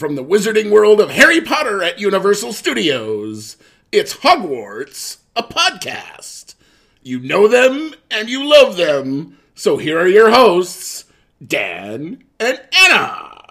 from 0.00 0.14
the 0.14 0.24
wizarding 0.24 0.70
world 0.70 0.98
of 0.98 1.10
Harry 1.10 1.42
Potter 1.42 1.82
at 1.82 2.00
Universal 2.00 2.54
Studios. 2.54 3.58
It's 3.92 4.16
Hogwarts, 4.16 5.18
a 5.36 5.42
podcast. 5.42 6.54
You 7.02 7.20
know 7.20 7.46
them 7.46 7.92
and 8.10 8.30
you 8.30 8.48
love 8.48 8.78
them. 8.78 9.36
So 9.54 9.76
here 9.76 10.00
are 10.00 10.08
your 10.08 10.30
hosts, 10.30 11.04
Dan 11.46 12.24
and 12.40 12.58
Anna. 12.72 13.42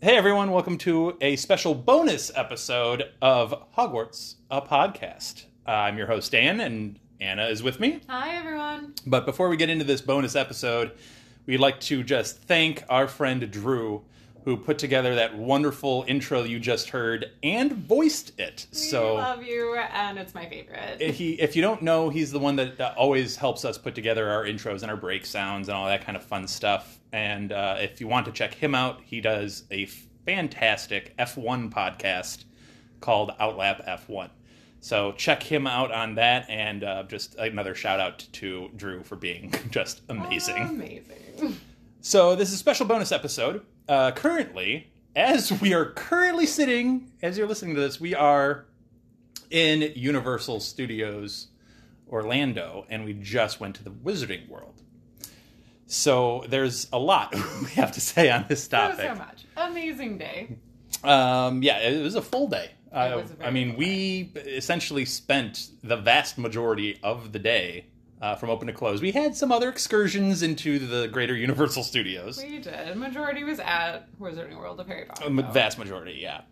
Hey 0.00 0.16
everyone, 0.16 0.52
welcome 0.52 0.78
to 0.78 1.18
a 1.20 1.36
special 1.36 1.74
bonus 1.74 2.30
episode 2.34 3.10
of 3.20 3.54
Hogwarts, 3.76 4.36
a 4.50 4.62
podcast. 4.62 5.44
I'm 5.66 5.98
your 5.98 6.06
host, 6.06 6.32
Dan, 6.32 6.60
and 6.60 6.98
Anna 7.20 7.46
is 7.46 7.62
with 7.62 7.80
me. 7.80 8.00
Hi, 8.08 8.36
everyone. 8.36 8.94
But 9.06 9.26
before 9.26 9.48
we 9.48 9.56
get 9.56 9.70
into 9.70 9.84
this 9.84 10.00
bonus 10.00 10.36
episode, 10.36 10.92
we'd 11.46 11.58
like 11.58 11.80
to 11.80 12.02
just 12.02 12.38
thank 12.42 12.84
our 12.88 13.08
friend 13.08 13.50
Drew, 13.50 14.02
who 14.44 14.56
put 14.56 14.78
together 14.78 15.14
that 15.16 15.36
wonderful 15.36 16.04
intro 16.06 16.44
you 16.44 16.60
just 16.60 16.90
heard 16.90 17.26
and 17.42 17.72
voiced 17.72 18.38
it. 18.38 18.66
We 18.72 18.78
so 18.78 19.14
love 19.14 19.42
you, 19.42 19.74
and 19.74 20.18
it's 20.18 20.34
my 20.34 20.48
favorite. 20.48 20.98
if 21.00 21.16
he, 21.16 21.32
if 21.40 21.56
you 21.56 21.62
don't 21.62 21.82
know, 21.82 22.08
he's 22.08 22.30
the 22.30 22.38
one 22.38 22.56
that 22.56 22.80
always 22.96 23.36
helps 23.36 23.64
us 23.64 23.76
put 23.76 23.94
together 23.94 24.30
our 24.30 24.44
intros 24.44 24.82
and 24.82 24.90
our 24.90 24.96
break 24.96 25.26
sounds 25.26 25.68
and 25.68 25.76
all 25.76 25.86
that 25.86 26.04
kind 26.04 26.16
of 26.16 26.22
fun 26.22 26.46
stuff. 26.46 27.00
And 27.12 27.52
uh, 27.52 27.76
if 27.80 28.00
you 28.00 28.06
want 28.06 28.26
to 28.26 28.32
check 28.32 28.54
him 28.54 28.74
out, 28.74 29.00
he 29.04 29.20
does 29.20 29.64
a 29.70 29.86
fantastic 30.24 31.16
F1 31.18 31.70
podcast 31.70 32.44
called 33.00 33.32
Outlap 33.40 33.86
F1. 33.88 34.30
So 34.80 35.12
check 35.12 35.42
him 35.42 35.66
out 35.66 35.90
on 35.92 36.14
that, 36.16 36.48
and 36.48 36.84
uh, 36.84 37.02
just 37.04 37.34
another 37.34 37.74
shout 37.74 38.00
out 38.00 38.18
to 38.32 38.70
Drew 38.76 39.02
for 39.02 39.16
being 39.16 39.52
just 39.70 40.02
amazing. 40.08 40.56
Amazing. 40.68 41.56
So 42.00 42.36
this 42.36 42.48
is 42.48 42.54
a 42.54 42.58
special 42.58 42.86
bonus 42.86 43.10
episode. 43.12 43.64
Uh, 43.88 44.12
currently, 44.12 44.90
as 45.16 45.50
we 45.60 45.74
are 45.74 45.86
currently 45.86 46.46
sitting, 46.46 47.10
as 47.22 47.36
you're 47.36 47.48
listening 47.48 47.74
to 47.74 47.80
this, 47.80 48.00
we 48.00 48.14
are 48.14 48.66
in 49.50 49.92
Universal 49.96 50.60
Studios 50.60 51.48
Orlando, 52.08 52.86
and 52.88 53.04
we 53.04 53.14
just 53.14 53.60
went 53.60 53.74
to 53.76 53.84
the 53.84 53.90
Wizarding 53.90 54.48
World. 54.48 54.82
So 55.86 56.44
there's 56.48 56.86
a 56.92 56.98
lot 56.98 57.34
we 57.62 57.70
have 57.70 57.92
to 57.92 58.00
say 58.00 58.30
on 58.30 58.44
this 58.48 58.68
topic. 58.68 59.06
so 59.06 59.14
much. 59.14 59.44
Amazing 59.56 60.18
day. 60.18 60.56
Um, 61.02 61.62
yeah, 61.62 61.78
it 61.78 62.02
was 62.02 62.14
a 62.14 62.22
full 62.22 62.48
day. 62.48 62.70
Uh, 62.92 63.22
I 63.42 63.50
mean, 63.50 63.76
we 63.76 64.32
essentially 64.36 65.04
spent 65.04 65.70
the 65.82 65.96
vast 65.96 66.38
majority 66.38 66.98
of 67.02 67.32
the 67.32 67.38
day 67.38 67.86
uh, 68.20 68.34
from 68.34 68.50
open 68.50 68.66
to 68.66 68.72
close. 68.72 69.00
We 69.00 69.12
had 69.12 69.36
some 69.36 69.52
other 69.52 69.68
excursions 69.68 70.42
into 70.42 70.78
the 70.78 71.08
greater 71.08 71.36
Universal 71.36 71.84
Studios. 71.84 72.42
We 72.42 72.58
did. 72.58 72.96
Majority 72.96 73.44
was 73.44 73.60
at 73.60 74.06
Wizarding 74.18 74.56
World 74.56 74.80
of 74.80 74.86
Harry 74.86 75.04
Potter. 75.04 75.24
A 75.24 75.26
m- 75.26 75.36
though. 75.36 75.42
vast 75.50 75.78
majority, 75.78 76.18
yeah. 76.20 76.42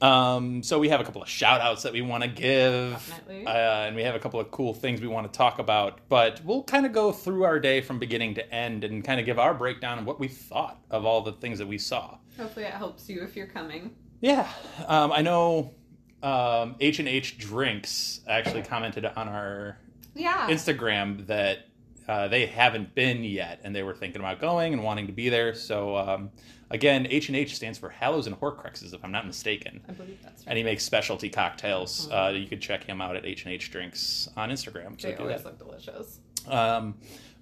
Um, 0.00 0.62
so 0.62 0.78
we 0.78 0.90
have 0.90 1.00
a 1.00 1.04
couple 1.04 1.22
of 1.22 1.28
shout 1.28 1.60
outs 1.60 1.82
that 1.82 1.92
we 1.92 2.02
want 2.02 2.22
to 2.22 2.28
give. 2.28 2.92
Definitely. 2.92 3.46
Uh, 3.46 3.50
and 3.50 3.96
we 3.96 4.02
have 4.02 4.14
a 4.14 4.20
couple 4.20 4.38
of 4.38 4.50
cool 4.52 4.72
things 4.72 5.00
we 5.00 5.08
want 5.08 5.30
to 5.32 5.36
talk 5.36 5.58
about. 5.58 6.00
But 6.08 6.40
we'll 6.44 6.62
kind 6.62 6.86
of 6.86 6.92
go 6.92 7.10
through 7.10 7.42
our 7.44 7.58
day 7.58 7.80
from 7.80 7.98
beginning 7.98 8.34
to 8.34 8.54
end 8.54 8.84
and 8.84 9.02
kind 9.02 9.18
of 9.18 9.26
give 9.26 9.40
our 9.40 9.54
breakdown 9.54 9.98
of 9.98 10.06
what 10.06 10.20
we 10.20 10.28
thought 10.28 10.80
of 10.90 11.04
all 11.04 11.22
the 11.22 11.32
things 11.32 11.58
that 11.58 11.66
we 11.66 11.78
saw. 11.78 12.16
Hopefully, 12.36 12.66
it 12.66 12.74
helps 12.74 13.08
you 13.08 13.22
if 13.22 13.34
you're 13.34 13.48
coming. 13.48 13.90
Yeah, 14.20 14.48
um, 14.86 15.12
I 15.12 15.22
know 15.22 15.74
um, 16.22 16.76
H 16.80 16.98
and 16.98 17.08
H 17.08 17.38
Drinks 17.38 18.20
actually 18.28 18.62
commented 18.62 19.04
on 19.04 19.28
our 19.28 19.78
Yeah. 20.14 20.48
Instagram 20.48 21.26
that 21.26 21.66
uh, 22.08 22.26
they 22.28 22.46
haven't 22.46 22.94
been 22.94 23.22
yet, 23.22 23.60
and 23.64 23.74
they 23.76 23.82
were 23.82 23.94
thinking 23.94 24.20
about 24.20 24.40
going 24.40 24.72
and 24.72 24.82
wanting 24.82 25.06
to 25.06 25.12
be 25.12 25.28
there. 25.28 25.54
So 25.54 25.94
um, 25.96 26.30
again, 26.70 27.06
H 27.10 27.28
and 27.28 27.36
H 27.36 27.54
stands 27.54 27.78
for 27.78 27.90
Hallows 27.90 28.26
and 28.26 28.34
Horcruxes, 28.40 28.94
if 28.94 29.04
I'm 29.04 29.12
not 29.12 29.26
mistaken. 29.26 29.80
I 29.88 29.92
believe 29.92 30.18
that's 30.22 30.42
right. 30.42 30.48
And 30.48 30.56
he 30.58 30.64
makes 30.64 30.84
specialty 30.84 31.28
cocktails. 31.28 32.08
Uh, 32.10 32.32
you 32.34 32.46
could 32.48 32.62
check 32.62 32.82
him 32.84 33.00
out 33.02 33.14
at 33.14 33.26
H 33.26 33.44
and 33.44 33.52
H 33.52 33.70
Drinks 33.70 34.28
on 34.36 34.48
Instagram. 34.50 34.98
So 35.00 35.08
they 35.08 35.16
always 35.16 35.42
that. 35.42 35.44
look 35.44 35.58
delicious. 35.58 36.20
Um, 36.48 36.94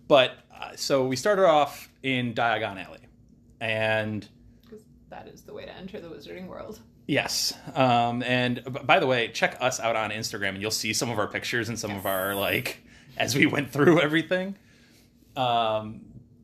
but 0.09 0.33
uh, 0.53 0.75
so 0.75 1.07
we 1.07 1.15
started 1.17 1.47
off 1.47 1.89
in 2.03 2.35
Diagon 2.35 2.85
Alley, 2.85 2.99
and 3.61 4.29
Because 4.65 4.85
that 5.11 5.29
is 5.29 5.43
the 5.43 5.55
way 5.55 5.65
to 5.65 5.75
enter 5.77 6.01
the 6.01 6.09
Wizarding 6.09 6.49
World. 6.49 6.81
Yes. 7.07 7.55
Um, 7.75 8.23
and 8.25 8.63
by 8.85 8.99
the 8.99 9.07
way, 9.07 9.29
check 9.29 9.57
us 9.61 9.79
out 9.79 9.95
on 9.97 10.11
Instagram 10.11 10.51
and 10.51 10.61
you'll 10.63 10.71
see 10.73 10.93
some 10.93 11.11
of 11.11 11.19
our 11.19 11.29
pictures 11.29 11.69
and 11.69 11.79
some 11.79 11.93
of 11.93 12.05
our 12.07 12.35
like 12.35 12.83
as 13.17 13.35
we 13.37 13.47
went 13.47 13.71
through 13.71 14.01
everything. 14.01 14.57
Um, 15.37 16.01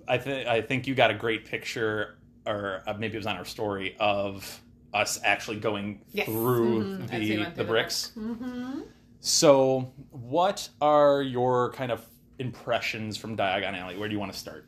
I 0.07 0.19
think 0.19 0.47
I 0.47 0.61
think 0.63 0.87
you 0.87 0.95
got 0.95 1.11
a 1.11 1.15
great 1.15 1.45
picture, 1.47 2.17
or 2.47 2.83
uh, 2.87 2.95
maybe 2.95 3.15
it 3.15 3.19
was 3.19 3.27
on 3.27 3.37
our 3.37 3.45
story 3.45 3.97
of 3.99 4.61
us 4.95 5.19
actually 5.25 5.59
going 5.59 6.03
Yes. 6.13 6.27
through 6.27 6.99
Mhm. 6.99 7.09
The 7.11 7.39
went 7.39 7.55
the 7.57 7.65
bricks. 7.65 8.13
Mm-hmm. 8.19 8.81
So, 9.21 9.93
what 10.11 10.69
are 10.81 11.23
your 11.23 11.73
kind 11.73 11.91
of 11.93 12.05
impressions 12.39 13.17
from 13.17 13.37
Diagon 13.37 13.79
Alley? 13.79 13.97
Where 13.97 14.09
do 14.09 14.13
you 14.13 14.19
want 14.19 14.33
to 14.33 14.39
start? 14.39 14.67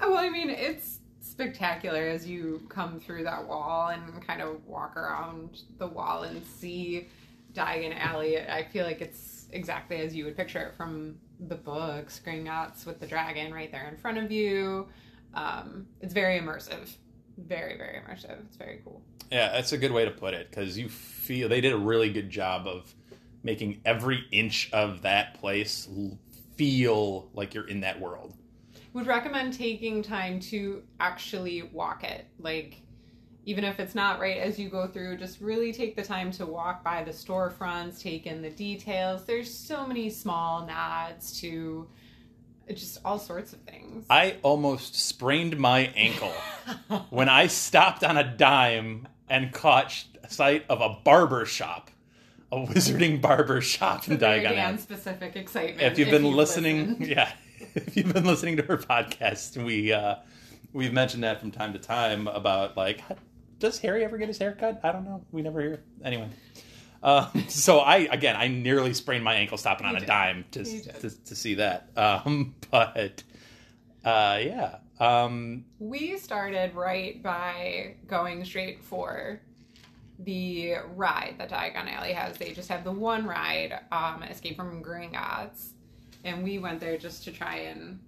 Oh, 0.00 0.10
well, 0.10 0.18
I 0.18 0.30
mean, 0.30 0.48
it's 0.48 0.95
spectacular 1.36 2.00
as 2.00 2.26
you 2.26 2.62
come 2.70 2.98
through 2.98 3.22
that 3.22 3.46
wall 3.46 3.88
and 3.88 4.26
kind 4.26 4.40
of 4.40 4.64
walk 4.64 4.96
around 4.96 5.64
the 5.76 5.86
wall 5.86 6.22
and 6.22 6.42
see 6.42 7.08
Diagon 7.52 7.94
Alley. 7.94 8.40
I 8.40 8.64
feel 8.64 8.86
like 8.86 9.02
it's 9.02 9.46
exactly 9.52 9.98
as 9.98 10.14
you 10.14 10.24
would 10.24 10.34
picture 10.34 10.60
it 10.60 10.74
from 10.74 11.16
the 11.48 11.54
book, 11.54 12.08
Screen 12.08 12.46
Gringotts 12.46 12.86
with 12.86 13.00
the 13.00 13.06
dragon 13.06 13.52
right 13.52 13.70
there 13.70 13.86
in 13.86 13.98
front 13.98 14.16
of 14.16 14.32
you. 14.32 14.88
Um, 15.34 15.86
it's 16.00 16.14
very 16.14 16.40
immersive. 16.40 16.96
Very, 17.36 17.76
very 17.76 17.98
immersive. 17.98 18.40
It's 18.46 18.56
very 18.56 18.80
cool. 18.82 19.02
Yeah, 19.30 19.52
that's 19.52 19.72
a 19.72 19.78
good 19.78 19.92
way 19.92 20.06
to 20.06 20.10
put 20.10 20.32
it 20.32 20.48
because 20.48 20.78
you 20.78 20.88
feel 20.88 21.50
they 21.50 21.60
did 21.60 21.74
a 21.74 21.78
really 21.78 22.10
good 22.10 22.30
job 22.30 22.66
of 22.66 22.94
making 23.42 23.82
every 23.84 24.24
inch 24.32 24.70
of 24.72 25.02
that 25.02 25.34
place 25.34 25.86
feel 26.56 27.28
like 27.34 27.52
you're 27.52 27.68
in 27.68 27.80
that 27.80 28.00
world. 28.00 28.32
Would 28.96 29.06
recommend 29.06 29.52
taking 29.52 30.02
time 30.02 30.40
to 30.40 30.82
actually 31.00 31.64
walk 31.64 32.02
it. 32.02 32.24
Like, 32.38 32.80
even 33.44 33.62
if 33.62 33.78
it's 33.78 33.94
not 33.94 34.18
right 34.18 34.38
as 34.38 34.58
you 34.58 34.70
go 34.70 34.86
through, 34.86 35.18
just 35.18 35.38
really 35.42 35.70
take 35.70 35.96
the 35.96 36.02
time 36.02 36.30
to 36.32 36.46
walk 36.46 36.82
by 36.82 37.04
the 37.04 37.10
storefronts, 37.10 38.00
take 38.00 38.24
in 38.24 38.40
the 38.40 38.48
details. 38.48 39.26
There's 39.26 39.52
so 39.52 39.86
many 39.86 40.08
small 40.08 40.66
nods 40.66 41.38
to 41.42 41.86
just 42.72 42.98
all 43.04 43.18
sorts 43.18 43.52
of 43.52 43.60
things. 43.60 44.06
I 44.08 44.36
almost 44.42 44.94
sprained 44.94 45.58
my 45.58 45.92
ankle 45.94 46.32
when 47.10 47.28
I 47.28 47.48
stopped 47.48 48.02
on 48.02 48.16
a 48.16 48.24
dime 48.24 49.08
and 49.28 49.52
caught 49.52 50.06
sight 50.30 50.64
of 50.70 50.80
a 50.80 50.96
barber 51.04 51.44
shop, 51.44 51.90
a 52.50 52.56
wizarding 52.56 53.20
barber 53.20 53.60
shop 53.60 54.08
in 54.08 54.16
Diagon. 54.16 54.78
Specific 54.78 55.36
excitement. 55.36 55.82
if 55.82 55.98
you've 55.98 56.08
been 56.08 56.24
you've 56.24 56.34
listening, 56.34 56.88
listened. 56.92 57.06
yeah, 57.08 57.32
if 57.74 57.96
you've 57.96 58.12
been 58.12 58.24
listening 58.24 58.56
to 58.58 58.62
her 58.64 58.76
podcast, 58.78 59.62
we 59.62 59.92
uh, 59.92 60.16
we've 60.72 60.92
mentioned 60.92 61.24
that 61.24 61.40
from 61.40 61.50
time 61.50 61.72
to 61.72 61.78
time 61.78 62.26
about 62.28 62.76
like, 62.76 63.02
does 63.58 63.78
Harry 63.80 64.04
ever 64.04 64.18
get 64.18 64.28
his 64.28 64.38
haircut? 64.38 64.80
I 64.82 64.92
don't 64.92 65.04
know. 65.04 65.24
We 65.32 65.42
never 65.42 65.60
hear. 65.60 65.82
Anyway, 66.04 66.28
um, 67.02 67.44
so 67.48 67.78
I 67.80 67.96
again, 68.10 68.36
I 68.36 68.48
nearly 68.48 68.94
sprained 68.94 69.24
my 69.24 69.34
ankle 69.34 69.58
stopping 69.58 69.86
on 69.86 69.92
You 69.92 69.96
a 69.98 70.00
did. 70.00 70.06
dime 70.06 70.44
to, 70.52 70.64
to 70.64 71.10
to 71.24 71.34
see 71.34 71.54
that. 71.54 71.88
Um, 71.96 72.54
but 72.70 73.22
uh, 74.04 74.38
yeah, 74.42 74.76
um, 75.00 75.64
We 75.78 76.16
started 76.18 76.74
right 76.74 77.22
by 77.22 77.96
going 78.06 78.44
straight 78.44 78.82
for 78.84 79.40
the 80.20 80.76
ride 80.94 81.34
that 81.38 81.50
Diagon 81.50 81.92
Alley 81.92 82.12
has. 82.12 82.38
They 82.38 82.52
just 82.52 82.68
have 82.70 82.84
the 82.84 82.92
one 82.92 83.26
ride, 83.26 83.78
um, 83.92 84.22
Escape 84.22 84.56
from 84.56 84.82
Gringotts, 84.82 85.70
and 86.26 86.42
we 86.44 86.58
went 86.58 86.80
there 86.80 86.98
just 86.98 87.24
to 87.24 87.32
try 87.32 87.56
and 87.56 87.98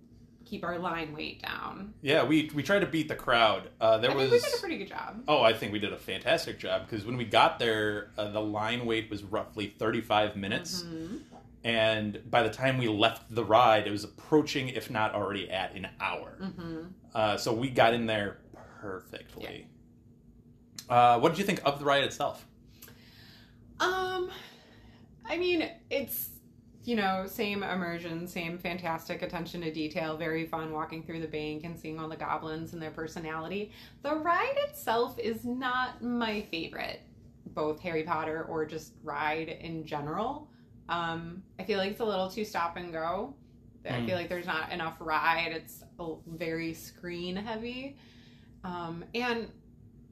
keep 0.44 0.64
our 0.64 0.78
line 0.78 1.14
wait 1.14 1.40
down. 1.42 1.92
yeah, 2.02 2.22
we 2.24 2.50
we 2.54 2.62
tried 2.62 2.80
to 2.80 2.86
beat 2.86 3.06
the 3.08 3.14
crowd. 3.14 3.68
Uh, 3.80 3.98
there 3.98 4.10
I 4.10 4.14
was. 4.14 4.30
think 4.30 4.42
we 4.42 4.48
did 4.50 4.54
a 4.58 4.60
pretty 4.60 4.78
good 4.78 4.88
job. 4.88 5.22
Oh, 5.28 5.42
I 5.42 5.52
think 5.52 5.72
we 5.72 5.78
did 5.78 5.92
a 5.92 5.98
fantastic 5.98 6.58
job 6.58 6.86
because 6.88 7.04
when 7.06 7.16
we 7.16 7.24
got 7.24 7.58
there, 7.58 8.10
uh, 8.18 8.30
the 8.30 8.40
line 8.40 8.84
wait 8.86 9.08
was 9.10 9.22
roughly 9.22 9.74
35 9.78 10.36
minutes. 10.36 10.82
Mhm. 10.82 11.20
And 11.64 12.22
by 12.30 12.42
the 12.44 12.50
time 12.50 12.78
we 12.78 12.88
left 12.88 13.34
the 13.34 13.44
ride, 13.44 13.86
it 13.86 13.90
was 13.90 14.04
approaching, 14.04 14.68
if 14.68 14.90
not 14.90 15.14
already 15.14 15.50
at, 15.50 15.74
an 15.74 15.88
hour. 16.00 16.38
Mhm. 16.40 16.92
Uh, 17.14 17.36
so 17.36 17.52
we 17.52 17.68
got 17.68 17.92
in 17.94 18.06
there 18.06 18.38
perfectly. 18.80 19.66
Uh, 20.88 21.18
what 21.18 21.30
did 21.30 21.38
you 21.38 21.44
think 21.44 21.60
of 21.66 21.78
the 21.78 21.84
ride 21.84 22.04
itself? 22.04 22.46
Um, 23.80 24.30
I 25.26 25.36
mean, 25.36 25.68
it's 25.90 26.30
you 26.84 26.96
know, 26.96 27.24
same 27.26 27.62
immersion, 27.62 28.26
same 28.26 28.58
fantastic 28.58 29.22
attention 29.22 29.60
to 29.62 29.72
detail, 29.72 30.16
very 30.16 30.46
fun 30.46 30.72
walking 30.72 31.02
through 31.02 31.20
the 31.20 31.28
bank 31.28 31.64
and 31.64 31.78
seeing 31.78 31.98
all 31.98 32.08
the 32.08 32.16
goblins 32.16 32.72
and 32.72 32.80
their 32.80 32.90
personality. 32.90 33.72
The 34.02 34.14
ride 34.14 34.56
itself 34.68 35.18
is 35.18 35.44
not 35.44 36.02
my 36.02 36.42
favorite, 36.50 37.02
both 37.48 37.80
Harry 37.80 38.04
Potter 38.04 38.46
or 38.48 38.64
just 38.64 38.94
ride 39.02 39.48
in 39.48 39.84
general. 39.84 40.48
Um, 40.88 41.42
I 41.58 41.64
feel 41.64 41.78
like 41.78 41.90
it's 41.90 42.00
a 42.00 42.04
little 42.04 42.30
too 42.30 42.44
stop 42.44 42.76
and 42.76 42.92
go. 42.92 43.34
I 43.88 44.04
feel 44.04 44.16
like 44.16 44.28
there's 44.28 44.46
not 44.46 44.70
enough 44.70 44.96
ride. 45.00 45.52
It's 45.52 45.82
very 46.26 46.74
screen 46.74 47.36
heavy. 47.36 47.96
Um, 48.64 49.04
and 49.14 49.48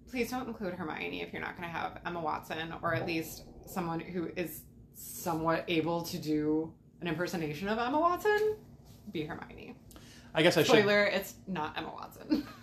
please 0.08 0.30
don't 0.30 0.46
include 0.48 0.74
Hermione 0.74 1.20
if 1.22 1.32
you're 1.32 1.42
not 1.42 1.56
going 1.56 1.68
to 1.68 1.74
have 1.76 2.00
Emma 2.06 2.20
Watson 2.20 2.72
or 2.82 2.94
at 2.94 3.06
least 3.06 3.44
someone 3.66 4.00
who 4.00 4.30
is 4.36 4.62
somewhat 4.96 5.64
able 5.68 6.02
to 6.02 6.18
do 6.18 6.72
an 7.00 7.06
impersonation 7.08 7.68
of 7.68 7.78
Emma 7.78 7.98
Watson. 8.00 8.56
Be 9.12 9.24
Hermione. 9.24 9.74
I 10.34 10.42
guess 10.42 10.56
I 10.56 10.62
should. 10.62 10.78
Spoiler: 10.78 11.04
It's 11.04 11.34
not 11.46 11.76
Emma 11.78 11.92
Watson. 11.94 12.46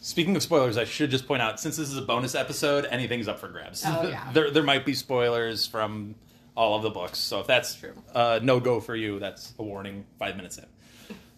Speaking 0.00 0.36
of 0.36 0.42
spoilers, 0.42 0.76
I 0.76 0.84
should 0.84 1.10
just 1.10 1.26
point 1.26 1.40
out 1.40 1.60
since 1.60 1.76
this 1.76 1.88
is 1.90 1.96
a 1.96 2.02
bonus 2.02 2.34
episode, 2.34 2.86
anything's 2.86 3.28
up 3.28 3.38
for 3.38 3.48
grabs. 3.48 3.82
Oh, 3.86 4.02
yeah. 4.08 4.30
there 4.32 4.50
there 4.50 4.62
might 4.62 4.84
be 4.84 4.94
spoilers 4.94 5.66
from 5.66 6.14
all 6.56 6.76
of 6.76 6.82
the 6.82 6.90
books. 6.90 7.18
So 7.18 7.40
if 7.40 7.46
that's 7.46 7.74
True. 7.74 7.94
uh, 8.14 8.40
no 8.42 8.60
go 8.60 8.80
for 8.80 8.94
you, 8.94 9.18
that's 9.18 9.54
a 9.58 9.62
warning. 9.62 10.04
Five 10.18 10.36
minutes 10.36 10.58
in. 10.58 10.66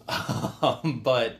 um, 0.63 1.01
but 1.03 1.37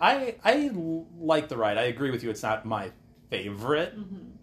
I 0.00 0.36
I 0.44 0.70
like 1.18 1.48
the 1.48 1.56
ride. 1.56 1.78
I 1.78 1.84
agree 1.84 2.10
with 2.10 2.22
you. 2.22 2.30
It's 2.30 2.42
not 2.42 2.64
my 2.66 2.90
favorite. 3.30 3.94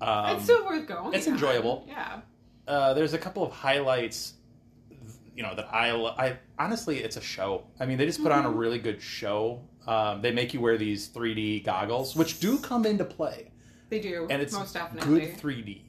Um, 0.01 0.35
it's 0.35 0.43
still 0.43 0.65
worth 0.65 0.87
going. 0.87 1.13
it's 1.13 1.27
enjoyable. 1.27 1.85
Yeah. 1.87 2.21
Uh, 2.67 2.93
there's 2.93 3.13
a 3.13 3.17
couple 3.17 3.43
of 3.43 3.51
highlights 3.51 4.33
you 5.35 5.41
know 5.43 5.55
that 5.55 5.67
I, 5.73 5.89
I 5.91 6.37
honestly 6.59 6.99
it's 6.99 7.17
a 7.17 7.21
show 7.21 7.63
i 7.79 7.85
mean 7.85 7.97
they 7.97 8.05
just 8.05 8.21
put 8.21 8.31
on 8.31 8.45
a 8.45 8.49
Mm-hmm. 8.49 8.57
really 8.57 8.79
good 8.79 9.01
show 9.01 9.61
um, 9.87 10.21
they 10.21 10.31
make 10.31 10.53
you 10.53 10.61
wear 10.61 10.77
these 10.77 11.09
3d 11.09 11.63
goggles 11.65 12.15
which 12.15 12.39
do 12.39 12.57
come 12.59 12.85
into 12.85 13.03
play 13.05 13.51
They 13.89 13.99
do. 13.99 14.27
and 14.29 14.41
it's 14.41 14.53
most 14.53 14.73
definitely. 14.73 15.21
good 15.27 15.37
3d 15.37 15.81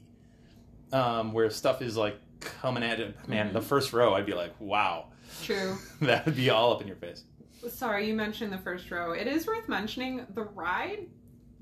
um, 0.93 1.31
where 1.33 1.49
stuff 1.49 1.81
is 1.81 1.95
like 1.95 2.17
coming 2.39 2.83
at 2.83 2.99
it 2.99 3.15
man 3.27 3.45
Mm-hmm. 3.47 3.53
the 3.53 3.61
first 3.61 3.93
row 3.93 4.13
i'd 4.15 4.25
be 4.25 4.33
like 4.33 4.53
wow 4.59 5.07
True. 5.43 5.77
that 6.01 6.25
would 6.25 6.35
be 6.35 6.49
all 6.49 6.73
up 6.73 6.81
in 6.81 6.87
your 6.87 6.97
face 6.97 7.23
Sorry, 7.67 8.07
you 8.07 8.13
mentioned 8.13 8.53
the 8.53 8.59
first 8.59 8.91
row. 8.91 9.13
It 9.13 9.25
is 9.25 9.47
worth 9.47 9.67
mentioning 9.67 10.23
the 10.35 10.43
ride 10.43 11.07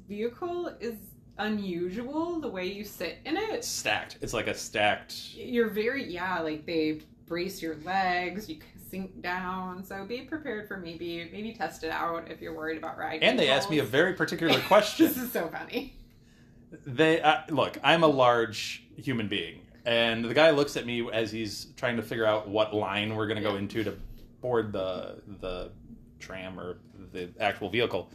vehicle 0.09 0.67
is 0.81 0.95
unusual 1.37 2.39
the 2.39 2.47
way 2.47 2.65
you 2.65 2.83
sit 2.83 3.17
in 3.25 3.37
it. 3.37 3.63
stacked 3.65 4.17
it's 4.21 4.33
like 4.33 4.47
a 4.47 4.53
stacked 4.53 5.33
You're 5.35 5.69
very 5.69 6.03
yeah, 6.11 6.39
like 6.39 6.65
they 6.65 7.01
brace 7.25 7.61
your 7.61 7.75
legs, 7.77 8.47
you 8.49 8.57
can 8.57 8.67
sink 8.89 9.21
down. 9.21 9.83
So 9.83 10.05
be 10.05 10.21
prepared 10.21 10.67
for 10.67 10.77
maybe 10.77 11.27
maybe 11.31 11.53
test 11.53 11.83
it 11.83 11.89
out 11.91 12.29
if 12.29 12.41
you're 12.41 12.53
worried 12.55 12.77
about 12.77 12.97
riding. 12.97 13.23
and 13.23 13.37
they 13.39 13.49
asked 13.49 13.69
me 13.69 13.79
a 13.79 13.83
very 13.83 14.13
particular 14.13 14.59
question. 14.67 15.07
this 15.07 15.17
is 15.17 15.31
so 15.31 15.47
funny. 15.47 15.95
they 16.85 17.21
uh, 17.21 17.37
look 17.49 17.77
i'm 17.83 18.03
a 18.03 18.07
large 18.07 18.83
human 18.97 19.27
being 19.27 19.61
and 19.85 20.23
the 20.25 20.33
guy 20.33 20.49
looks 20.51 20.75
at 20.77 20.85
me 20.85 21.07
as 21.11 21.31
he's 21.31 21.67
trying 21.77 21.97
to 21.97 22.01
figure 22.03 22.25
out 22.25 22.47
what 22.47 22.73
line 22.73 23.15
we're 23.15 23.27
going 23.27 23.41
to 23.41 23.47
go 23.47 23.55
into 23.57 23.83
to 23.83 23.95
board 24.41 24.71
the 24.71 25.21
the 25.39 25.71
tram 26.19 26.59
or 26.59 26.77
the 27.11 27.29
actual 27.39 27.69
vehicle 27.69 28.09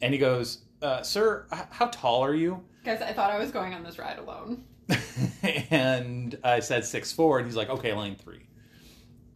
and 0.00 0.12
he 0.14 0.18
goes 0.18 0.58
uh, 0.82 1.02
sir 1.02 1.46
h- 1.52 1.60
how 1.70 1.86
tall 1.86 2.22
are 2.24 2.34
you 2.34 2.62
Guys, 2.84 3.00
I 3.00 3.12
thought 3.12 3.30
I 3.30 3.38
was 3.38 3.52
going 3.52 3.74
on 3.74 3.84
this 3.84 3.98
ride 3.98 4.18
alone. 4.18 4.64
and 5.70 6.36
i 6.44 6.58
said 6.60 6.84
six 6.84 7.12
four 7.12 7.38
and 7.38 7.46
he's 7.46 7.56
like 7.56 7.68
okay 7.70 7.92
lane 7.94 8.16
three 8.16 8.46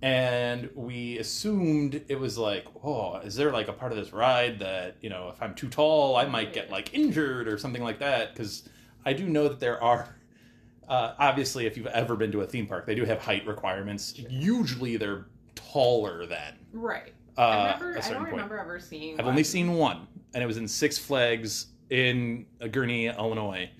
and 0.02 0.68
we 0.74 1.18
assumed 1.18 2.02
it 2.08 2.18
was 2.18 2.36
like 2.36 2.66
oh 2.84 3.16
is 3.18 3.36
there 3.36 3.50
like 3.52 3.68
a 3.68 3.72
part 3.72 3.92
of 3.92 3.98
this 3.98 4.12
ride 4.12 4.58
that 4.58 4.96
you 5.00 5.08
know 5.08 5.28
if 5.28 5.40
i'm 5.42 5.54
too 5.54 5.68
tall 5.68 6.16
i 6.16 6.24
might 6.26 6.52
get 6.52 6.70
like 6.70 6.92
injured 6.92 7.48
or 7.48 7.56
something 7.56 7.82
like 7.82 7.98
that 8.00 8.32
because 8.34 8.68
i 9.04 9.12
do 9.12 9.28
know 9.28 9.48
that 9.48 9.60
there 9.60 9.82
are 9.82 10.14
uh, 10.88 11.14
obviously 11.18 11.66
if 11.66 11.76
you've 11.76 11.86
ever 11.88 12.16
been 12.16 12.30
to 12.32 12.40
a 12.42 12.46
theme 12.46 12.66
park 12.66 12.84
they 12.86 12.94
do 12.94 13.04
have 13.04 13.20
height 13.20 13.46
requirements 13.46 14.14
usually 14.28 14.96
they're 14.96 15.26
taller 15.54 16.26
than 16.26 16.54
Right. 16.72 17.14
uh, 17.38 17.40
I 17.40 17.66
never 17.72 17.98
I 17.98 18.00
don't 18.10 18.18
point 18.18 18.32
remember 18.32 18.58
ever 18.58 18.78
seeing 18.78 19.14
I've 19.18 19.24
one. 19.24 19.32
only 19.32 19.44
seen 19.44 19.72
one, 19.74 20.06
and 20.34 20.42
it 20.42 20.46
was 20.46 20.56
in 20.56 20.68
Six 20.68 20.98
Flags 20.98 21.66
in 21.90 22.46
Gurnee, 22.60 23.16
Illinois. 23.16 23.70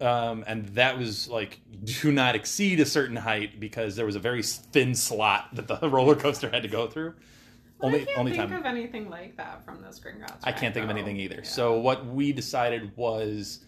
Um, 0.00 0.44
and 0.46 0.68
that 0.70 0.96
was 0.96 1.28
like 1.28 1.60
do 1.84 2.12
not 2.12 2.34
exceed 2.34 2.80
a 2.80 2.86
certain 2.86 3.16
height 3.16 3.58
because 3.58 3.96
there 3.96 4.06
was 4.06 4.14
a 4.16 4.20
very 4.20 4.42
thin 4.42 4.94
slot 4.94 5.54
that 5.54 5.66
the 5.66 5.88
roller 5.90 6.14
coaster 6.14 6.50
had 6.50 6.62
to 6.62 6.68
go 6.68 6.86
through. 6.86 7.14
Only 7.80 8.02
I 8.02 8.04
can't 8.06 8.18
only 8.18 8.32
think 8.32 8.50
time 8.50 8.58
of 8.58 8.66
anything 8.66 9.08
like 9.08 9.36
that 9.36 9.64
from 9.64 9.82
this 9.82 10.00
Gringotts. 10.00 10.40
I 10.42 10.50
can't 10.50 10.74
think 10.74 10.84
of 10.84 10.90
anything 10.90 11.16
either. 11.16 11.36
Yeah. 11.36 11.48
So 11.48 11.78
what 11.78 12.06
we 12.06 12.32
decided 12.32 12.96
was 12.96 13.60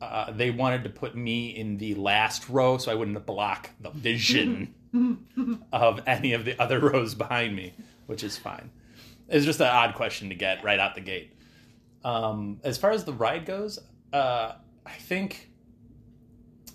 uh, 0.00 0.30
they 0.32 0.50
wanted 0.50 0.82
to 0.84 0.90
put 0.90 1.14
me 1.14 1.50
in 1.50 1.76
the 1.76 1.94
last 1.94 2.48
row 2.48 2.78
so 2.78 2.90
I 2.90 2.94
wouldn't 2.94 3.26
block 3.26 3.70
the 3.80 3.90
vision 3.94 4.74
of 5.72 6.00
any 6.06 6.32
of 6.32 6.44
the 6.44 6.60
other 6.60 6.80
rows 6.80 7.14
behind 7.14 7.54
me, 7.54 7.74
which 8.06 8.24
is 8.24 8.36
fine. 8.38 8.70
It's 9.28 9.44
just 9.44 9.60
an 9.60 9.66
odd 9.66 9.94
question 9.94 10.30
to 10.30 10.34
get 10.34 10.64
right 10.64 10.78
out 10.78 10.94
the 10.94 11.00
gate. 11.00 11.32
Um, 12.04 12.60
as 12.64 12.78
far 12.78 12.90
as 12.92 13.04
the 13.04 13.12
ride 13.12 13.44
goes, 13.46 13.78
uh, 14.12 14.52
I 14.86 14.92
think 14.92 15.50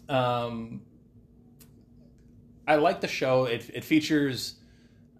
um, 0.09 0.81
I 2.67 2.75
like 2.75 3.01
the 3.01 3.07
show. 3.07 3.45
It, 3.45 3.69
it 3.73 3.83
features 3.83 4.55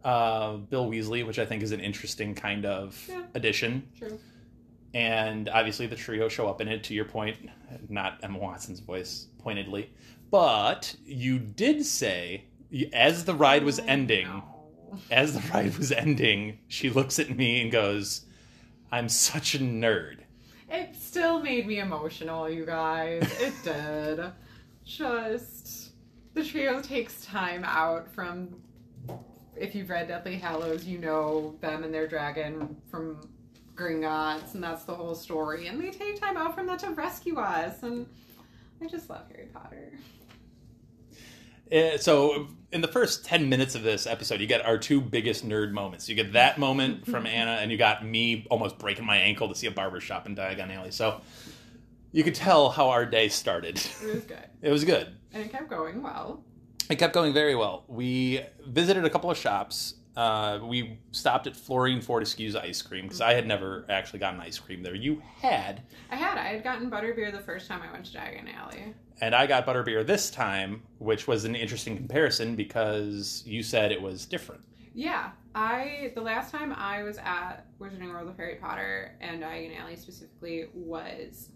uh, 0.04 0.57
Bill 0.57 0.90
Weasley, 0.90 1.25
which 1.25 1.40
I 1.40 1.46
think 1.46 1.63
is 1.63 1.72
an 1.72 1.80
interesting 1.80 2.36
kind 2.36 2.66
of 2.66 3.04
Yeah. 3.10 3.24
addition 3.34 3.88
True. 3.98 4.19
and 4.94 5.50
obviously 5.50 5.88
the 5.88 5.96
trio 5.96 6.30
show 6.30 6.48
up 6.48 6.62
in 6.62 6.68
it 6.68 6.84
to 6.86 6.94
your 6.94 7.06
point 7.06 7.38
not 7.90 8.19
emma 8.24 8.38
watson's 8.38 8.80
voice 8.80 9.28
pointedly 9.40 9.90
but 10.31 10.96
you 11.06 11.38
did 11.40 11.84
say 11.84 12.46
as 12.94 13.25
the 13.25 13.34
ride 13.34 13.63
was 13.63 13.80
ending 13.80 14.42
as 15.12 15.34
the 15.34 15.42
ride 15.54 15.75
was 15.78 15.92
ending 15.92 16.60
she 16.68 16.90
looks 16.92 17.18
at 17.19 17.36
me 17.36 17.62
and 17.62 17.72
goes 17.72 18.22
i'm 18.92 19.10
such 19.10 19.56
a 19.56 19.60
nerd 19.60 20.20
It 20.70 20.96
still 20.96 21.42
made 21.42 21.68
me 21.68 21.80
emotional, 21.80 22.50
you 22.50 22.66
guys. 22.66 23.22
It 23.40 23.54
did. 23.64 24.20
Just 24.84 25.92
the 26.34 26.44
trio 26.44 26.82
takes 26.82 27.24
time 27.26 27.64
out 27.64 28.12
from. 28.14 28.62
If 29.56 29.74
you've 29.76 29.90
read 29.90 30.08
Deathly 30.10 30.36
Hallows, 30.38 30.84
you 30.86 30.98
know 30.98 31.56
them 31.62 31.84
and 31.84 31.94
their 31.94 32.08
dragon 32.08 32.76
from 32.92 33.30
Gringotts, 33.76 34.54
and 34.56 34.62
that's 34.64 34.84
the 34.84 34.94
whole 34.96 35.16
story. 35.16 35.68
And 35.68 35.80
they 35.80 35.92
take 35.92 36.20
time 36.20 36.36
out 36.36 36.56
from 36.56 36.66
that 36.68 36.80
to 36.80 36.90
rescue 36.90 37.38
us, 37.38 37.84
and 37.84 38.06
I 38.82 38.88
just 38.88 39.10
love 39.10 39.24
Harry 39.32 39.48
Potter. 39.54 39.94
Uh, 41.72 41.98
so 41.98 42.48
in 42.75 42.82
the 42.82 42.88
first 42.89 43.24
10 43.24 43.48
minutes 43.48 43.74
of 43.74 43.84
this 43.84 44.05
episode 44.05 44.41
you 44.41 44.48
get 44.48 44.65
our 44.65 44.77
two 44.77 45.00
biggest 45.00 45.48
nerd 45.48 45.72
moments 45.72 46.10
you 46.10 46.13
get 46.13 46.34
that 46.34 46.60
moment 46.60 47.05
from 47.05 47.25
anna 47.39 47.53
and 47.62 47.72
you 47.72 47.77
got 47.77 48.05
me 48.05 48.46
almost 48.51 48.77
breaking 48.77 49.05
my 49.05 49.15
ankle 49.15 49.48
to 49.48 49.55
see 49.55 49.65
a 49.65 49.72
barber 49.72 50.01
shop 50.01 50.25
in 50.27 50.36
diagon 50.36 50.70
alley 50.75 50.91
so 50.91 51.22
you 52.12 52.22
could 52.22 52.36
tell 52.36 52.70
how 52.70 52.89
our 52.89 53.05
day 53.05 53.29
started 53.29 53.77
It 54.03 54.13
was 54.13 54.25
good, 54.25 54.44
it 54.62 54.70
was 54.70 54.84
good 54.84 55.08
and 55.34 55.44
it 55.44 55.51
kept 55.51 55.70
going 55.70 56.01
well. 56.01 56.44
It 56.89 56.98
kept 56.98 57.13
going 57.13 57.34
very 57.34 57.55
well. 57.55 57.84
We 57.88 58.41
visited 58.65 59.05
a 59.05 59.10
couple 59.10 59.29
of 59.32 59.38
shops. 59.38 59.96
Uh, 60.15 60.60
we 60.63 60.98
stopped 61.12 61.45
at 61.45 61.53
Florean 61.53 62.01
Fortescue's 62.01 62.55
ice 62.55 62.81
cream 62.81 63.03
because 63.03 63.19
I 63.19 63.34
had 63.34 63.45
never 63.45 63.86
actually 63.89 64.19
gotten 64.19 64.39
ice 64.39 64.57
cream 64.57 64.81
there. 64.81 64.95
You 64.95 65.22
had, 65.41 65.81
I 66.10 66.15
had 66.15 66.38
I 66.38 66.48
had 66.53 66.63
gotten 66.63 66.89
butterbeer 66.89 67.31
the 67.31 67.41
first 67.41 67.67
time 67.67 67.81
I 67.81 67.91
went 67.91 68.05
to 68.05 68.17
Diagon 68.17 68.53
Alley. 68.55 68.93
and 69.22 69.36
I 69.36 69.45
got 69.45 69.65
butterbeer 69.65 70.05
this 70.05 70.29
time, 70.29 70.84
which 71.00 71.27
was 71.27 71.43
an 71.43 71.53
interesting 71.55 71.98
comparison 71.98 72.55
because 72.55 73.43
you 73.45 73.62
said 73.62 73.91
it 73.91 74.01
was 74.01 74.25
different. 74.25 74.62
Yeah, 74.93 75.31
I 75.53 76.13
the 76.15 76.22
last 76.22 76.51
time 76.51 76.72
I 76.72 77.03
was 77.03 77.17
at 77.17 77.65
Wizarding 77.81 78.07
World 78.13 78.29
of 78.29 78.38
Harry 78.38 78.55
Potter 78.55 79.12
and 79.19 79.41
Diagon 79.43 79.77
Alley 79.77 79.98
specifically 79.98 80.67
was, 80.74 81.50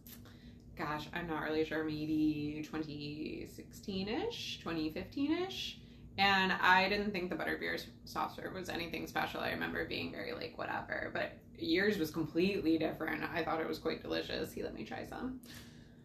gosh, 0.78 1.08
I'm 1.14 1.28
not 1.28 1.44
really 1.44 1.64
sure, 1.64 1.86
maybe 1.86 2.68
2016ish, 2.70 4.62
2015ish, 4.64 5.76
and 6.20 6.52
I 6.52 6.90
didn't 6.90 7.12
think 7.12 7.30
the 7.30 7.36
butterbeer 7.36 7.82
soft 8.06 8.36
serve 8.36 8.54
was 8.54 8.68
anything 8.70 9.08
special. 9.08 9.40
I 9.40 9.52
remember 9.52 9.86
being 9.86 10.12
very 10.12 10.34
like 10.34 10.58
whatever, 10.58 11.10
but 11.14 11.32
yours 11.58 11.98
was 11.98 12.12
completely 12.12 12.78
different. 12.78 13.24
I 13.24 13.44
thought 13.44 13.62
it 13.62 13.68
was 13.68 13.80
quite 13.80 14.02
delicious. 14.02 14.52
He 14.52 14.62
let 14.62 14.74
me 14.76 14.84
try 14.84 15.06
some. 15.06 15.40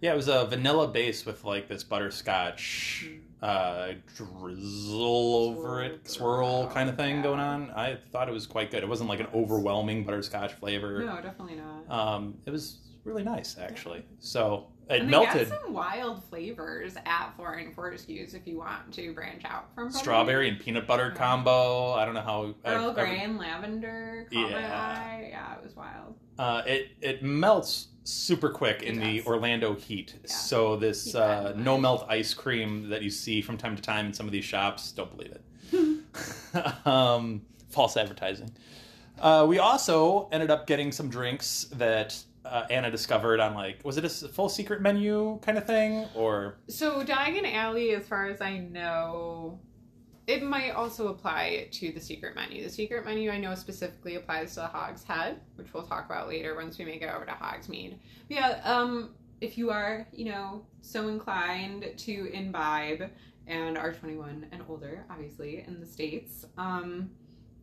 Yeah, 0.01 0.13
it 0.13 0.17
was 0.17 0.29
a 0.29 0.45
vanilla 0.47 0.89
base 0.89 1.25
with 1.27 1.45
like 1.45 1.67
this 1.69 1.83
butterscotch 1.83 3.07
uh, 3.43 3.93
drizzle 4.17 5.35
over 5.37 5.83
it, 5.83 6.09
swirl 6.09 6.69
kind 6.69 6.89
of 6.89 6.97
thing 6.97 7.17
Yeah. 7.17 7.23
going 7.23 7.41
on. 7.41 7.71
I 7.71 7.97
thought 8.13 8.29
it 8.29 8.33
was 8.33 8.47
quite 8.47 8.71
good. 8.71 8.83
It 8.83 8.89
wasn't 8.89 9.09
like 9.09 9.21
an 9.21 9.29
overwhelming 9.35 10.05
butterscotch 10.05 10.53
flavor. 10.55 11.05
No, 11.05 11.17
definitely 11.21 11.57
not. 11.57 11.91
Um, 11.91 12.35
it 12.47 12.51
was 12.51 12.79
really 13.05 13.23
nice 13.25 13.57
actually. 13.59 14.05
So 14.21 14.67
it 14.91 15.01
and 15.03 15.11
melted. 15.11 15.49
Some 15.49 15.73
wild 15.73 16.23
flavors 16.25 16.95
at 17.07 17.33
Florean 17.39 17.75
Fortescue's 17.75 18.35
if 18.35 18.47
you 18.47 18.59
want 18.59 18.93
to 18.95 19.13
branch 19.15 19.43
out 19.45 19.67
from. 19.75 19.91
Strawberry 19.91 20.49
and 20.49 20.59
peanut 20.61 20.87
butter 20.87 21.11
combo. 21.11 21.93
I 21.93 22.05
don't 22.05 22.15
know 22.15 22.21
how. 22.21 22.55
Earl 22.65 22.91
I've- 22.91 23.01
Grey 23.01 23.21
and 23.23 23.39
lavender 23.39 24.27
Yeah. 24.31 24.47
eye. 24.47 25.29
Yeah, 25.31 25.55
it 25.57 25.63
was 25.63 25.75
wild. 25.77 26.15
Uh, 26.39 26.63
it 26.67 26.89
it 27.01 27.23
melts 27.23 27.89
super 28.03 28.51
quick 28.51 28.83
in 28.83 29.01
It 29.01 29.23
the. 29.23 29.27
Orlando 29.29 29.75
heat. 29.75 30.15
Yeah. 30.25 30.31
So 30.31 30.77
this 30.77 31.15
uh, 31.15 31.55
no 31.57 31.79
melt 31.79 32.05
ice 32.09 32.35
cream 32.35 32.89
that 32.91 33.03
you 33.03 33.11
see 33.11 33.41
from 33.41 33.57
time 33.57 33.77
to 33.77 33.83
time 33.83 34.07
in 34.07 34.13
some 34.13 34.27
of 34.27 34.33
these 34.33 34.45
shops, 34.45 34.93
don't 34.93 35.17
believe 35.17 35.33
it. 35.33 35.43
um, 36.87 37.43
false 37.71 37.97
advertising. 37.97 38.51
Uh, 39.21 39.47
we 39.49 39.59
also 39.59 40.29
ended 40.33 40.51
up 40.51 40.67
getting 40.67 40.91
some 40.93 41.09
drinks 41.09 41.65
that 41.73 42.21
uh, 42.45 42.67
Anna 42.71 42.91
discovered 42.91 43.41
on 43.41 43.55
like 43.55 43.81
was 43.85 43.97
it 43.97 44.05
a 44.05 44.09
full 44.09 44.49
secret 44.49 44.81
menu 44.83 45.39
kind 45.43 45.57
of 45.57 45.67
thing 45.67 46.07
or 46.15 46.57
So 46.69 47.03
Diagon 47.05 47.51
Alley, 47.53 47.93
as 47.93 48.07
far 48.07 48.27
as 48.27 48.41
I 48.41 48.59
know, 48.59 49.61
it 50.27 50.43
might 50.43 50.71
also 50.71 51.09
apply 51.09 51.69
to 51.73 51.93
the 51.93 52.01
secret 52.01 52.35
menu. 52.35 52.63
The 52.63 52.71
secret 52.71 53.05
menu 53.05 53.31
I 53.31 53.39
know 53.39 53.55
specifically 53.55 54.17
applies 54.17 54.55
to 54.55 54.61
the 54.61 54.67
Hog's 54.67 55.05
Head, 55.05 55.41
which 55.57 55.73
we'll 55.73 55.87
talk 55.87 56.07
about 56.07 56.29
later 56.29 56.55
once 56.55 56.79
we 56.79 56.85
make 56.85 57.03
it 57.03 57.11
over 57.11 57.25
to 57.25 57.33
Hogsmeade. 57.33 57.99
But 58.29 58.35
yeah, 58.37 58.61
um, 58.65 59.11
if 59.41 59.59
you 59.59 59.71
are, 59.71 60.07
you 60.13 60.27
know, 60.27 60.65
so 60.81 61.09
inclined 61.09 61.93
to 61.99 62.31
imbibe 62.33 63.11
and 63.47 63.77
are 63.77 63.93
21 63.93 64.47
and 64.53 64.63
older, 64.69 65.05
obviously, 65.11 65.65
in 65.67 65.79
the 65.79 65.87
States, 65.87 66.47
um, 66.57 67.11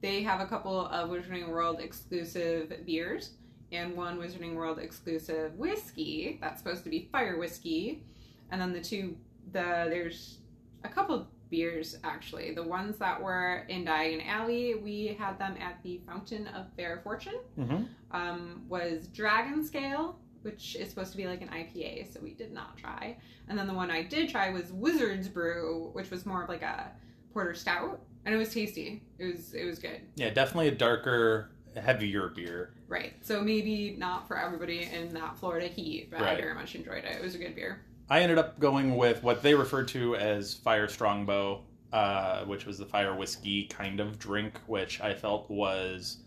they 0.01 0.21
have 0.21 0.39
a 0.39 0.45
couple 0.45 0.87
of 0.87 1.09
Wizarding 1.09 1.49
World 1.49 1.79
exclusive 1.79 2.85
beers 2.85 3.31
and 3.71 3.95
one 3.95 4.19
Wizarding 4.19 4.55
World 4.55 4.79
exclusive 4.79 5.57
whiskey 5.57 6.37
that's 6.41 6.61
supposed 6.61 6.83
to 6.83 6.89
be 6.89 7.07
fire 7.11 7.37
whiskey. 7.37 8.03
And 8.51 8.59
then 8.61 8.73
the 8.73 8.81
two, 8.81 9.15
the 9.51 9.87
there's 9.89 10.39
a 10.83 10.89
couple 10.89 11.27
beers 11.49 11.97
actually. 12.03 12.53
The 12.53 12.63
ones 12.63 12.97
that 12.97 13.21
were 13.21 13.65
in 13.69 13.85
Diagon 13.85 14.25
Alley, 14.27 14.75
we 14.75 15.15
had 15.19 15.37
them 15.39 15.55
at 15.59 15.81
the 15.83 16.01
Fountain 16.07 16.47
of 16.47 16.65
Fair 16.75 16.99
Fortune. 17.03 17.39
Mhm. 17.57 17.87
Um, 18.11 18.65
was 18.69 19.07
Dragon 19.07 19.63
Scale, 19.63 20.19
which 20.43 20.75
is 20.75 20.89
supposed 20.89 21.11
to 21.11 21.17
be 21.17 21.27
like 21.27 21.41
an 21.41 21.49
IPA, 21.49 22.11
so 22.11 22.19
we 22.21 22.33
did 22.33 22.51
not 22.51 22.77
try. 22.77 23.17
And 23.47 23.57
then 23.57 23.67
the 23.67 23.73
one 23.73 23.91
I 23.91 24.01
did 24.03 24.29
try 24.29 24.49
was 24.49 24.71
Wizard's 24.71 25.27
Brew, 25.27 25.89
which 25.93 26.09
was 26.09 26.25
more 26.25 26.43
of 26.43 26.49
like 26.49 26.61
a 26.61 26.91
porter 27.33 27.53
stout, 27.53 28.01
and 28.25 28.33
it 28.35 28.37
was 28.37 28.53
tasty. 28.53 29.01
It 29.19 29.25
was 29.25 29.53
it 29.53 29.65
was 29.65 29.79
good. 29.79 30.01
yeah 30.15 30.29
definitely 30.29 30.67
a 30.69 30.75
darker 30.75 31.51
heavier 31.75 32.29
beer 32.29 32.73
Right. 32.91 33.13
So 33.21 33.39
maybe 33.41 33.95
not 33.97 34.27
for 34.27 34.37
everybody 34.37 34.83
in 34.83 35.13
that 35.13 35.37
Florida 35.37 35.67
heat, 35.67 36.09
but 36.11 36.19
I 36.21 36.35
very 36.35 36.53
much 36.53 36.75
enjoyed 36.75 37.05
it. 37.05 37.15
It 37.15 37.21
was 37.21 37.35
a 37.35 37.37
good 37.37 37.55
beer. 37.55 37.79
I 38.09 38.19
ended 38.19 38.37
up 38.37 38.59
going 38.59 38.97
with 38.97 39.23
what 39.23 39.41
they 39.41 39.55
referred 39.55 39.87
to 39.89 40.17
as 40.17 40.53
Fire 40.55 40.89
Strongbow, 40.89 41.63
uh, 41.93 42.43
which 42.43 42.65
was 42.65 42.77
the 42.77 42.85
fire 42.85 43.15
whiskey 43.15 43.63
kind 43.67 44.01
of 44.01 44.19
drink, 44.19 44.59
which 44.67 44.99
I 44.99 45.13
felt 45.13 45.49
was 45.49 46.17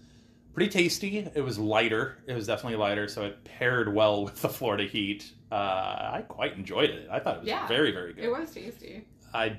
pretty 0.55 0.71
tasty. 0.71 1.29
It 1.35 1.43
was 1.43 1.59
lighter. 1.59 2.17
It 2.27 2.33
was 2.33 2.47
definitely 2.47 2.79
lighter, 2.79 3.09
so 3.09 3.27
it 3.27 3.45
paired 3.45 3.95
well 3.95 4.25
with 4.25 4.41
the 4.41 4.49
Florida 4.49 4.85
heat. 4.85 5.31
Uh, 5.53 5.57
I 5.57 6.25
quite 6.27 6.55
enjoyed 6.57 6.89
it. 6.89 7.09
I 7.11 7.19
thought 7.19 7.37
it 7.37 7.41
was 7.41 7.49
Yeah. 7.49 7.69
very, 7.69 7.93
very 7.93 8.15
good. 8.15 8.25
It 8.25 8.31
was 8.31 8.51
tasty. 8.51 9.05
I 9.35 9.59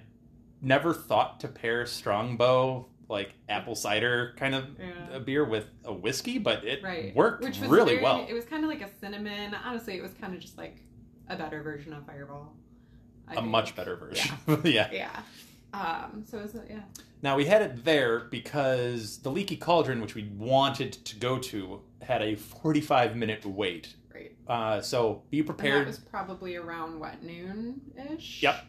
never 0.60 0.92
thought 0.92 1.40
to 1.42 1.48
pair 1.50 1.86
Strongbow 1.86 2.88
like 3.08 3.34
apple 3.50 3.76
cider 3.76 4.34
kind 4.38 4.56
of 4.56 4.66
Yeah. 4.80 5.16
a 5.18 5.20
beer 5.20 5.46
with 5.46 5.68
a 5.84 5.94
whiskey, 5.94 6.38
but 6.38 6.64
it 6.66 6.82
Right. 6.84 7.16
worked 7.16 7.44
Which 7.44 7.60
was 7.60 7.70
really 7.70 7.94
very- 7.94 8.04
well. 8.04 8.26
It 8.28 8.34
was 8.34 8.46
kind 8.46 8.64
of 8.64 8.70
like 8.70 8.82
a 8.82 8.90
cinnamon. 9.00 9.54
Honestly, 9.54 9.96
it 9.96 10.02
was 10.02 10.14
kind 10.14 10.34
of 10.34 10.40
just 10.40 10.58
like 10.58 10.78
a 11.30 11.36
better 11.36 11.62
version 11.62 11.94
of 11.94 12.06
Fireball. 12.06 12.54
I 13.28 13.34
A 13.34 13.36
think. 13.38 13.48
much 13.48 13.76
better 13.76 13.96
version. 13.96 14.36
Yeah. 14.64 14.90
Yeah. 14.92 15.22
Um. 15.74 16.24
So 16.26 16.40
it 16.40 16.44
was 16.44 16.56
yeah. 16.70 16.82
Now 17.22 17.36
we 17.36 17.46
had 17.46 17.62
it 17.62 17.84
there 17.86 18.20
because 18.20 19.20
the 19.20 19.32
Leaky 19.32 19.58
Cauldron, 19.58 20.00
which 20.02 20.16
we 20.16 20.30
wanted 20.38 20.94
to 20.94 21.16
go 21.18 21.38
to, 21.40 21.82
had 22.02 22.22
a 22.22 22.36
45 22.36 23.16
minute 23.16 23.46
wait. 23.46 23.96
Great. 24.10 24.38
Uh, 24.48 24.80
so 24.82 25.24
be 25.32 25.40
And 25.40 25.48
that 25.60 25.88
was 25.88 25.98
probably 26.00 26.56
around 26.56 27.00
what 27.00 27.24
noon 27.24 27.82
ish. 28.12 28.42
Yep. 28.44 28.64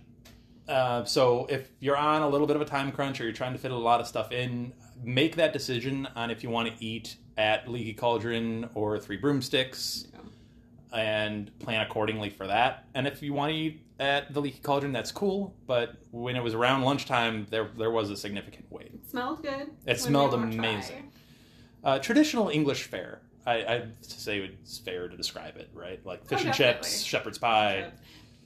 Uh, 0.68 1.04
so 1.04 1.46
if 1.48 1.68
you're 1.80 1.96
on 1.96 2.22
a 2.22 2.28
little 2.28 2.46
bit 2.46 2.56
of 2.56 2.62
a 2.62 2.66
time 2.66 2.90
crunch 2.92 3.20
or 3.20 3.24
you're 3.24 3.32
trying 3.32 3.52
to 3.52 3.58
fit 3.58 3.70
a 3.70 3.76
lot 3.76 4.00
of 4.00 4.06
stuff 4.06 4.32
in, 4.32 4.72
make 5.02 5.36
that 5.36 5.52
decision 5.52 6.08
on 6.16 6.30
if 6.30 6.42
you 6.42 6.50
want 6.50 6.68
to 6.68 6.84
eat 6.84 7.16
at 7.38 7.68
Leaky 7.68 7.92
Cauldron 7.94 8.68
or 8.74 8.98
Three 8.98 9.16
Broomsticks 9.16 10.06
Yeah. 10.12 10.98
and 10.98 11.56
plan 11.60 11.82
accordingly 11.82 12.30
for 12.30 12.46
that. 12.46 12.86
And 12.94 13.06
if 13.06 13.22
you 13.22 13.32
want 13.32 13.52
to 13.52 13.56
eat 13.56 13.82
at 14.00 14.32
the 14.34 14.40
Leaky 14.40 14.60
Cauldron, 14.60 14.92
that's 14.92 15.12
cool. 15.12 15.54
But 15.66 15.94
when 16.10 16.34
it 16.36 16.42
was 16.42 16.54
around 16.54 16.82
lunchtime, 16.82 17.46
there 17.50 17.70
there 17.78 17.90
was 17.90 18.10
a 18.10 18.16
significant 18.16 18.66
wait. 18.70 18.92
It 18.94 19.08
smelled 19.10 19.42
good. 19.42 19.70
It 19.86 20.00
smelled 20.00 20.32
we 20.32 20.38
were 20.38 20.46
try. 20.52 20.54
amazing. 20.58 21.12
Uh, 21.84 21.98
traditional 22.00 22.48
English 22.48 22.84
fare. 22.84 23.20
I, 23.46 23.64
I'd 23.64 24.04
say 24.04 24.38
it's 24.38 24.78
fair 24.78 25.06
to 25.08 25.16
describe 25.16 25.56
it, 25.56 25.70
right? 25.72 26.04
Like 26.04 26.26
fish 26.26 26.40
Oh, 26.40 26.46
and 26.46 26.50
definitely. 26.50 26.82
chips, 26.88 27.02
shepherd's 27.02 27.38
pie. 27.38 27.92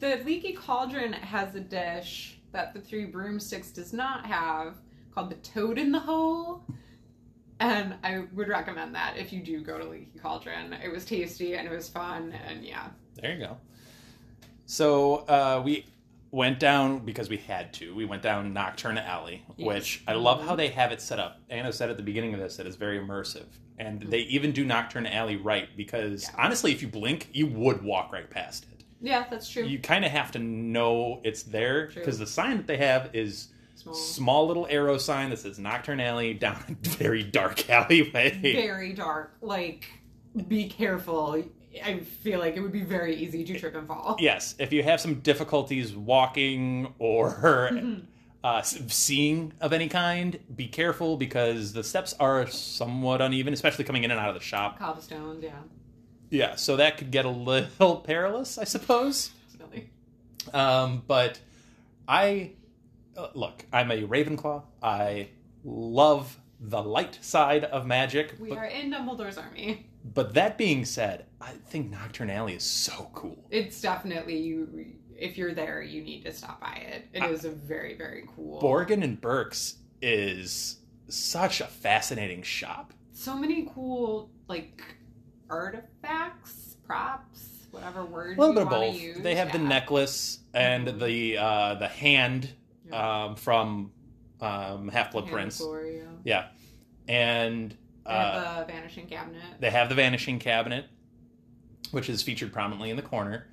The 0.00 0.16
Leaky 0.24 0.54
Cauldron 0.54 1.12
has 1.12 1.54
a 1.54 1.60
dish 1.60 2.38
that 2.52 2.72
the 2.74 2.80
Three 2.80 3.04
Broomsticks 3.04 3.70
does 3.70 3.92
not 3.92 4.24
have 4.26 4.76
called 5.14 5.30
the 5.30 5.36
Toad 5.36 5.78
in 5.78 5.92
the 5.92 6.00
Hole. 6.00 6.64
And 7.60 7.94
I 8.02 8.24
would 8.32 8.48
recommend 8.48 8.94
that 8.94 9.18
if 9.18 9.32
you 9.32 9.42
do 9.42 9.60
go 9.60 9.78
to 9.78 9.84
Leaky 9.84 10.18
Cauldron. 10.18 10.72
It 10.72 10.90
was 10.90 11.04
tasty 11.04 11.54
and 11.56 11.68
it 11.68 11.70
was 11.70 11.88
fun, 11.88 12.32
and 12.48 12.64
yeah. 12.64 12.88
There 13.20 13.32
you 13.34 13.38
go. 13.44 13.58
So 14.64 15.16
uh, 15.28 15.60
we 15.62 15.84
went 16.30 16.58
down 16.58 17.00
because 17.00 17.28
we 17.28 17.36
had 17.36 17.72
to. 17.74 17.94
We 17.94 18.06
went 18.06 18.22
down 18.22 18.54
Knockturn 18.54 18.96
Alley, 19.04 19.44
Yes. 19.56 19.66
which 19.66 20.02
I 20.08 20.14
love 20.14 20.42
how 20.42 20.54
they 20.56 20.68
have 20.68 20.92
it 20.92 21.02
set 21.02 21.18
up. 21.18 21.40
Anna 21.50 21.72
said 21.72 21.90
at 21.90 21.98
the 21.98 22.02
beginning 22.02 22.32
of 22.32 22.40
this 22.40 22.56
that 22.56 22.66
it's 22.66 22.76
very 22.76 22.98
immersive, 22.98 23.46
and 23.78 24.00
they 24.00 24.20
even 24.20 24.52
do 24.52 24.64
Knockturn 24.64 25.06
Alley 25.12 25.36
right 25.36 25.68
because 25.76 26.22
Yeah. 26.22 26.42
honestly, 26.42 26.72
if 26.72 26.80
you 26.80 26.88
blink, 26.88 27.28
you 27.34 27.46
would 27.48 27.82
walk 27.82 28.12
right 28.12 28.30
past 28.30 28.64
it. 28.72 28.79
Yeah, 29.00 29.24
that's 29.30 29.48
true. 29.48 29.64
You 29.64 29.78
kind 29.78 30.04
of 30.04 30.10
have 30.10 30.32
to 30.32 30.38
know 30.38 31.20
it's 31.24 31.42
there 31.44 31.90
because 31.94 32.18
the 32.18 32.26
sign 32.26 32.56
that 32.58 32.66
they 32.66 32.76
have 32.76 33.10
is 33.14 33.48
Small. 33.76 33.94
small 33.94 34.46
little 34.46 34.66
arrow 34.68 34.98
sign 34.98 35.30
that 35.30 35.38
says 35.38 35.58
Knockturn 35.58 36.02
Alley 36.02 36.34
down 36.34 36.62
a 36.68 36.88
very 36.88 37.22
dark 37.22 37.68
alleyway. 37.70 38.38
Very 38.54 38.92
dark. 38.92 39.34
Like, 39.40 39.86
be 40.48 40.68
careful. 40.68 41.42
I 41.82 42.00
feel 42.00 42.40
like 42.40 42.56
it 42.56 42.60
would 42.60 42.72
be 42.72 42.82
very 42.82 43.14
easy 43.16 43.42
to 43.44 43.58
trip 43.58 43.74
and 43.74 43.86
fall. 43.88 44.16
yes, 44.18 44.54
if 44.58 44.72
you 44.72 44.82
have 44.82 45.00
some 45.00 45.20
difficulties 45.20 45.94
walking 45.94 46.92
or 46.98 47.70
uh, 48.44 48.60
seeing 48.62 49.52
of 49.62 49.72
any 49.72 49.88
kind, 49.88 50.38
be 50.54 50.66
careful 50.66 51.16
because 51.16 51.72
the 51.72 51.82
steps 51.84 52.14
are 52.20 52.46
somewhat 52.48 53.22
uneven, 53.22 53.54
especially 53.54 53.84
coming 53.84 54.04
in 54.04 54.10
and 54.10 54.20
out 54.20 54.28
of 54.28 54.34
the 54.34 54.40
shop. 54.40 54.78
Cobblestones, 54.78 55.42
yeah. 55.42 55.52
Yeah, 56.30 56.54
so 56.54 56.76
that 56.76 56.96
could 56.96 57.10
get 57.10 57.24
a 57.24 57.30
little 57.30 57.96
perilous, 58.06 58.56
I 58.56 58.64
suppose. 58.64 59.30
Definitely. 59.52 59.90
Um, 60.54 61.02
but 61.06 61.40
I 62.08 62.52
uh, 63.16 63.28
look, 63.34 63.64
I'm 63.72 63.90
a 63.90 64.02
Ravenclaw. 64.02 64.62
I 64.82 65.28
love 65.64 66.38
the 66.60 66.82
light 66.82 67.18
side 67.22 67.64
of 67.64 67.86
magic. 67.86 68.34
We 68.38 68.50
but, 68.50 68.58
are 68.58 68.66
in 68.66 68.90
Dumbledore's 68.90 69.38
army. 69.38 69.86
but 70.04 70.34
that 70.34 70.56
being 70.58 70.84
said, 70.84 71.26
I 71.40 71.52
think 71.68 71.90
Knockturn 71.92 72.30
Alley 72.30 72.54
is 72.54 72.62
so 72.64 73.10
cool. 73.12 73.44
It's 73.50 73.80
definitely 73.80 74.38
you. 74.38 74.86
If 75.16 75.36
you're 75.36 75.52
there, 75.52 75.82
you 75.82 76.02
need 76.02 76.24
to 76.24 76.32
stop 76.32 76.60
by 76.60 76.74
it. 76.76 77.08
It 77.12 77.22
I- 77.22 77.28
is 77.28 77.44
a 77.44 77.50
very, 77.50 77.94
very 77.94 78.24
cool. 78.34 78.60
Borgin 78.60 79.02
and 79.04 79.20
Burkes 79.20 79.76
is 80.00 80.78
such 81.08 81.60
a 81.60 81.66
fascinating 81.66 82.42
shop. 82.42 82.94
So 83.12 83.36
many 83.36 83.68
cool 83.74 84.30
like 84.48 84.82
artifacts, 85.50 86.76
props, 86.86 87.66
whatever 87.70 88.04
word 88.04 88.38
A 88.38 88.40
little 88.40 88.54
you 88.54 88.54
bit 88.54 88.62
of 88.62 88.70
both. 88.70 89.00
use. 89.00 89.18
They 89.20 89.34
have 89.36 89.52
the 89.52 89.58
necklace 89.58 90.40
and 90.54 90.86
Mhm. 90.88 90.98
the 91.00 91.38
uh, 91.38 91.74
the 91.76 91.88
hand 91.88 92.50
Yeah. 92.88 93.24
um, 93.24 93.36
from 93.36 93.92
um, 94.40 94.88
Half 94.88 95.12
Blood 95.12 95.28
Prince. 95.28 95.58
Glory, 95.58 95.98
yeah. 95.98 96.04
Yeah, 96.24 96.48
and 97.08 97.70
They 98.06 98.10
uh, 98.10 98.40
have 98.56 98.66
the 98.66 98.72
vanishing 98.72 99.06
cabinet. 99.06 99.42
they 99.60 99.70
have 99.70 99.88
the 99.90 99.94
Vanishing 99.94 100.38
Cabinet, 100.38 100.86
which 101.90 102.08
is 102.08 102.22
featured 102.22 102.52
prominently 102.52 102.88
in 102.90 102.96
the 102.96 103.02
corner. 103.02 103.46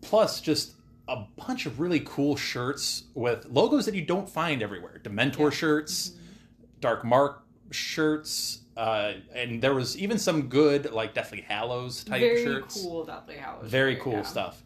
Plus, 0.00 0.40
just 0.40 0.74
a 1.08 1.24
bunch 1.36 1.66
of 1.66 1.80
really 1.80 2.00
cool 2.00 2.36
shirts 2.36 3.04
with 3.14 3.46
logos 3.46 3.84
that 3.86 3.94
you 3.96 4.04
don't 4.04 4.28
find 4.28 4.62
everywhere. 4.62 5.00
Dementor 5.02 5.50
Yeah. 5.50 5.50
shirts, 5.50 6.10
Mhm. 6.10 6.80
Dark 6.80 7.04
Mark 7.04 7.44
shirts, 7.72 8.61
uh, 8.76 9.12
and 9.34 9.60
there 9.62 9.74
was 9.74 9.96
even 9.98 10.18
some 10.18 10.48
good 10.48 10.90
like 10.92 11.14
Deathly 11.14 11.40
Hallows 11.42 12.04
type 12.04 12.20
very 12.20 12.42
shirts. 12.44 12.82
cool 12.82 13.04
Deathly 13.04 13.36
Hallows. 13.36 13.70
Very 13.70 13.94
shirt, 13.94 14.02
cool 14.04 14.12
yeah. 14.14 14.22
stuff. 14.22 14.62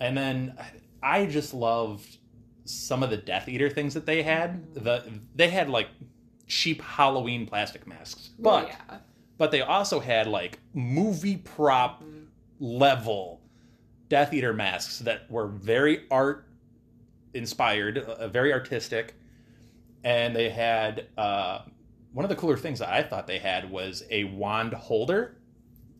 And 0.00 0.16
then 0.16 0.56
I 1.02 1.26
just 1.26 1.54
loved 1.54 2.18
some 2.64 3.02
of 3.02 3.10
the 3.10 3.16
Death 3.16 3.48
Eater 3.48 3.70
things 3.70 3.94
that 3.94 4.04
they 4.06 4.22
had. 4.22 4.62
Mhm. 4.74 4.84
The 4.84 5.04
they 5.34 5.48
had 5.48 5.68
like 5.70 5.88
cheap 6.46 6.80
Halloween 6.82 7.46
plastic 7.46 7.86
masks, 7.86 8.30
Well, 8.38 8.60
but 8.62 8.68
yeah. 8.68 8.98
but 9.38 9.50
they 9.50 9.60
also 9.62 10.00
had 10.00 10.26
like 10.26 10.58
movie 10.74 11.36
prop 11.38 12.02
Mhm. 12.02 12.26
level 12.60 13.40
Death 14.08 14.32
Eater 14.32 14.52
masks 14.54 14.98
that 15.00 15.30
were 15.30 15.46
very 15.48 16.04
art 16.10 16.46
inspired, 17.34 17.98
uh, 17.98 18.28
very 18.28 18.52
artistic, 18.52 19.14
and 20.04 20.34
they 20.34 20.48
had 20.50 21.06
uh, 21.18 21.60
one 22.12 22.24
of 22.24 22.28
the 22.28 22.36
cooler 22.36 22.56
things 22.56 22.78
that 22.78 22.88
I 22.88 23.02
thought 23.02 23.26
they 23.26 23.38
had 23.38 23.70
was 23.70 24.02
a 24.10 24.24
wand 24.24 24.72
holder. 24.72 25.36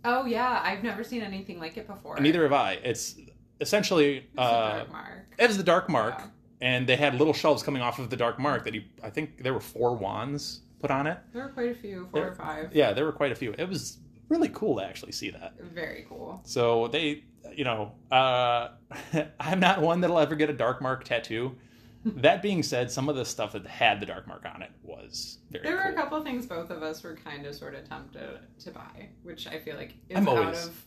Oh 0.04 0.24
yeah, 0.26 0.60
I've 0.64 0.82
never 0.82 1.02
seen 1.04 1.22
anything 1.22 1.58
like 1.58 1.76
it 1.76 1.86
before. 1.86 2.18
Neither 2.20 2.42
have 2.42 2.52
I. 2.52 2.72
It's 2.84 3.16
essentially 3.60 4.18
It's 4.18 4.26
uh, 4.38 4.70
dark 4.78 4.92
mark. 4.92 5.34
it 5.38 5.46
was 5.48 5.56
the 5.56 5.62
dark 5.64 5.88
mark, 5.88 6.14
Yeah. 6.18 6.26
and 6.60 6.86
they 6.88 6.96
had 6.96 7.14
little 7.16 7.34
shelves 7.34 7.62
coming 7.62 7.82
off 7.82 7.98
of 7.98 8.08
the 8.10 8.16
dark 8.16 8.38
mark 8.38 8.64
that 8.64 8.74
you. 8.74 8.82
I 9.02 9.10
think 9.10 9.42
there 9.42 9.52
were 9.52 9.60
four 9.60 9.96
wands 9.96 10.60
put 10.80 10.90
on 10.90 11.06
it. 11.08 11.18
There 11.32 11.42
were 11.42 11.48
quite 11.50 11.70
a 11.70 11.74
few, 11.74 12.08
four 12.12 12.20
There- 12.20 12.30
or 12.30 12.34
five. 12.36 12.74
Yeah, 12.74 12.92
there 12.92 13.04
were 13.04 13.12
quite 13.12 13.32
a 13.32 13.34
few. 13.34 13.54
It 13.58 13.68
was 13.68 13.98
really 14.28 14.48
cool 14.50 14.76
to 14.76 14.84
actually 14.84 15.12
see 15.12 15.30
that. 15.30 15.54
Very 15.74 16.06
cool. 16.08 16.40
So 16.44 16.86
they, 16.88 17.24
you 17.52 17.64
know, 17.64 17.92
uh, 18.12 18.68
I'm 19.40 19.58
not 19.58 19.80
one 19.82 20.00
that'll 20.00 20.18
ever 20.20 20.36
get 20.36 20.48
a 20.50 20.52
dark 20.52 20.80
mark 20.80 21.02
tattoo. 21.04 21.56
That 22.04 22.42
being 22.42 22.62
said, 22.62 22.90
some 22.90 23.08
of 23.08 23.16
the 23.16 23.24
stuff 23.24 23.52
that 23.52 23.66
had 23.66 24.00
the 24.00 24.06
dark 24.06 24.26
mark 24.26 24.44
on 24.52 24.62
it 24.62 24.70
was 24.82 25.38
very 25.50 25.64
There 25.64 25.76
were 25.76 25.82
cool. 25.82 25.92
a 25.92 25.94
couple 25.94 26.22
things 26.22 26.46
both 26.46 26.70
of 26.70 26.82
us 26.82 27.02
were 27.02 27.16
kind 27.16 27.44
of 27.46 27.54
sort 27.54 27.74
of 27.74 27.88
tempted 27.88 28.38
to 28.60 28.70
buy, 28.70 29.08
which 29.22 29.46
I 29.46 29.58
feel 29.58 29.76
like 29.76 29.94
is 30.08 30.16
I'm 30.16 30.28
out 30.28 30.38
always- 30.38 30.66
of 30.66 30.82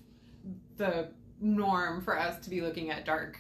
the 0.78 1.10
norm 1.40 2.02
for 2.02 2.18
us 2.18 2.40
to 2.44 2.50
be 2.50 2.62
looking 2.62 2.90
at 2.92 3.06
dark 3.06 3.38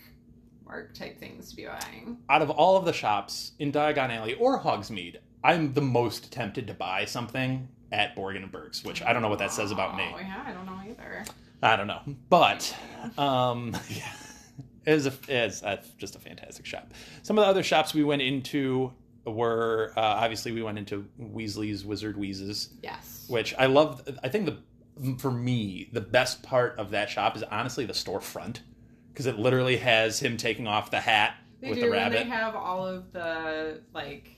mark 0.65 0.93
type 0.93 1.19
things 1.19 1.49
to 1.49 1.55
be 1.55 1.65
buying. 1.65 2.17
Out 2.29 2.41
of 2.41 2.49
all 2.49 2.77
of 2.77 2.85
the 2.85 2.93
shops 2.93 3.53
in 3.59 3.71
Diagon 3.71 4.09
Alley 4.15 4.35
or 4.35 4.59
Hogsmeade, 4.61 5.17
I'm 5.43 5.73
the 5.73 5.81
most 5.81 6.31
tempted 6.31 6.67
to 6.67 6.73
buy 6.73 7.05
something 7.05 7.67
at 7.91 8.15
Borgin 8.15 8.43
and 8.43 8.51
Burke's, 8.51 8.83
which 8.83 9.01
I 9.01 9.11
don't 9.11 9.21
know 9.21 9.27
what 9.29 9.39
that 9.39 9.51
says 9.51 9.71
about 9.71 9.97
me. 9.97 10.05
Oh 10.15 10.19
yeah, 10.19 10.43
I 10.45 10.51
don't 10.51 10.65
know 10.65 10.79
either. 10.87 11.25
I 11.63 11.75
don't 11.75 11.87
know, 11.87 12.01
but 12.29 12.75
um, 13.17 13.75
yeah, 13.89 14.11
was, 14.85 15.05
a, 15.07 15.13
it's 15.27 15.61
a, 15.61 15.79
just 15.97 16.15
a 16.15 16.19
fantastic 16.19 16.65
shop. 16.65 16.93
Some 17.23 17.37
of 17.37 17.43
the 17.43 17.49
other 17.49 17.63
shops 17.63 17.93
we 17.93 18.03
went 18.03 18.21
into 18.21 18.91
were 19.25 19.93
uh, 19.95 20.01
obviously 20.01 20.51
we 20.51 20.63
went 20.63 20.77
into 20.79 21.07
Weasley's 21.19 21.85
Wizard 21.85 22.17
Wheezes, 22.17 22.69
Yes. 22.81 23.25
which 23.29 23.53
I 23.59 23.67
love. 23.67 24.01
I 24.23 24.29
think 24.29 24.45
the 24.47 24.57
for 25.19 25.31
me 25.31 25.89
the 25.93 26.01
best 26.01 26.43
part 26.43 26.77
of 26.77 26.91
that 26.91 27.09
shop 27.09 27.35
is 27.35 27.43
honestly 27.43 27.85
the 27.85 27.93
storefront 27.93 28.59
because 29.11 29.25
it 29.25 29.37
literally 29.39 29.77
has 29.77 30.19
him 30.19 30.37
taking 30.37 30.67
off 30.67 30.91
the 30.91 30.99
hat 30.99 31.35
They 31.61 31.69
with 31.69 31.79
do, 31.79 31.89
the 31.89 31.99
and 31.99 32.13
they 32.13 32.23
have 32.23 32.55
all 32.55 32.85
of 32.87 33.11
the 33.13 33.81
like 33.93 34.29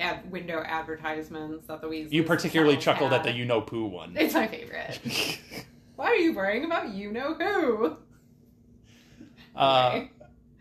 ad- 0.00 0.30
window 0.30 0.62
advertisements 0.64 1.66
that 1.66 1.80
the 1.80 1.88
Weasleys. 1.88 2.12
You 2.12 2.22
particularly 2.22 2.76
chuckled 2.76 3.12
at 3.12 3.22
the 3.24 3.32
you 3.32 3.44
know 3.44 3.60
poo 3.60 3.86
one. 3.86 4.16
It's 4.16 4.34
my 4.34 4.46
favorite. 4.48 5.00
Why 5.96 6.06
are 6.06 6.16
you 6.16 6.32
worrying 6.34 6.64
about 6.64 6.94
you 6.94 7.12
know 7.12 7.34
who? 7.34 7.96
Uh, 9.54 10.04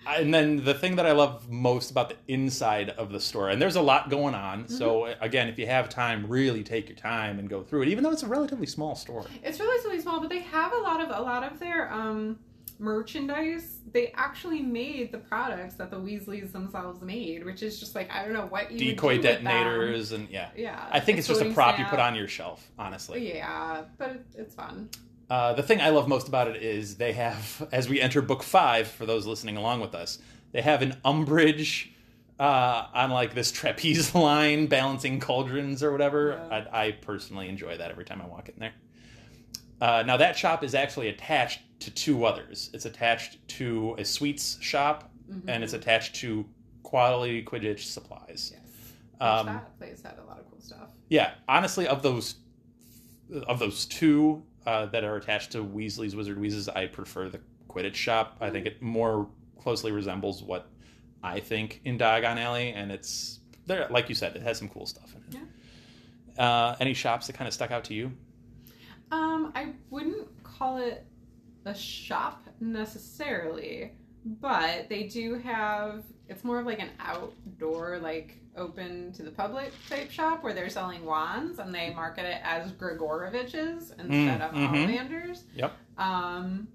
and 0.08 0.34
then 0.34 0.64
the 0.64 0.74
thing 0.74 0.96
that 0.96 1.06
I 1.06 1.12
love 1.12 1.48
most 1.50 1.92
about 1.92 2.10
the 2.10 2.16
inside 2.28 2.90
of 2.90 3.12
the 3.12 3.20
store, 3.20 3.50
and 3.50 3.62
there's 3.62 3.76
a 3.76 3.82
lot 3.82 4.10
going 4.10 4.34
on. 4.34 4.68
So 4.68 5.02
Mm-hmm. 5.04 5.24
again, 5.24 5.48
if 5.48 5.60
you 5.60 5.68
have 5.68 5.90
time, 5.90 6.26
really 6.28 6.64
take 6.64 6.90
your 6.90 6.98
time 6.98 7.38
and 7.40 7.48
go 7.50 7.62
through 7.64 7.84
it, 7.84 7.88
even 7.90 8.04
though 8.04 8.12
it's 8.12 8.24
a 8.24 8.28
relatively 8.28 8.66
small 8.66 8.96
store. 8.96 9.26
It's 9.44 9.60
relatively 9.60 10.02
small, 10.02 10.20
but 10.20 10.30
they 10.30 10.40
have 10.40 10.74
a 10.74 10.78
lot 10.78 11.02
of 11.02 11.10
a 11.10 11.22
lot 11.22 11.44
of 11.44 11.60
their 11.60 11.92
um 11.94 12.40
merchandise. 12.80 13.80
They 13.94 14.12
actually 14.16 14.62
made 14.62 15.12
the 15.12 15.18
products 15.20 15.76
that 15.76 15.92
the 15.92 15.98
Weasleys 15.98 16.52
themselves 16.52 17.02
made, 17.02 17.46
which 17.46 17.62
is 17.64 17.80
just 17.80 17.96
like 17.96 18.12
I 18.12 18.24
don't 18.24 18.34
know 18.34 18.48
what 18.48 18.72
you 18.72 18.88
would 18.88 18.96
Decoy 18.96 19.18
do 19.22 19.28
with 19.28 19.44
them. 19.44 19.44
detonators 19.44 20.12
and 20.12 20.28
yeah. 20.30 20.50
Yeah, 20.56 20.88
I 20.92 21.00
think 21.00 21.20
it's 21.20 21.28
just 21.28 21.42
a 21.42 21.54
prop 21.54 21.80
you 21.80 21.86
put 21.86 22.00
on 22.00 22.16
your 22.16 22.28
shelf, 22.28 22.70
honestly. 22.78 23.36
Yeah, 23.36 23.84
but 23.98 24.24
it's 24.36 24.56
fun. 24.56 24.90
Uh, 25.32 25.54
the 25.54 25.64
thing 25.64 25.80
I 25.80 25.92
love 25.92 26.10
most 26.10 26.28
about 26.28 26.50
it 26.50 26.62
is 26.62 26.98
they 26.98 27.14
have, 27.14 27.66
as 27.72 27.88
we 27.88 28.02
enter 28.02 28.22
book 28.22 28.44
five, 28.44 28.86
for 28.90 29.06
those 29.06 29.26
listening 29.26 29.56
along 29.56 29.80
with 29.80 29.96
us, 29.96 30.20
they 30.52 30.62
have 30.62 30.82
an 30.82 30.98
Umbridge 31.06 31.88
uh, 32.38 32.88
on 32.94 33.12
like 33.12 33.34
this 33.34 33.50
trapeze 33.50 34.14
line 34.28 34.68
balancing 34.68 35.22
cauldrons 35.22 35.82
or 35.84 35.94
whatever. 35.94 36.32
Yeah. 36.52 36.64
I, 36.74 36.88
I 36.88 36.92
personally 36.92 37.48
enjoy 37.48 37.78
that 37.78 37.90
every 37.92 38.04
time 38.04 38.22
I 38.22 38.26
walk 38.28 38.50
in 38.50 38.56
there. 38.60 38.74
Uh, 39.80 40.04
now 40.06 40.18
that 40.18 40.38
shop 40.38 40.66
is 40.66 40.76
actually 40.76 41.08
attached 41.08 41.62
to 41.80 41.92
two 41.92 42.26
others. 42.26 42.70
It's 42.74 42.84
attached 42.86 43.38
to 43.60 43.96
a 43.98 44.04
sweets 44.04 44.58
shop 44.62 45.08
Mhm. 45.32 45.44
and 45.48 45.64
it's 45.64 45.72
attached 45.72 46.16
to 46.16 46.46
quality 46.84 47.42
Quidditch 47.42 47.79
supplies. 47.86 48.51
yes, 48.53 48.94
Um, 49.22 49.46
that 49.46 49.77
place 49.79 50.01
had 50.03 50.18
a 50.20 50.25
lot 50.25 50.40
of 50.40 50.51
cool 50.51 50.60
stuff. 50.60 50.90
Yeah, 51.08 51.36
honestly, 51.48 51.88
of 51.88 52.03
those 52.03 52.36
of 53.48 53.60
those 53.60 53.86
two 53.86 54.44
uh, 54.66 54.86
that 54.88 55.04
are 55.04 55.16
attached 55.16 55.52
to 55.54 55.64
Weasley's 55.64 56.16
Wizard 56.16 56.40
Wheezes, 56.40 56.70
I 56.70 56.88
prefer 56.88 57.30
the 57.30 57.40
Quidditch 57.70 57.96
shop. 57.96 58.38
I 58.42 58.50
think 58.50 58.66
it 58.66 58.82
more 58.82 59.28
closely 59.60 59.92
resembles 59.92 60.44
what 60.44 60.68
I 61.24 61.40
think 61.40 61.82
in 61.86 61.98
Diagon 61.98 62.38
Alley, 62.38 62.74
and 62.74 62.92
it's 62.92 63.40
there. 63.66 63.88
Like 63.90 64.10
you 64.10 64.16
said, 64.16 64.36
it 64.36 64.42
has 64.42 64.58
some 64.58 64.70
cool 64.70 64.86
stuff 64.86 65.14
in 65.16 65.22
it. 65.38 66.40
Uh, 66.40 66.76
any 66.80 66.94
shops 66.94 67.28
that 67.28 67.34
kind 67.34 67.48
of 67.48 67.54
stuck 67.54 67.72
out 67.72 67.84
to 67.86 67.94
you? 67.94 68.12
Um, 69.12 69.52
I 69.56 69.74
wouldn't 69.90 70.28
call 70.44 70.78
it 70.78 71.06
a 71.66 71.76
shop 71.76 72.48
necessarily, 72.60 73.92
but 74.25 74.90
they 74.90 75.03
do 75.03 75.36
have 75.40 76.03
it's 76.27 76.44
more 76.44 76.60
of 76.60 76.66
like 76.66 76.79
an 76.79 76.90
outdoor, 77.00 78.00
like 78.00 78.38
open 78.55 79.12
to 79.14 79.24
the 79.24 79.31
public 79.31 79.72
type 79.90 80.10
shop 80.10 80.44
where 80.44 80.53
they're 80.53 80.70
selling 80.70 81.05
wands 81.05 81.60
and 81.60 81.74
they 81.74 81.94
market 81.94 82.25
it 82.25 82.42
as 82.44 82.72
Gregorovitch's 82.74 83.92
instead 84.00 84.42
of 84.42 84.51
mhm. 84.53 84.70
Ollivanders. 84.70 85.44
Yep. 85.55 85.74
Um 85.98 86.68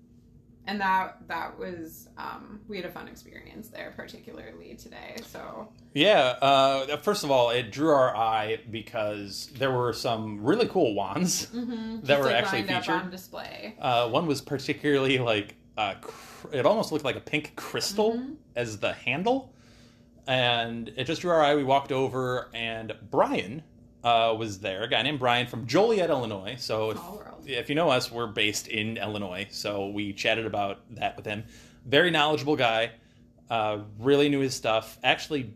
and 0.67 0.81
that 0.81 1.17
that 1.29 1.59
was 1.59 2.09
um 2.19 2.61
we 2.69 2.77
had 2.77 2.87
a 2.87 2.91
fun 2.91 3.09
experience 3.09 3.69
there, 3.69 3.93
particularly 3.97 4.75
today. 4.75 5.17
So 5.27 5.69
Yeah. 5.95 6.37
Uh, 6.43 6.97
first 6.99 7.25
of 7.25 7.31
all, 7.31 7.51
it 7.51 7.71
drew 7.71 7.91
our 7.91 8.15
eye 8.15 8.59
because 8.71 9.51
there 9.57 9.71
were 9.71 9.93
some 9.93 10.43
really 10.45 10.67
cool 10.69 10.95
wands. 10.95 11.47
mm-hmm. 11.47 12.01
That 12.05 12.21
were 12.21 12.31
actually 12.31 12.61
lined 12.61 12.71
up 12.73 12.83
featured? 12.83 13.03
on 13.03 13.11
display. 13.11 13.75
Uh, 13.79 14.09
one 14.11 14.27
was 14.27 14.41
particularly 14.43 15.19
like 15.19 15.55
uh, 15.79 15.95
it 16.53 16.67
almost 16.67 16.93
looked 16.93 17.05
like 17.05 17.17
a 17.17 17.21
pink 17.21 17.55
crystal 17.57 18.15
Mhm. 18.15 18.37
as 18.55 18.79
the 18.79 18.93
handle, 18.93 19.53
and 20.27 20.89
it 20.97 21.05
just 21.05 21.21
drew 21.23 21.31
our 21.31 21.43
eye. 21.43 21.55
We 21.55 21.65
walked 21.65 21.93
over, 21.93 22.49
and 22.55 22.95
Brian 23.11 23.63
uh, 24.05 24.35
was 24.39 24.61
there. 24.61 24.85
A 24.85 24.89
guy 24.89 25.03
named 25.03 25.19
Brian 25.19 25.49
from 25.49 25.67
Joliet, 25.67 26.11
Illinois. 26.11 26.55
So 26.59 26.91
if, 26.91 26.99
if 27.49 27.69
you 27.69 27.75
know 27.75 27.91
us, 27.91 28.13
we're 28.13 28.29
based 28.29 28.69
in 28.69 28.99
Illinois. 28.99 29.49
So 29.51 29.89
we 29.89 30.13
chatted 30.13 30.47
about 30.47 30.79
that 30.95 31.17
with 31.17 31.27
him. 31.27 31.45
Very 31.85 32.13
knowledgeable 32.13 32.55
guy. 32.55 32.93
Uh, 33.51 33.79
really 33.99 34.29
knew 34.29 34.39
his 34.41 34.55
stuff. 34.55 34.99
Actually 35.03 35.55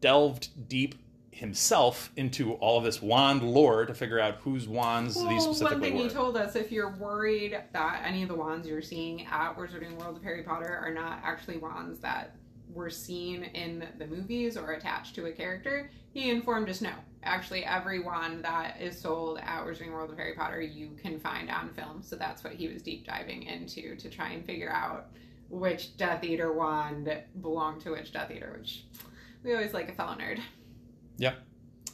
delved 0.00 0.68
deep 0.68 0.96
himself 1.38 2.10
into 2.16 2.54
all 2.54 2.78
of 2.78 2.84
this 2.84 3.00
wand 3.00 3.42
lore 3.42 3.86
to 3.86 3.94
figure 3.94 4.18
out 4.18 4.36
whose 4.42 4.66
wands 4.68 5.14
these 5.14 5.24
Well, 5.24 5.54
specifically 5.54 5.72
one 5.72 5.80
thing 5.80 5.96
were. 5.96 6.02
he 6.02 6.08
told 6.08 6.36
us 6.36 6.56
if 6.56 6.72
you're 6.72 6.90
worried 6.96 7.58
that 7.72 8.02
any 8.04 8.22
of 8.22 8.28
the 8.28 8.34
wands 8.34 8.66
you're 8.66 8.82
seeing 8.82 9.24
at 9.26 9.56
Wizarding 9.56 9.96
World 9.98 10.16
of 10.16 10.22
Harry 10.22 10.42
Potter 10.42 10.80
are 10.82 10.92
not 10.92 11.20
actually 11.22 11.58
wands 11.58 12.00
that 12.00 12.34
were 12.74 12.90
seen 12.90 13.44
in 13.44 13.86
the 13.98 14.06
movies 14.06 14.56
or 14.56 14.72
attached 14.72 15.14
to 15.14 15.26
a 15.26 15.32
character, 15.32 15.90
he 16.12 16.30
informed 16.30 16.68
us 16.68 16.80
no. 16.80 16.92
Actually, 17.22 17.64
every 17.64 18.00
wand 18.00 18.44
that 18.44 18.76
is 18.80 18.98
sold 18.98 19.38
at 19.38 19.64
Wizarding 19.64 19.92
World 19.92 20.10
of 20.10 20.16
Harry 20.16 20.34
Potter 20.34 20.60
you 20.60 20.90
can 21.00 21.18
find 21.18 21.50
on 21.50 21.70
film. 21.70 22.02
So 22.02 22.16
that's 22.16 22.44
what 22.44 22.52
he 22.54 22.68
was 22.68 22.82
deep 22.82 23.06
diving 23.06 23.44
into 23.44 23.96
to 23.96 24.08
try 24.10 24.30
and 24.30 24.44
figure 24.44 24.70
out 24.70 25.06
which 25.50 25.96
Death 25.96 26.24
Eater 26.24 26.52
wand 26.52 27.10
belonged 27.40 27.80
to 27.82 27.92
which 27.92 28.12
Death 28.12 28.30
Eater, 28.30 28.54
which 28.58 28.84
we 29.42 29.54
always 29.54 29.72
like 29.72 29.88
a 29.88 29.94
fellow 29.94 30.14
nerd. 30.14 30.40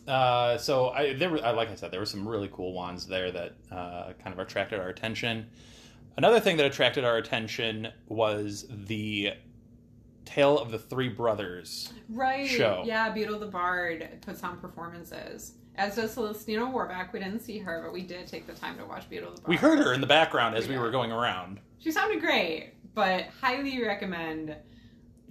Uh, 0.07 0.59
so 0.59 0.91
I 0.91 1.15
there 1.15 1.31
were 1.31 1.45
uh, 1.45 1.55
like 1.55 1.71
I 1.71 1.75
said 1.75 1.91
there 1.91 2.01
were 2.01 2.07
some 2.07 2.27
really 2.29 2.51
cool 2.53 2.73
wands 2.73 3.07
there 3.07 3.31
that 3.31 3.55
uh, 3.71 4.13
kind 4.23 4.33
of 4.33 4.39
attracted 4.39 4.79
our 4.79 4.89
attention. 4.89 5.47
Another 6.17 6.41
thing 6.41 6.57
that 6.59 6.67
attracted 6.67 7.05
our 7.05 7.17
attention 7.17 7.89
was 8.07 8.67
the 8.71 9.33
Tale 10.25 10.59
of 10.59 10.71
the 10.71 10.79
Three 10.79 11.09
Brothers. 11.09 11.93
Right. 12.09 12.49
show. 12.49 12.83
Yeah, 12.87 13.13
Beedle 13.13 13.41
the 13.41 13.47
Bard 13.47 14.09
puts 14.21 14.45
on 14.45 14.59
performances. 14.59 15.55
As 15.77 15.97
does 15.97 16.15
Celestina 16.15 16.71
Warbeck. 16.71 17.13
We 17.13 17.19
didn't 17.19 17.41
see 17.41 17.59
her, 17.59 17.83
but 17.83 17.93
we 17.93 18.03
did 18.03 18.29
take 18.29 18.47
the 18.47 18.53
time 18.53 18.79
to 18.79 18.85
watch 18.85 19.11
Beedle 19.11 19.35
the 19.35 19.41
Bard. 19.41 19.49
We 19.49 19.57
heard 19.57 19.79
her 19.81 19.93
in 19.93 20.01
the 20.01 20.07
background 20.07 20.55
as 20.55 20.69
we 20.69 20.79
were 20.79 20.91
going 20.91 21.11
around. 21.11 21.59
She 21.79 21.91
sounded 21.91 22.21
great, 22.21 22.75
but 22.95 23.25
highly 23.41 23.83
recommend 23.83 24.55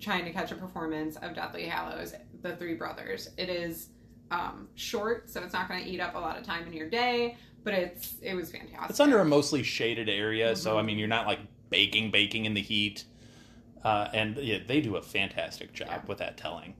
trying 0.02 0.26
to 0.26 0.34
catch 0.34 0.52
a 0.52 0.56
performance 0.56 1.16
of 1.16 1.34
Deathly 1.34 1.66
Hallows, 1.66 2.14
The 2.44 2.56
Three 2.58 2.76
Brothers. 2.76 3.30
It 3.38 3.50
is 3.50 3.88
um, 4.30 4.68
short, 4.76 5.30
so 5.30 5.42
it's 5.42 5.54
not 5.54 5.68
going 5.68 5.84
to 5.84 5.90
eat 5.90 6.00
up 6.00 6.14
a 6.16 6.20
lot 6.20 6.38
of 6.38 6.44
time 6.46 6.68
in 6.68 6.74
your 6.74 6.90
day, 6.90 7.38
but 7.64 7.74
it's 7.74 8.16
it 8.22 8.36
was 8.36 8.52
fantastic. 8.52 8.90
It's 8.92 9.00
under 9.00 9.20
a 9.20 9.26
mostly 9.26 9.64
shaded 9.64 10.10
area, 10.10 10.56
so 10.56 10.78
I 10.78 10.82
mean 10.84 11.00
you're 11.00 11.08
not 11.08 11.26
like 11.26 11.40
baking, 11.70 12.12
baking 12.12 12.46
in 12.46 12.54
the 12.54 12.62
heat. 12.62 13.06
Uh, 13.84 14.10
and 14.14 14.38
yeah, 14.38 14.60
they 14.66 14.80
do 14.82 14.96
a 14.98 15.02
fantastic 15.02 15.74
job 15.74 15.88
Yeah. 15.90 16.02
with 16.08 16.20
that 16.20 16.38
telling. 16.38 16.76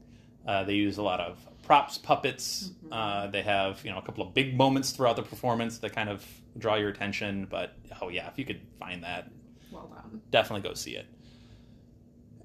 Uh, 0.48 0.64
they 0.64 0.74
use 0.76 0.98
a 0.98 1.02
lot 1.04 1.20
of 1.20 1.38
props, 1.64 1.98
puppets. 1.98 2.72
Mhm. 2.86 2.90
Uh, 2.92 3.28
they 3.28 3.42
have 3.42 3.84
you 3.86 3.92
know 3.92 3.98
a 3.98 4.02
couple 4.02 4.26
of 4.28 4.34
big 4.34 4.56
moments 4.58 4.92
throughout 4.92 5.16
the 5.16 5.24
performance 5.24 5.78
that 5.80 5.94
kind 5.94 6.10
of 6.10 6.26
draw 6.58 6.76
your 6.76 6.90
attention. 6.90 7.48
But 7.50 7.76
oh 8.02 8.10
yeah, 8.10 8.28
if 8.28 8.38
you 8.38 8.46
could 8.46 8.62
find 8.80 9.04
that, 9.04 9.30
well 9.72 9.88
done. 9.94 10.22
definitely 10.32 10.68
go 10.68 10.74
see 10.76 10.96
it. 10.98 11.06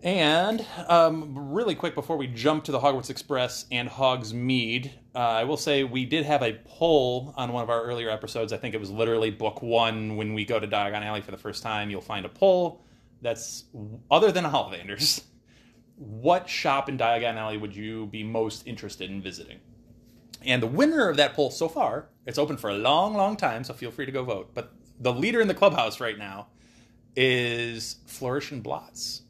And 0.02 0.64
um, 0.86 1.52
really 1.52 1.74
quick 1.74 1.94
before 1.96 2.16
we 2.16 2.28
jump 2.28 2.64
to 2.64 2.72
the 2.72 2.78
Hogwarts 2.78 3.10
Express 3.10 3.66
and 3.72 3.88
Hogsmeade, 3.88 4.92
uh, 5.14 5.18
I 5.18 5.44
will 5.44 5.56
say 5.56 5.82
we 5.82 6.04
did 6.04 6.24
have 6.24 6.42
a 6.42 6.52
poll 6.64 7.34
on 7.36 7.52
one 7.52 7.64
of 7.64 7.70
our 7.70 7.82
earlier 7.82 8.08
episodes. 8.08 8.52
I 8.52 8.58
think 8.58 8.74
it 8.76 8.80
was 8.80 8.90
literally 8.90 9.32
book 9.32 9.60
one 9.60 10.16
when 10.16 10.34
we 10.34 10.44
go 10.44 10.60
to 10.60 10.68
Diagon 10.68 11.02
Alley 11.02 11.20
for 11.20 11.32
the 11.32 11.36
first 11.38 11.64
time. 11.64 11.90
You'll 11.90 12.00
find 12.00 12.24
a 12.24 12.28
poll 12.28 12.84
that's 13.22 13.64
other 14.10 14.30
than 14.32 14.44
Ollivanders. 14.44 15.22
What 16.00 16.48
shop 16.48 16.88
in 16.88 16.96
Diagon 16.96 17.34
Alley 17.34 17.56
would 17.56 17.74
you 17.74 18.06
be 18.06 18.22
most 18.22 18.64
interested 18.68 19.10
in 19.10 19.20
visiting? 19.20 19.58
And 20.42 20.62
the 20.62 20.68
winner 20.68 21.08
of 21.08 21.16
that 21.16 21.34
poll 21.34 21.50
so 21.50 21.68
far, 21.68 22.10
it's 22.24 22.38
open 22.38 22.56
for 22.56 22.70
a 22.70 22.74
long, 22.74 23.14
long 23.14 23.36
time, 23.36 23.64
so 23.64 23.74
feel 23.74 23.90
free 23.90 24.06
to 24.06 24.12
go 24.12 24.22
vote. 24.22 24.50
But 24.54 24.72
the 25.00 25.12
leader 25.12 25.40
in 25.40 25.48
the 25.48 25.54
clubhouse 25.54 25.98
right 25.98 26.16
now 26.16 26.46
is 27.16 27.96
Flourish 28.06 28.52
and 28.52 28.62
Blotts, 28.62 29.22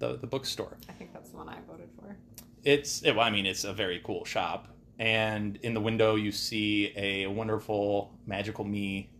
the 0.00 0.16
the 0.16 0.26
bookstore. 0.26 0.76
I 0.88 0.92
think 0.92 1.12
that's 1.12 1.30
the 1.30 1.36
one 1.36 1.48
I 1.48 1.58
voted 1.68 1.88
for. 1.98 2.16
It's 2.64 3.02
it, 3.02 3.12
well, 3.14 3.24
I 3.24 3.30
mean, 3.30 3.46
it's 3.46 3.62
a 3.64 3.72
very 3.72 4.00
cool 4.04 4.24
shop, 4.24 4.68
and 4.98 5.56
in 5.62 5.72
the 5.72 5.80
window 5.80 6.16
you 6.16 6.32
see 6.32 6.92
a 6.96 7.26
wonderful 7.28 8.12
magical 8.26 8.64
me, 8.64 9.10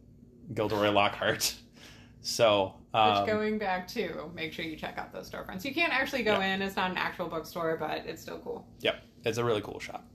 Gilderoy 0.53 0.91
Lockhart. 0.91 1.55
So, 2.23 2.75
um, 2.93 3.23
Which 3.23 3.31
going 3.33 3.57
back 3.59 3.89
to, 3.95 4.31
make 4.35 4.53
sure 4.53 4.63
you 4.63 4.77
check 4.77 4.99
out 4.99 5.11
those 5.11 5.31
storefronts. 5.31 5.65
You 5.65 5.73
can't 5.73 5.91
actually 5.91 6.23
go 6.23 6.33
Yeah. 6.39 6.53
in; 6.53 6.61
it's 6.61 6.77
not 6.77 6.91
an 6.91 6.99
actual 6.99 7.29
bookstore, 7.29 7.79
but 7.79 8.03
it's 8.05 8.21
still 8.21 8.39
cool. 8.41 8.67
Yep, 8.81 9.03
it's 9.25 9.39
a 9.39 9.45
really 9.45 9.63
cool 9.63 9.81
shop. 9.81 10.07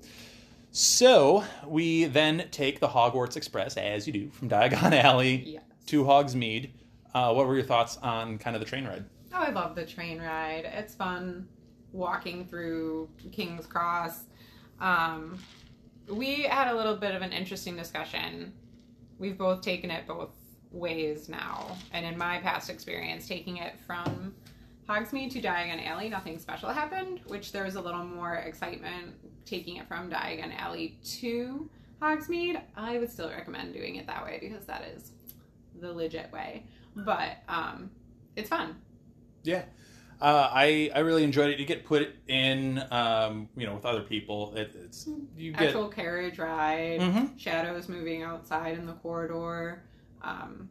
So 0.72 1.44
we 1.66 2.06
then 2.06 2.48
take 2.52 2.80
the 2.80 2.88
Hogwarts 2.88 3.38
Express, 3.38 3.76
as 3.78 4.06
you 4.06 4.14
do, 4.14 4.30
from 4.30 4.50
Diagon 4.50 4.92
Alley 5.04 5.54
Yes. 5.54 5.64
to 5.88 6.04
Hogsmeade. 6.04 6.70
Uh, 7.14 7.34
what 7.34 7.48
were 7.48 7.56
your 7.56 7.64
thoughts 7.64 7.98
on 8.04 8.38
kind 8.38 8.56
of 8.56 8.60
the 8.60 8.68
train 8.68 8.86
ride? 8.86 9.06
Oh, 9.38 9.42
I 9.42 9.50
love 9.50 9.76
the 9.76 9.86
train 9.86 10.22
ride. 10.22 10.64
It's 10.64 10.96
fun 10.96 11.50
walking 11.92 12.48
through 12.48 13.10
King's 13.34 13.66
Cross. 13.66 14.28
Um, 14.80 15.38
we 16.08 16.44
had 16.44 16.70
a 16.70 16.76
little 16.76 16.96
bit 16.96 17.14
of 17.14 17.22
an 17.22 17.34
interesting 17.34 17.76
discussion. 17.76 18.54
We've 19.20 19.38
both 19.38 19.62
taken 19.62 19.92
it 19.92 20.08
both 20.08 20.30
ways 20.72 21.28
now. 21.28 21.76
And 21.92 22.06
in 22.06 22.18
my 22.18 22.40
past 22.40 22.70
experience, 22.70 23.28
taking 23.28 23.58
it 23.58 23.74
from 23.86 24.34
Hogsmeade 24.88 25.32
to 25.32 25.42
Diagon 25.42 25.86
Alley, 25.86 26.08
nothing 26.08 26.40
special 26.40 26.70
happened, 26.70 27.20
which 27.28 27.52
there 27.52 27.66
was 27.66 27.76
a 27.76 27.82
little 27.82 28.06
more 28.06 28.36
excitement 28.36 29.16
taking 29.46 29.76
it 29.76 29.88
from 29.90 30.10
Diagon 30.10 30.58
Alley 30.58 30.98
to 31.04 31.70
Hogsmeade. 32.02 32.62
I 32.78 33.00
would 33.00 33.12
still 33.12 33.30
recommend 33.30 33.74
doing 33.74 33.98
it 33.98 34.08
that 34.08 34.24
way 34.24 34.38
because 34.40 34.66
that 34.68 34.84
is 34.96 35.12
the 35.82 35.92
legit 35.92 36.32
way. 36.32 36.64
But 36.96 37.40
um, 37.50 37.90
it's 38.38 38.48
fun. 38.48 38.78
Yeah, 39.46 39.64
uh, 40.22 40.50
I 40.52 40.92
I 40.94 41.00
really 41.00 41.24
enjoyed 41.24 41.50
it. 41.50 41.60
You 41.60 41.66
get 41.66 41.86
put 41.86 42.10
in, 42.28 42.84
um, 42.92 43.50
you 43.56 43.66
know, 43.66 43.76
with 43.76 43.86
other 43.86 44.02
people. 44.02 44.54
It, 44.56 44.76
it's 44.86 45.08
you 45.38 45.52
get 45.54 45.64
actual 45.64 45.88
carriage 45.90 46.38
ride, 46.40 47.00
Mhm. 47.02 47.40
shadows 47.40 47.88
moving 47.90 48.24
outside 48.24 48.78
in 48.78 48.86
the 48.86 48.94
corridor. 48.94 49.84
Um, 50.22 50.70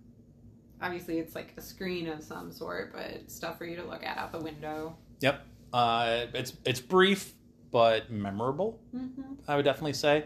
obviously, 0.82 1.18
it's 1.18 1.34
like 1.34 1.54
a 1.56 1.60
screen 1.62 2.08
of 2.08 2.22
some 2.22 2.52
sort, 2.52 2.92
but 2.92 3.30
stuff 3.30 3.58
for 3.58 3.64
you 3.66 3.76
to 3.76 3.84
look 3.84 4.02
at 4.04 4.18
out 4.18 4.32
the 4.32 4.40
window. 4.40 4.96
Yep. 5.20 5.46
Uh, 5.72 6.26
it's 6.34 6.54
it's 6.64 6.80
brief 6.80 7.32
but 7.70 8.10
memorable. 8.10 8.80
Mm-hmm. 8.94 9.22
I 9.48 9.56
would 9.56 9.64
definitely 9.64 9.94
say. 9.94 10.24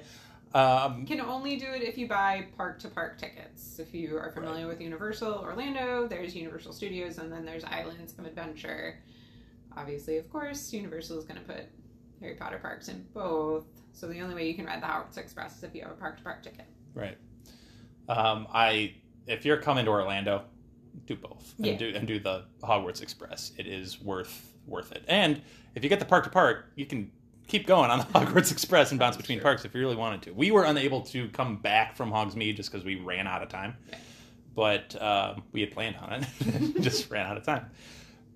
Um, 0.55 1.01
You 1.01 1.07
can 1.07 1.21
only 1.21 1.57
do 1.57 1.67
it 1.67 1.83
if 1.83 1.99
you 1.99 2.09
buy 2.09 2.47
park 2.57 2.79
to 2.81 2.89
park 2.89 3.19
tickets. 3.19 3.79
If 3.79 3.95
you 3.95 4.17
are 4.17 4.33
familiar 4.33 4.67
with 4.67 4.81
Universal 4.81 5.35
Orlando, 5.45 6.07
there's 6.09 6.35
Universal 6.35 6.73
Studios, 6.73 7.19
and 7.19 7.31
then 7.31 7.45
there's 7.45 7.65
Islands 7.65 8.15
of 8.19 8.25
Adventure. 8.27 8.99
Obviously, 9.77 10.17
of 10.17 10.31
course, 10.31 10.73
Universal 10.73 11.19
is 11.19 11.25
going 11.25 11.39
to 11.41 11.47
put 11.47 11.65
Harry 12.21 12.35
Potter 12.35 12.59
parks 12.59 12.89
in 12.89 13.07
both. 13.13 13.67
So 13.93 14.07
the 14.09 14.21
only 14.21 14.35
way 14.35 14.49
you 14.49 14.55
can 14.55 14.65
ride 14.65 14.81
the 14.83 14.87
Hogwarts 14.87 15.19
Express 15.19 15.57
is 15.59 15.65
if 15.65 15.75
you 15.75 15.83
have 15.83 15.91
a 15.91 15.95
park 15.95 16.17
to 16.19 16.23
park 16.23 16.43
ticket. 16.43 16.67
Right. 16.95 17.19
Um, 18.09 18.47
I 18.53 18.95
if 19.27 19.45
you're 19.45 19.59
coming 19.61 19.85
to 19.85 19.91
Orlando, 19.91 20.45
do 21.07 21.15
both 21.15 21.55
and 21.59 21.67
Yeah. 21.67 21.77
do 21.77 21.93
and 21.95 22.09
do 22.09 22.19
the 22.19 22.47
Hogwarts 22.63 23.03
Express. 23.03 23.53
It 23.59 23.67
is 23.67 24.01
worth 24.01 24.55
worth 24.67 24.93
it. 24.93 25.05
And 25.09 25.43
if 25.75 25.83
you 25.85 25.91
get 25.91 25.99
the 25.99 26.07
park 26.07 26.25
to 26.25 26.31
park, 26.31 26.73
you 26.77 26.87
can 26.87 27.11
keep 27.49 27.67
going 27.67 27.91
on 27.91 27.99
the 27.99 28.05
Hogwarts 28.19 28.53
Express 28.53 28.91
and 28.93 29.01
bounce 29.01 29.17
between 29.17 29.39
true. 29.39 29.45
parks 29.45 29.65
if 29.65 29.75
you 29.75 29.81
really 29.81 29.97
wanted 29.97 30.23
to. 30.23 30.33
We 30.33 30.51
were 30.51 30.65
unable 30.65 31.01
to 31.03 31.29
come 31.31 31.57
back 31.57 31.97
from 31.97 32.13
Hogsmeade 32.13 32.57
just 32.57 32.71
because 32.71 32.85
we 32.85 32.97
ran 32.97 33.27
out 33.27 33.43
of 33.43 33.49
time, 33.49 33.77
but 34.55 35.01
um, 35.03 35.43
we 35.53 35.63
had 35.63 35.73
planned 35.73 35.97
on 35.97 36.23
it. 36.23 36.81
just 36.81 37.11
ran 37.11 37.27
out 37.27 37.37
of 37.37 37.45
time 37.45 37.71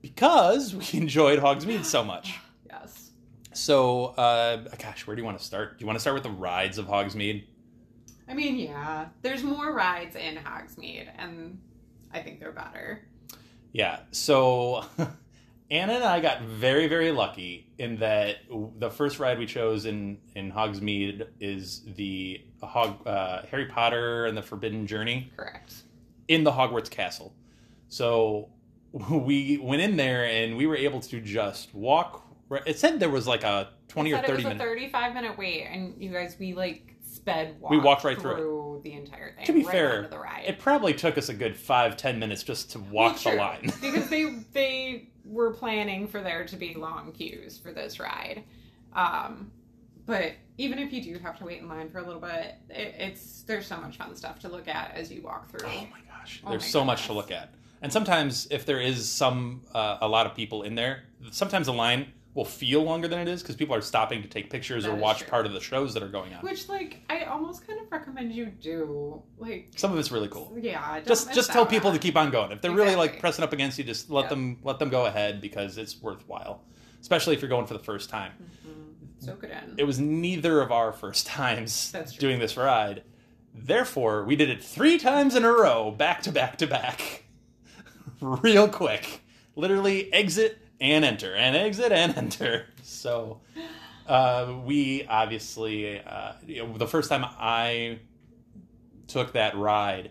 because 0.00 0.74
we 0.74 0.86
enjoyed 0.98 1.38
Hogsmeade 1.38 1.84
so 1.84 2.02
much. 2.02 2.34
Yes. 2.68 3.10
So, 3.52 4.06
uh, 4.06 4.56
gosh, 4.78 5.06
where 5.06 5.14
do 5.14 5.20
you 5.20 5.26
want 5.26 5.38
to 5.38 5.44
start? 5.44 5.78
Do 5.78 5.82
you 5.82 5.86
want 5.86 5.96
to 5.96 6.00
start 6.00 6.14
with 6.14 6.22
the 6.22 6.30
rides 6.30 6.78
of 6.78 6.86
Hogsmeade? 6.86 7.44
I 8.26 8.32
mean, 8.32 8.56
yeah, 8.56 9.08
there's 9.20 9.42
more 9.42 9.74
rides 9.74 10.16
in 10.16 10.36
Hogsmeade, 10.36 11.08
and 11.18 11.60
I 12.14 12.20
think 12.20 12.40
they're 12.40 12.50
better. 12.50 13.04
Yeah. 13.72 14.00
So 14.10 14.86
Anna 15.72 15.94
and 15.94 16.04
I 16.04 16.20
got 16.20 16.42
very, 16.42 16.86
very 16.86 17.10
lucky 17.12 17.66
in 17.78 17.96
that 18.00 18.36
the 18.78 18.90
first 18.90 19.18
ride 19.18 19.38
we 19.38 19.46
chose 19.46 19.86
in 19.86 20.18
in 20.34 20.52
Hogsmeade 20.52 21.26
is 21.40 21.82
the 21.96 22.42
Hog, 22.62 23.06
uh, 23.06 23.42
Harry 23.50 23.64
Potter 23.64 24.26
and 24.26 24.36
the 24.36 24.42
Forbidden 24.42 24.86
Journey 24.86 25.32
Correct. 25.34 25.72
in 26.28 26.44
the 26.44 26.52
Hogwarts 26.52 26.90
Castle. 26.90 27.34
So 27.88 28.50
we 28.92 29.58
went 29.62 29.80
in 29.80 29.96
there 29.96 30.26
and 30.26 30.58
we 30.58 30.66
were 30.66 30.76
able 30.76 31.00
to 31.00 31.20
just 31.22 31.74
walk. 31.74 32.22
It 32.66 32.78
said 32.78 33.00
there 33.00 33.08
was 33.08 33.26
like 33.26 33.42
a 33.42 33.70
twenty 33.88 34.12
or 34.12 34.18
thirty 34.18 34.32
was 34.34 34.44
a 34.44 34.48
minute. 34.48 34.62
35 34.62 35.14
minute 35.14 35.38
wait, 35.38 35.62
and 35.64 35.94
you 35.96 36.12
guys, 36.12 36.36
we 36.38 36.52
like 36.52 36.96
sped 37.02 37.58
walk 37.60 37.70
We 37.70 37.78
walked 37.78 38.04
right 38.04 38.20
through 38.20 38.36
through 38.36 38.80
the 38.84 38.92
entire 38.92 39.34
thing. 39.34 39.46
To 39.46 39.52
be 39.54 39.62
right 39.62 39.72
fair, 39.72 40.08
the 40.08 40.18
ride. 40.18 40.44
It 40.46 40.58
probably 40.58 40.92
took 40.92 41.16
us 41.16 41.30
a 41.30 41.34
good 41.34 41.56
five 41.56 41.96
ten 41.96 42.18
minutes 42.18 42.42
just 42.42 42.72
to 42.72 42.78
walk 42.78 43.18
the 43.20 43.30
Well, 43.30 43.36
true, 43.36 43.38
line. 43.38 43.72
because 43.80 44.10
they 44.10 44.24
they 44.52 45.08
were 45.24 45.52
planning 45.52 46.06
for 46.08 46.20
there 46.20 46.44
to 46.44 46.56
be 46.56 46.74
long 46.74 47.12
queues 47.12 47.58
for 47.58 47.72
this 47.72 48.00
ride. 48.00 48.44
Um, 48.94 49.50
but 50.04 50.32
even 50.58 50.78
if 50.78 50.92
you 50.92 51.02
do 51.02 51.18
have 51.18 51.38
to 51.38 51.44
wait 51.44 51.60
in 51.60 51.68
line 51.68 51.90
for 51.90 51.98
a 51.98 52.02
little 52.02 52.20
bit, 52.20 52.56
it, 52.68 52.94
it's 52.98 53.42
there's 53.42 53.66
so 53.66 53.76
much 53.76 53.96
fun 53.96 54.14
stuff 54.16 54.38
to 54.40 54.48
look 54.48 54.68
at 54.68 54.94
as 54.94 55.10
you 55.10 55.22
walk 55.22 55.50
through. 55.50 55.68
Oh 55.68 55.86
my 55.90 56.00
gosh, 56.08 56.42
Oh 56.44 56.50
there's 56.50 56.62
my 56.62 56.68
so 56.68 56.84
much 56.84 57.06
to 57.06 57.12
look 57.12 57.30
at. 57.30 57.54
And 57.80 57.92
sometimes, 57.92 58.46
if 58.50 58.64
there 58.64 58.80
is 58.80 59.08
some 59.08 59.62
uh, 59.74 59.98
a 60.00 60.08
lot 60.08 60.26
of 60.26 60.34
people 60.34 60.62
in 60.62 60.74
there, 60.74 61.04
sometimes 61.30 61.66
the 61.66 61.72
line 61.72 62.12
will 62.34 62.44
feel 62.46 62.82
longer 62.82 63.08
than 63.08 63.18
it 63.18 63.28
is 63.28 63.42
because 63.42 63.56
people 63.56 63.74
are 63.74 63.80
stopping 63.82 64.22
to 64.22 64.28
take 64.28 64.48
pictures 64.48 64.84
That 64.84 64.92
or 64.92 64.94
watch 64.94 65.18
true. 65.18 65.28
part 65.28 65.44
of 65.44 65.52
the 65.52 65.60
shows 65.60 65.92
that 65.94 66.02
are 66.02 66.08
going 66.08 66.32
on. 66.32 66.40
Which 66.42 66.68
like 66.68 67.00
I 67.10 67.24
almost 67.24 67.66
kind 67.66 67.78
of 67.80 67.92
recommend 67.92 68.32
you 68.32 68.46
do. 68.46 69.22
Like 69.38 69.70
Some 69.76 69.92
of 69.92 69.98
it's 69.98 70.10
really 70.10 70.28
cool. 70.28 70.50
yeah, 70.58 71.00
Just 71.00 71.34
just 71.34 71.50
tell 71.52 71.66
people 71.66 71.92
to 71.92 71.98
keep 71.98 72.16
on 72.16 72.30
going. 72.30 72.50
If 72.52 72.62
they're 72.62 72.70
really 72.70 72.96
like 72.96 73.20
pressing 73.20 73.42
up 73.44 73.52
against 73.52 73.76
you, 73.78 73.84
just 73.84 74.08
let 74.10 74.24
Yeah. 74.24 74.28
them 74.30 74.58
let 74.62 74.78
them 74.78 74.88
go 74.88 75.04
ahead 75.06 75.40
because 75.42 75.76
it's 75.76 76.00
worthwhile. 76.00 76.62
Especially 77.00 77.34
if 77.34 77.42
you're 77.42 77.48
going 77.50 77.66
for 77.66 77.74
the 77.74 77.80
first 77.84 78.08
time. 78.08 78.32
Mhm. 78.66 79.24
Soak 79.24 79.44
it 79.44 79.50
in. 79.50 79.74
It 79.78 79.84
was 79.84 80.00
neither 80.00 80.60
of 80.62 80.72
our 80.72 80.92
first 80.92 81.26
times 81.38 81.92
doing 82.18 82.38
this 82.38 82.56
ride. 82.56 83.02
Therefore, 83.54 84.24
we 84.24 84.36
did 84.36 84.48
it 84.48 84.64
three 84.64 84.96
times 84.98 85.36
in 85.36 85.44
a 85.44 85.52
row, 85.52 85.90
back 85.90 86.22
to 86.22 86.32
back 86.32 86.56
to 86.58 86.66
back. 86.66 87.24
Real 88.22 88.68
quick. 88.68 89.20
Literally 89.54 90.10
exit 90.14 90.58
and 90.82 91.04
enter, 91.04 91.34
and 91.34 91.56
exit 91.56 91.92
and 91.92 92.16
enter. 92.18 92.66
So, 92.82 93.40
uh, 94.06 94.54
we 94.64 95.06
obviously, 95.06 96.00
uh, 96.00 96.32
you 96.46 96.66
know, 96.66 96.76
the 96.76 96.86
first 96.88 97.08
time 97.08 97.24
I 97.24 98.00
took 99.06 99.32
that 99.34 99.56
ride, 99.56 100.10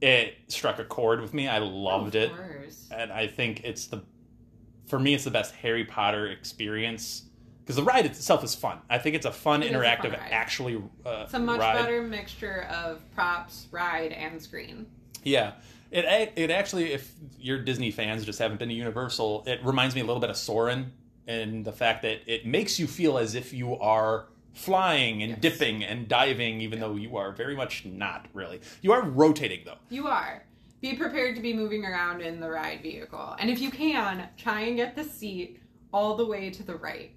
it 0.00 0.34
struck 0.48 0.78
a 0.78 0.84
chord 0.84 1.20
with 1.20 1.32
me. 1.32 1.48
I 1.48 1.58
loved 1.58 2.14
it 2.14 2.32
and 2.90 3.10
I 3.12 3.26
think 3.28 3.64
it's 3.64 3.86
the 3.86 4.02
for 4.86 4.98
me 4.98 5.14
it's 5.14 5.24
the 5.24 5.30
best 5.30 5.54
Harry 5.54 5.84
Potter 5.84 6.26
experience 6.26 7.22
because 7.60 7.76
the 7.76 7.82
ride 7.84 8.04
itself 8.04 8.42
is 8.44 8.54
fun. 8.54 8.78
I 8.90 8.98
think 8.98 9.14
it's 9.14 9.24
a 9.24 9.32
fun, 9.32 9.62
It 9.62 9.66
is 9.66 9.70
a 9.70 9.74
fun 9.74 9.82
interactive, 9.84 10.10
ride. 10.12 10.28
actually 10.32 10.82
uh, 11.06 11.22
It's 11.24 11.34
a 11.34 11.38
much 11.38 11.60
ride. 11.60 11.76
better 11.80 12.02
mixture 12.02 12.66
of 12.70 13.00
props, 13.14 13.68
ride, 13.70 14.10
and 14.12 14.42
screen. 14.42 14.86
Yeah, 15.22 15.52
it 15.92 16.32
it 16.36 16.50
actually, 16.50 16.92
if 16.92 17.12
you're 17.38 17.58
Disney 17.58 17.90
fans 17.90 18.24
just 18.24 18.38
haven't 18.38 18.58
been 18.58 18.68
to 18.68 18.74
Universal, 18.74 19.44
it 19.46 19.60
reminds 19.64 19.94
me 19.94 20.00
a 20.00 20.04
little 20.04 20.20
bit 20.20 20.30
of 20.30 20.36
Soarin' 20.36 20.92
and 21.26 21.64
the 21.64 21.72
fact 21.72 22.02
that 22.02 22.20
it 22.26 22.46
makes 22.46 22.78
you 22.80 22.86
feel 22.86 23.18
as 23.18 23.34
if 23.34 23.52
you 23.52 23.78
are 23.78 24.26
flying 24.54 25.22
and 25.22 25.30
Yes. 25.32 25.40
dipping 25.40 25.82
and 25.84 26.08
diving, 26.08 26.60
even 26.60 26.80
though 26.80 26.94
you 26.96 27.16
are 27.16 27.32
very 27.32 27.54
much 27.56 27.84
not 27.84 28.26
really. 28.34 28.60
You 28.82 28.92
are 28.92 29.02
rotating 29.02 29.60
though. 29.64 29.78
You 29.88 30.08
are. 30.08 30.44
Be 30.80 30.94
prepared 30.94 31.36
to 31.36 31.40
be 31.42 31.52
moving 31.54 31.84
around 31.84 32.22
in 32.22 32.40
the 32.40 32.50
ride 32.50 32.82
vehicle. 32.82 33.36
And 33.38 33.48
if 33.48 33.60
you 33.60 33.70
can, 33.70 34.28
try 34.36 34.62
and 34.62 34.76
get 34.76 34.96
the 34.96 35.04
seat 35.04 35.60
all 35.92 36.16
the 36.16 36.26
way 36.26 36.50
to 36.50 36.62
the 36.64 36.74
right. 36.74 37.12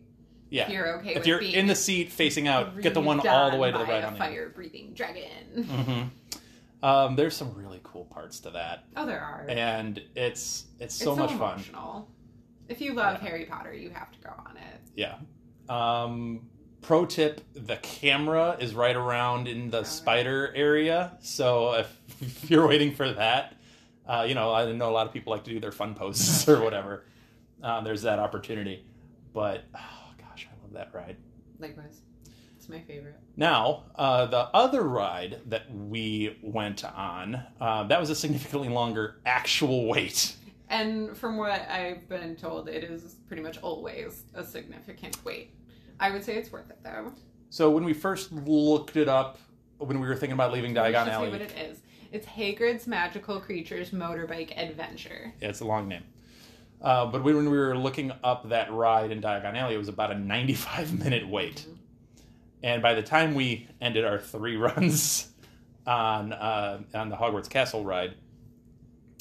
Yeah. 0.51 0.67
If 0.67 0.69
you're 0.73 0.99
okay 0.99 1.15
if 1.15 1.25
you're 1.25 1.41
in 1.41 1.65
the 1.65 1.75
seat 1.75 2.11
facing 2.11 2.47
out, 2.47 2.79
get 2.79 2.93
the 2.93 3.01
one 3.01 3.19
all 3.27 3.49
the 3.51 3.57
way 3.57 3.71
to 3.71 3.77
the 3.77 3.83
right 3.85 4.03
on 4.03 4.13
the 4.13 4.19
fire 4.19 4.49
breathing 4.49 4.93
dragon. 4.93 5.63
hmm 5.63 6.37
Um, 6.85 7.15
there's 7.15 7.35
some 7.35 7.53
really 7.55 7.79
cool 7.83 8.05
parts 8.05 8.39
to 8.41 8.51
that, 8.51 8.83
Oh, 8.95 9.05
there 9.05 9.19
are. 9.21 9.45
and 9.49 10.01
it's 10.15 10.65
it's 10.79 10.93
so 10.93 11.11
it's 11.11 11.19
much 11.19 11.31
so 11.31 11.37
fun. 11.37 12.05
If 12.69 12.81
you 12.81 12.93
love 12.93 13.21
Yeah. 13.21 13.27
Harry 13.29 13.45
Potter, 13.45 13.73
you 13.73 13.89
have 13.89 14.11
to 14.11 14.19
go 14.19 14.29
on 14.45 14.55
it. 14.57 14.81
Yeah. 14.95 15.15
Um, 15.67 16.47
pro 16.81 17.05
tip: 17.05 17.41
the 17.53 17.77
camera 17.77 18.55
is 18.59 18.75
right 18.75 18.95
around 18.95 19.47
in 19.47 19.71
the 19.71 19.83
spider 19.83 20.51
area, 20.55 21.17
so 21.21 21.73
if, 21.73 22.01
if 22.21 22.49
you're 22.51 22.67
waiting 22.67 22.93
for 22.93 23.11
that, 23.13 23.55
uh, 24.07 24.25
you 24.27 24.35
know, 24.35 24.53
I 24.53 24.71
know 24.71 24.89
a 24.89 24.91
lot 24.91 25.07
of 25.07 25.13
people 25.13 25.31
like 25.31 25.43
to 25.45 25.51
do 25.51 25.59
their 25.59 25.71
fun 25.71 25.95
poses 25.95 26.47
or 26.47 26.61
whatever. 26.63 27.05
Um, 27.63 27.83
there's 27.83 28.03
that 28.03 28.19
opportunity, 28.19 28.85
but 29.33 29.63
oh 29.73 30.13
gosh, 30.19 30.47
I 30.51 30.61
love 30.63 30.73
that 30.73 30.93
ride. 30.93 31.17
Likewise. 31.59 32.01
It's 32.65 32.71
my 32.71 32.81
favorite. 32.81 33.19
Now, 33.37 33.83
uh, 33.93 34.25
the 34.25 34.49
other 34.51 34.81
ride 34.81 35.41
that 35.45 35.71
we 35.71 36.35
went 36.41 36.83
on, 36.83 37.39
uh, 37.61 37.83
that 37.83 37.99
was 37.99 38.09
a 38.09 38.15
significantly 38.15 38.69
longer 38.69 39.17
actual 39.23 39.85
wait. 39.85 40.35
And 40.67 41.15
from 41.15 41.37
what 41.37 41.61
I've 41.69 42.09
been 42.09 42.35
told, 42.35 42.67
it 42.67 42.83
is 42.83 43.17
pretty 43.27 43.43
much 43.43 43.59
always 43.59 44.23
a 44.33 44.43
significant 44.43 45.23
wait. 45.23 45.53
I 45.99 46.09
would 46.09 46.23
say 46.23 46.37
it's 46.37 46.51
worth 46.51 46.71
it 46.71 46.79
though. 46.83 47.13
So 47.51 47.69
when 47.69 47.83
we 47.83 47.93
first 47.93 48.31
looked 48.31 48.97
it 48.97 49.07
up, 49.07 49.37
when 49.77 49.99
we 49.99 50.07
were 50.07 50.15
thinking 50.15 50.33
about 50.33 50.51
leaving 50.51 50.73
Diagon 50.73 51.07
Alley, 51.07 51.29
what 51.29 51.41
it 51.41 51.53
is. 51.55 51.81
It's 52.11 52.25
Hagrid's 52.25 52.87
Magical 52.87 53.39
Creatures 53.39 53.91
Motorbike 53.91 54.57
Adventure. 54.57 55.35
Yeah, 55.39 55.49
it's 55.49 55.59
a 55.59 55.65
long 55.65 55.87
name. 55.87 56.03
Uh, 56.81 57.05
but 57.05 57.23
when 57.23 57.35
we 57.47 57.57
were 57.59 57.77
looking 57.77 58.11
up 58.23 58.49
that 58.49 58.73
ride 58.73 59.11
in 59.11 59.21
Diagon 59.21 59.55
Alley, 59.55 59.75
it 59.75 59.77
was 59.77 59.87
about 59.87 60.11
a 60.11 60.17
95 60.17 60.97
minute 60.99 61.29
wait. 61.29 61.67
And 62.65 62.81
by 62.81 62.95
the 62.95 63.03
time 63.03 63.35
we 63.35 63.67
ended 63.79 64.05
our 64.05 64.17
three 64.17 64.57
runs 64.57 65.29
on 65.85 66.33
uh, 66.33 66.81
on 66.95 67.09
the 67.09 67.15
Hogwarts 67.15 67.47
Castle 67.47 67.85
ride, 67.85 68.15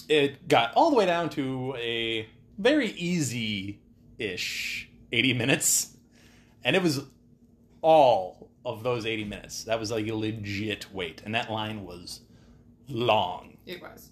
it 0.08 0.48
got 0.48 0.72
all 0.74 0.90
the 0.90 0.96
way 0.96 1.04
down 1.04 1.28
to 1.30 1.76
a 1.76 2.26
very 2.56 2.88
easy 2.92 3.80
ish 4.18 4.88
80 5.12 5.34
minutes. 5.34 5.94
And 6.64 6.74
it 6.74 6.82
was 6.82 7.02
all 7.82 8.48
of 8.64 8.82
those 8.82 9.04
80 9.04 9.24
minutes. 9.24 9.64
That 9.64 9.78
was 9.78 9.90
like 9.90 10.08
a 10.08 10.14
legit 10.14 10.86
wait. 10.90 11.20
And 11.26 11.34
that 11.34 11.50
line 11.50 11.84
was 11.84 12.20
long. 12.88 13.58
It 13.66 13.82
was. 13.82 14.10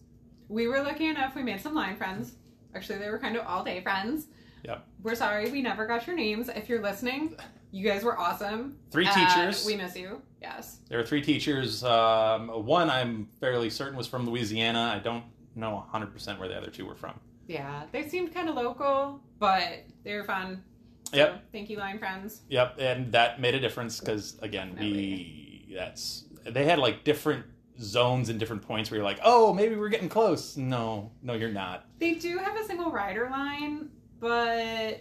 We 0.50 0.66
were 0.66 0.82
lucky 0.82 1.06
enough. 1.06 1.34
We 1.34 1.42
made 1.42 1.62
some 1.62 1.74
line 1.74 1.96
friends. 1.96 2.34
Actually, 2.74 2.98
they 2.98 3.08
were 3.08 3.18
kind 3.18 3.36
of 3.36 3.46
all 3.46 3.64
day 3.64 3.80
friends. 3.80 4.26
Yep. 4.64 4.86
We're 5.02 5.14
sorry 5.14 5.50
we 5.50 5.62
never 5.62 5.86
got 5.86 6.06
your 6.06 6.16
names. 6.16 6.50
If 6.50 6.68
you're 6.68 6.82
listening, 6.82 7.34
you 7.72 7.88
guys 7.88 8.04
were 8.04 8.16
awesome. 8.18 8.76
Three 8.90 9.06
and 9.06 9.14
teachers. 9.14 9.66
We 9.66 9.74
miss 9.76 9.96
you. 9.96 10.22
Yes. 10.40 10.78
There 10.88 10.98
were 10.98 11.04
three 11.04 11.22
teachers. 11.22 11.82
Um, 11.82 12.48
one 12.48 12.88
I'm 12.90 13.26
fairly 13.40 13.70
certain 13.70 13.96
was 13.96 14.06
from 14.06 14.26
Louisiana. 14.28 14.92
I 14.94 14.98
don't 15.00 15.24
know 15.56 15.84
100% 15.92 16.38
where 16.38 16.48
the 16.48 16.56
other 16.56 16.70
two 16.70 16.86
were 16.86 16.94
from. 16.94 17.18
Yeah, 17.48 17.84
they 17.90 18.08
seemed 18.08 18.32
kind 18.32 18.48
of 18.48 18.54
local, 18.54 19.20
but 19.38 19.84
they 20.04 20.14
were 20.14 20.24
fun. 20.24 20.62
So, 21.10 21.16
Yep. 21.16 21.44
Thank 21.52 21.70
you, 21.70 21.78
line 21.78 21.98
friends. 21.98 22.42
Yep, 22.48 22.76
and 22.78 23.12
that 23.12 23.40
made 23.40 23.54
a 23.54 23.60
difference 23.60 24.00
because 24.00 24.38
again, 24.40 24.76
we 24.78 25.74
that's 25.76 26.24
they 26.46 26.64
had 26.64 26.78
like 26.78 27.04
different 27.04 27.44
zones 27.80 28.28
and 28.28 28.38
different 28.38 28.62
points 28.62 28.90
where 28.90 28.98
you're 28.98 29.04
like, 29.04 29.20
oh, 29.24 29.52
maybe 29.52 29.76
we're 29.76 29.88
getting 29.88 30.08
close. 30.08 30.56
No, 30.56 31.10
no, 31.22 31.34
you're 31.34 31.50
not. 31.50 31.86
They 31.98 32.14
do 32.14 32.38
have 32.38 32.56
a 32.56 32.64
single 32.64 32.90
rider 32.90 33.28
line, 33.30 33.90
but 34.20 35.00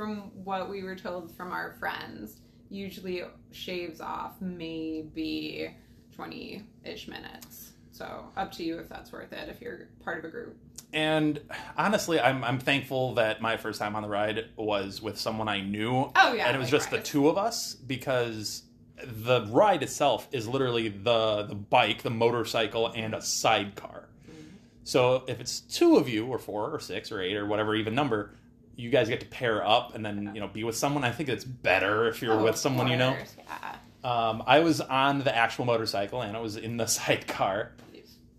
from 0.00 0.30
what 0.44 0.70
we 0.70 0.82
were 0.82 0.96
told 0.96 1.30
from 1.36 1.52
our 1.52 1.74
friends, 1.74 2.40
usually 2.70 3.22
shaves 3.52 4.00
off 4.00 4.40
maybe 4.40 5.76
20 6.16 6.62
ish 6.84 7.06
minutes. 7.06 7.72
So 7.92 8.24
up 8.34 8.50
to 8.52 8.62
you 8.64 8.78
if 8.78 8.88
that's 8.88 9.12
worth 9.12 9.30
it 9.34 9.50
if 9.50 9.60
you're 9.60 9.88
part 10.02 10.18
of 10.18 10.24
a 10.24 10.28
group. 10.30 10.56
And 10.94 11.38
honestly, 11.76 12.18
I'm 12.18 12.42
I'm 12.42 12.58
thankful 12.58 13.12
that 13.16 13.42
my 13.42 13.58
first 13.58 13.78
time 13.78 13.94
on 13.94 14.02
the 14.02 14.08
ride 14.08 14.46
was 14.56 15.02
with 15.02 15.18
someone 15.18 15.48
I 15.48 15.60
knew, 15.60 16.10
Oh, 16.16 16.32
yeah. 16.32 16.46
and 16.46 16.56
it 16.56 16.58
was 16.58 16.70
just 16.70 16.90
the 16.90 16.98
two 17.02 17.28
of 17.28 17.36
us 17.36 17.74
because 17.74 18.62
the 19.04 19.46
ride 19.50 19.82
itself 19.82 20.28
is 20.32 20.48
literally 20.48 20.88
the 20.88 21.42
the 21.42 21.54
bike, 21.54 22.02
the 22.02 22.10
motorcycle, 22.10 22.86
and 22.86 23.12
a 23.12 23.20
sidecar. 23.20 24.08
Mm-hmm. 24.26 24.48
So 24.84 25.24
if 25.28 25.40
it's 25.42 25.60
two 25.60 25.96
of 25.98 26.08
you, 26.08 26.24
or 26.26 26.38
four, 26.38 26.74
or 26.74 26.80
six, 26.80 27.12
or 27.12 27.20
eight, 27.20 27.36
or 27.36 27.44
whatever 27.44 27.74
even 27.74 27.94
number, 27.94 28.34
you 28.80 28.90
guys 28.90 29.08
get 29.08 29.20
to 29.20 29.26
pair 29.26 29.66
up 29.66 29.94
and 29.94 30.04
then 30.04 30.32
you 30.34 30.40
know 30.40 30.48
be 30.48 30.64
with 30.64 30.76
someone. 30.76 31.04
I 31.04 31.12
think 31.12 31.28
it's 31.28 31.44
better 31.44 32.08
if 32.08 32.22
you're 32.22 32.40
Oh, 32.40 32.44
with 32.44 32.56
someone 32.56 32.88
you 32.88 32.96
know. 32.96 33.16
Yeah. 33.38 33.76
Um, 34.02 34.42
I 34.46 34.60
was 34.60 34.80
on 34.80 35.18
the 35.20 35.34
actual 35.36 35.66
motorcycle 35.66 36.22
and 36.22 36.36
I 36.36 36.40
was 36.40 36.56
in 36.56 36.76
the 36.78 36.86
sidecar, 36.96 37.72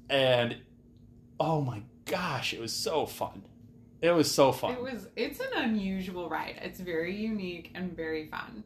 and 0.10 0.58
oh 1.40 1.62
my 1.62 1.84
gosh, 2.06 2.54
it 2.54 2.60
was 2.60 2.74
so 2.74 3.06
fun. 3.06 3.44
It 4.02 4.12
was 4.12 4.32
so 4.32 4.52
fun. 4.52 4.74
It 4.74 4.82
was. 4.82 5.08
It's 5.16 5.40
an 5.40 5.54
unusual 5.56 6.28
ride. 6.30 6.60
It's 6.64 6.80
very 6.80 7.16
unique 7.16 7.72
and 7.76 7.96
very 7.96 8.28
fun. 8.28 8.64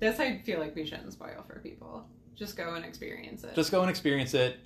This 0.00 0.18
I 0.18 0.38
feel 0.38 0.58
like 0.58 0.74
we 0.74 0.84
shouldn't 0.84 1.12
spoil 1.12 1.44
for 1.46 1.60
people. 1.60 2.04
Just 2.34 2.56
go 2.56 2.74
and 2.74 2.84
experience 2.84 3.44
it. 3.44 3.54
Just 3.54 3.70
go 3.70 3.82
and 3.82 3.88
experience 3.90 4.34
it. 4.34 4.58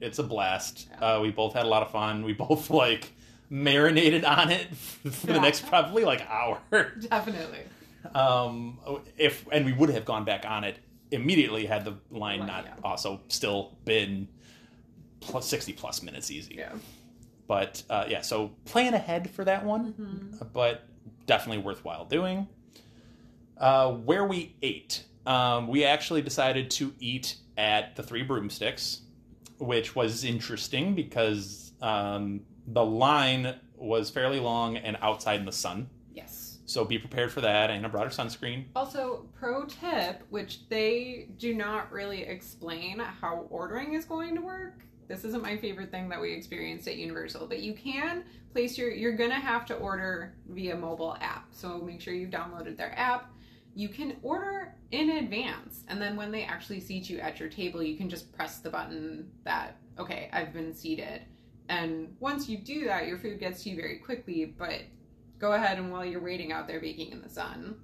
It's 0.00 0.18
a 0.18 0.24
blast. 0.24 0.88
Yeah. 0.90 1.16
Uh, 1.16 1.20
we 1.20 1.30
both 1.30 1.54
had 1.54 1.64
a 1.64 1.68
lot 1.68 1.82
of 1.82 1.92
fun. 1.92 2.24
We 2.24 2.32
both 2.32 2.68
like 2.84 3.12
marinated 3.50 4.24
on 4.24 4.50
it 4.50 4.74
for 4.76 5.26
the 5.28 5.40
next 5.40 5.66
probably 5.66 6.04
like 6.04 6.22
hour. 6.28 6.60
definitely. 7.08 7.60
Um, 8.14 8.78
if 9.16 9.46
and 9.50 9.64
we 9.64 9.72
would 9.72 9.90
have 9.90 10.04
gone 10.04 10.24
back 10.24 10.44
on 10.46 10.64
it 10.64 10.78
immediately 11.10 11.66
had 11.66 11.84
the 11.84 11.94
line 12.10 12.40
Right, 12.40 12.46
not 12.46 12.64
yeah. 12.64 12.74
also 12.84 13.20
still 13.28 13.76
been 13.84 14.28
plus 15.20 15.46
sixty 15.46 15.72
plus 15.72 16.02
minutes 16.02 16.30
easy. 16.30 16.54
Yeah. 16.56 16.72
But 17.48 17.82
uh, 17.88 18.06
yeah, 18.08 18.22
so 18.22 18.50
plan 18.64 18.94
ahead 18.94 19.30
for 19.30 19.44
that 19.44 19.64
one, 19.64 19.92
Mhm. 19.94 20.52
but 20.52 20.84
definitely 21.26 21.62
worthwhile 21.62 22.04
doing. 22.04 22.48
Uh, 23.56 23.92
where 23.92 24.24
we 24.24 24.54
ate, 24.62 25.04
um, 25.26 25.68
we 25.68 25.84
actually 25.84 26.22
decided 26.22 26.70
to 26.72 26.92
eat 27.00 27.36
at 27.56 27.96
the 27.96 28.02
Three 28.02 28.22
Broomsticks, 28.22 29.00
which 29.58 29.94
was 29.96 30.24
interesting 30.24 30.94
because 30.94 31.72
um, 31.80 32.40
the 32.66 32.84
line 32.84 33.54
was 33.76 34.10
fairly 34.10 34.40
long 34.40 34.76
and 34.76 34.96
outside 35.00 35.40
in 35.40 35.46
the 35.46 35.52
sun. 35.52 35.88
Yes. 36.12 36.58
So 36.66 36.84
be 36.84 36.98
prepared 36.98 37.30
for 37.30 37.40
that 37.42 37.70
and 37.70 37.86
a 37.86 37.88
broader 37.88 38.10
sunscreen. 38.10 38.64
Also, 38.74 39.26
pro 39.38 39.64
tip, 39.66 40.22
which 40.30 40.68
they 40.68 41.28
do 41.38 41.54
not 41.54 41.92
really 41.92 42.22
explain 42.22 42.98
how 42.98 43.46
ordering 43.50 43.94
is 43.94 44.04
going 44.04 44.34
to 44.34 44.40
work. 44.40 44.80
This 45.08 45.24
isn't 45.24 45.42
my 45.42 45.56
favorite 45.56 45.92
thing 45.92 46.08
that 46.08 46.20
we 46.20 46.32
experienced 46.32 46.88
at 46.88 46.96
Universal, 46.96 47.46
but 47.46 47.60
you 47.60 47.74
can 47.74 48.24
place 48.52 48.76
your 48.76 48.90
you're 48.90 49.16
to 49.16 49.30
have 49.30 49.64
to 49.66 49.74
order 49.74 50.34
via 50.48 50.74
mobile 50.74 51.16
app. 51.20 51.46
So 51.52 51.78
make 51.78 52.00
sure 52.00 52.14
you've 52.14 52.30
downloaded 52.30 52.76
their 52.76 52.98
app. 52.98 53.30
You 53.74 53.88
can 53.88 54.16
order 54.22 54.74
in 54.90 55.10
advance, 55.10 55.84
and 55.88 56.00
then 56.00 56.16
when 56.16 56.32
they 56.32 56.44
actually 56.44 56.80
seat 56.80 57.10
you 57.10 57.18
at 57.18 57.38
your 57.38 57.50
table, 57.50 57.82
you 57.82 57.96
can 57.96 58.08
just 58.08 58.32
press 58.32 58.58
the 58.58 58.70
button 58.70 59.30
that 59.44 59.76
okay, 59.98 60.28
I've 60.32 60.52
been 60.52 60.74
seated. 60.74 61.22
And 61.68 62.14
once 62.20 62.48
you 62.48 62.58
do 62.58 62.84
that, 62.84 63.06
your 63.06 63.18
food 63.18 63.40
gets 63.40 63.62
to 63.64 63.70
you 63.70 63.76
very 63.76 63.98
quickly, 63.98 64.54
but 64.58 64.82
go 65.38 65.52
ahead 65.52 65.78
and 65.78 65.90
while 65.90 66.04
you're 66.04 66.22
waiting 66.22 66.52
out 66.52 66.66
there 66.66 66.80
baking 66.80 67.12
in 67.12 67.22
the 67.22 67.28
sun, 67.28 67.76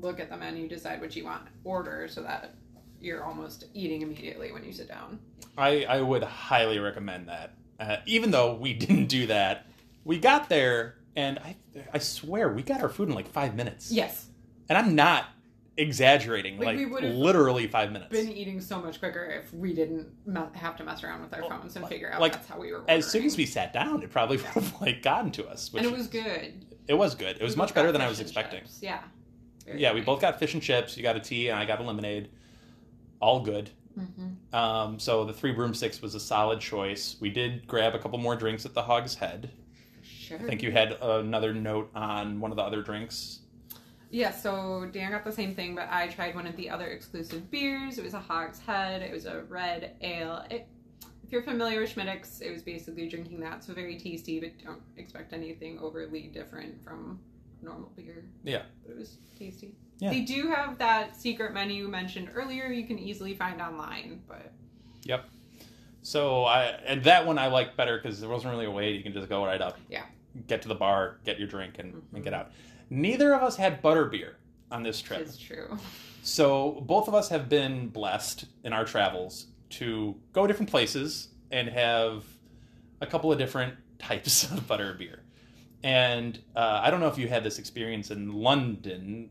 look 0.00 0.20
at 0.20 0.30
the 0.30 0.36
menu, 0.36 0.68
decide 0.68 1.00
what 1.00 1.16
you 1.16 1.24
want, 1.24 1.46
order 1.64 2.08
so 2.08 2.22
that 2.22 2.54
you're 3.00 3.24
almost 3.24 3.66
eating 3.74 4.02
immediately 4.02 4.52
when 4.52 4.64
you 4.64 4.72
sit 4.72 4.88
down. 4.88 5.18
I, 5.56 5.84
I 5.84 6.00
would 6.00 6.22
highly 6.22 6.78
recommend 6.78 7.28
that. 7.28 7.54
Uh, 7.78 7.96
even 8.06 8.30
though 8.30 8.54
we 8.54 8.74
didn't 8.74 9.06
do 9.06 9.26
that, 9.28 9.66
we 10.04 10.18
got 10.18 10.48
there 10.48 10.96
and 11.16 11.38
I 11.38 11.56
I 11.92 11.98
swear 11.98 12.48
we 12.52 12.62
got 12.62 12.82
our 12.82 12.88
food 12.88 13.08
in 13.08 13.14
like 13.14 13.28
five 13.28 13.54
minutes. 13.54 13.90
Yes. 13.90 14.28
And 14.68 14.76
I'm 14.78 14.94
not 14.94 15.26
exaggerating. 15.76 16.58
Like, 16.58 16.78
Like, 16.78 17.02
literally 17.02 17.66
five 17.66 17.92
minutes. 17.92 18.10
Been 18.10 18.30
eating 18.32 18.60
so 18.60 18.80
much 18.80 18.98
quicker 19.00 19.24
if 19.24 19.52
we 19.52 19.72
didn't 19.74 20.06
have 20.54 20.76
to 20.76 20.84
mess 20.84 21.02
around 21.02 21.22
with 21.22 21.34
our 21.34 21.40
Well, 21.40 21.50
phones 21.50 21.76
and 21.76 21.86
figure 21.88 22.10
out 22.12 22.20
like, 22.20 22.32
that's 22.32 22.48
how 22.48 22.58
we 22.58 22.70
were 22.72 22.78
ordering. 22.80 22.98
as 22.98 23.10
soon 23.10 23.24
as 23.24 23.36
we 23.36 23.46
sat 23.46 23.72
down, 23.72 24.02
it 24.02 24.10
probably 24.10 24.36
would 24.38 24.46
have 24.46 24.80
like 24.80 25.02
gotten 25.02 25.30
to 25.32 25.46
us. 25.48 25.72
Which 25.72 25.82
and 25.84 25.92
it 25.92 25.96
was 25.96 26.06
good. 26.06 26.64
it 26.88 26.94
was 26.94 27.14
good. 27.14 27.36
It 27.38 27.42
was 27.42 27.54
We 27.56 27.58
much 27.58 27.74
better 27.74 27.92
than 27.92 28.00
I 28.00 28.08
was 28.08 28.20
expecting. 28.20 28.60
chips. 28.60 28.78
Yeah. 28.82 29.00
Very 29.66 29.80
Yeah, 29.80 29.92
we 29.94 30.00
both 30.00 30.20
got 30.20 30.38
fish 30.38 30.54
and 30.54 30.62
chips. 30.62 30.96
You 30.96 31.02
got 31.02 31.16
a 31.16 31.20
tea, 31.20 31.48
and 31.48 31.58
I 31.58 31.64
got 31.64 31.80
a 31.80 31.82
lemonade. 31.82 32.28
All 33.20 33.40
good. 33.40 33.70
Mhm. 33.98 34.54
Um, 34.54 34.98
so 34.98 35.24
the 35.24 35.32
three 35.32 35.52
broomsticks 35.52 36.02
was 36.02 36.14
a 36.14 36.20
solid 36.20 36.60
choice. 36.60 37.16
We 37.20 37.30
did 37.30 37.66
grab 37.66 37.94
a 37.94 37.98
couple 37.98 38.18
more 38.18 38.36
drinks 38.36 38.66
at 38.66 38.74
the 38.74 38.82
Hog's 38.82 39.14
Head. 39.14 39.50
Sure. 40.02 40.38
I 40.38 40.42
think 40.42 40.62
you 40.62 40.70
had 40.72 40.92
another 41.00 41.54
note 41.54 41.90
on 41.94 42.40
one 42.40 42.50
of 42.50 42.56
the 42.56 42.62
other 42.62 42.82
drinks. 42.82 43.40
Yeah, 44.14 44.30
so 44.30 44.88
Dan 44.92 45.10
got 45.10 45.24
the 45.24 45.32
same 45.32 45.56
thing, 45.56 45.74
but 45.74 45.88
I 45.90 46.06
tried 46.06 46.36
one 46.36 46.46
of 46.46 46.54
the 46.54 46.70
other 46.70 46.86
exclusive 46.86 47.50
beers. 47.50 47.98
It 47.98 48.04
was 48.04 48.14
a 48.14 48.20
Hog's 48.20 48.60
Head. 48.60 49.02
It 49.02 49.12
was 49.12 49.26
a 49.26 49.42
red 49.48 49.96
ale. 50.02 50.44
It, 50.50 50.68
if 51.24 51.32
you're 51.32 51.42
familiar 51.42 51.80
with 51.80 51.90
Smithwick's, 51.90 52.40
it 52.40 52.52
was 52.52 52.62
basically 52.62 53.08
drinking 53.08 53.40
that. 53.40 53.64
So 53.64 53.74
very 53.74 53.98
tasty, 53.98 54.38
but 54.38 54.52
don't 54.64 54.80
expect 54.96 55.32
anything 55.32 55.80
overly 55.80 56.28
different 56.32 56.76
from 56.84 57.18
normal 57.60 57.90
beer. 57.96 58.24
Yeah. 58.44 58.62
But 58.84 58.92
it 58.92 58.98
was 58.98 59.18
tasty. 59.36 59.74
Yeah. 59.98 60.10
They 60.10 60.20
do 60.20 60.48
have 60.48 60.78
that 60.78 61.16
secret 61.16 61.52
menu 61.52 61.88
mentioned 61.88 62.30
earlier 62.36 62.66
you 62.66 62.86
can 62.86 63.00
easily 63.00 63.34
find 63.34 63.60
online, 63.60 64.22
but 64.28 64.52
Yep. 65.02 65.28
So 66.02 66.44
I 66.44 66.66
and 66.86 67.02
that 67.02 67.26
one 67.26 67.36
I 67.36 67.48
liked 67.48 67.76
better 67.76 67.98
because 68.00 68.20
there 68.20 68.30
wasn't 68.30 68.52
really 68.52 68.66
a 68.66 68.70
wait. 68.70 68.94
You 68.94 69.02
can 69.02 69.12
just 69.12 69.28
go 69.28 69.44
right 69.44 69.60
up. 69.60 69.76
Yeah. 69.88 70.04
Get 70.46 70.62
to 70.62 70.68
the 70.68 70.74
bar, 70.76 71.18
get 71.24 71.40
your 71.40 71.48
drink, 71.48 71.80
and, 71.80 71.94
and 72.12 72.22
Mhm. 72.22 72.24
get 72.24 72.32
out. 72.32 72.52
Neither 72.94 73.34
of 73.34 73.42
us 73.42 73.56
had 73.56 73.82
butter 73.82 74.04
beer 74.04 74.36
on 74.70 74.82
this 74.84 75.00
trip. 75.00 75.20
it's 75.20 75.36
true. 75.36 75.78
So 76.22 76.82
both 76.86 77.08
of 77.08 77.14
us 77.14 77.28
have 77.28 77.48
been 77.48 77.88
blessed 77.88 78.46
in 78.62 78.72
our 78.72 78.84
travels 78.84 79.48
to 79.70 80.14
go 80.32 80.46
different 80.46 80.70
places 80.70 81.28
and 81.50 81.68
have 81.68 82.24
a 83.00 83.06
couple 83.06 83.32
of 83.32 83.38
different 83.38 83.74
types 83.98 84.44
of 84.50 84.66
butter 84.68 84.94
beer. 84.94 85.20
And 85.82 86.38
uh, 86.54 86.80
I 86.82 86.90
don't 86.90 87.00
know 87.00 87.08
if 87.08 87.18
you 87.18 87.28
had 87.28 87.42
this 87.42 87.58
experience 87.58 88.10
in 88.10 88.32
London 88.32 89.28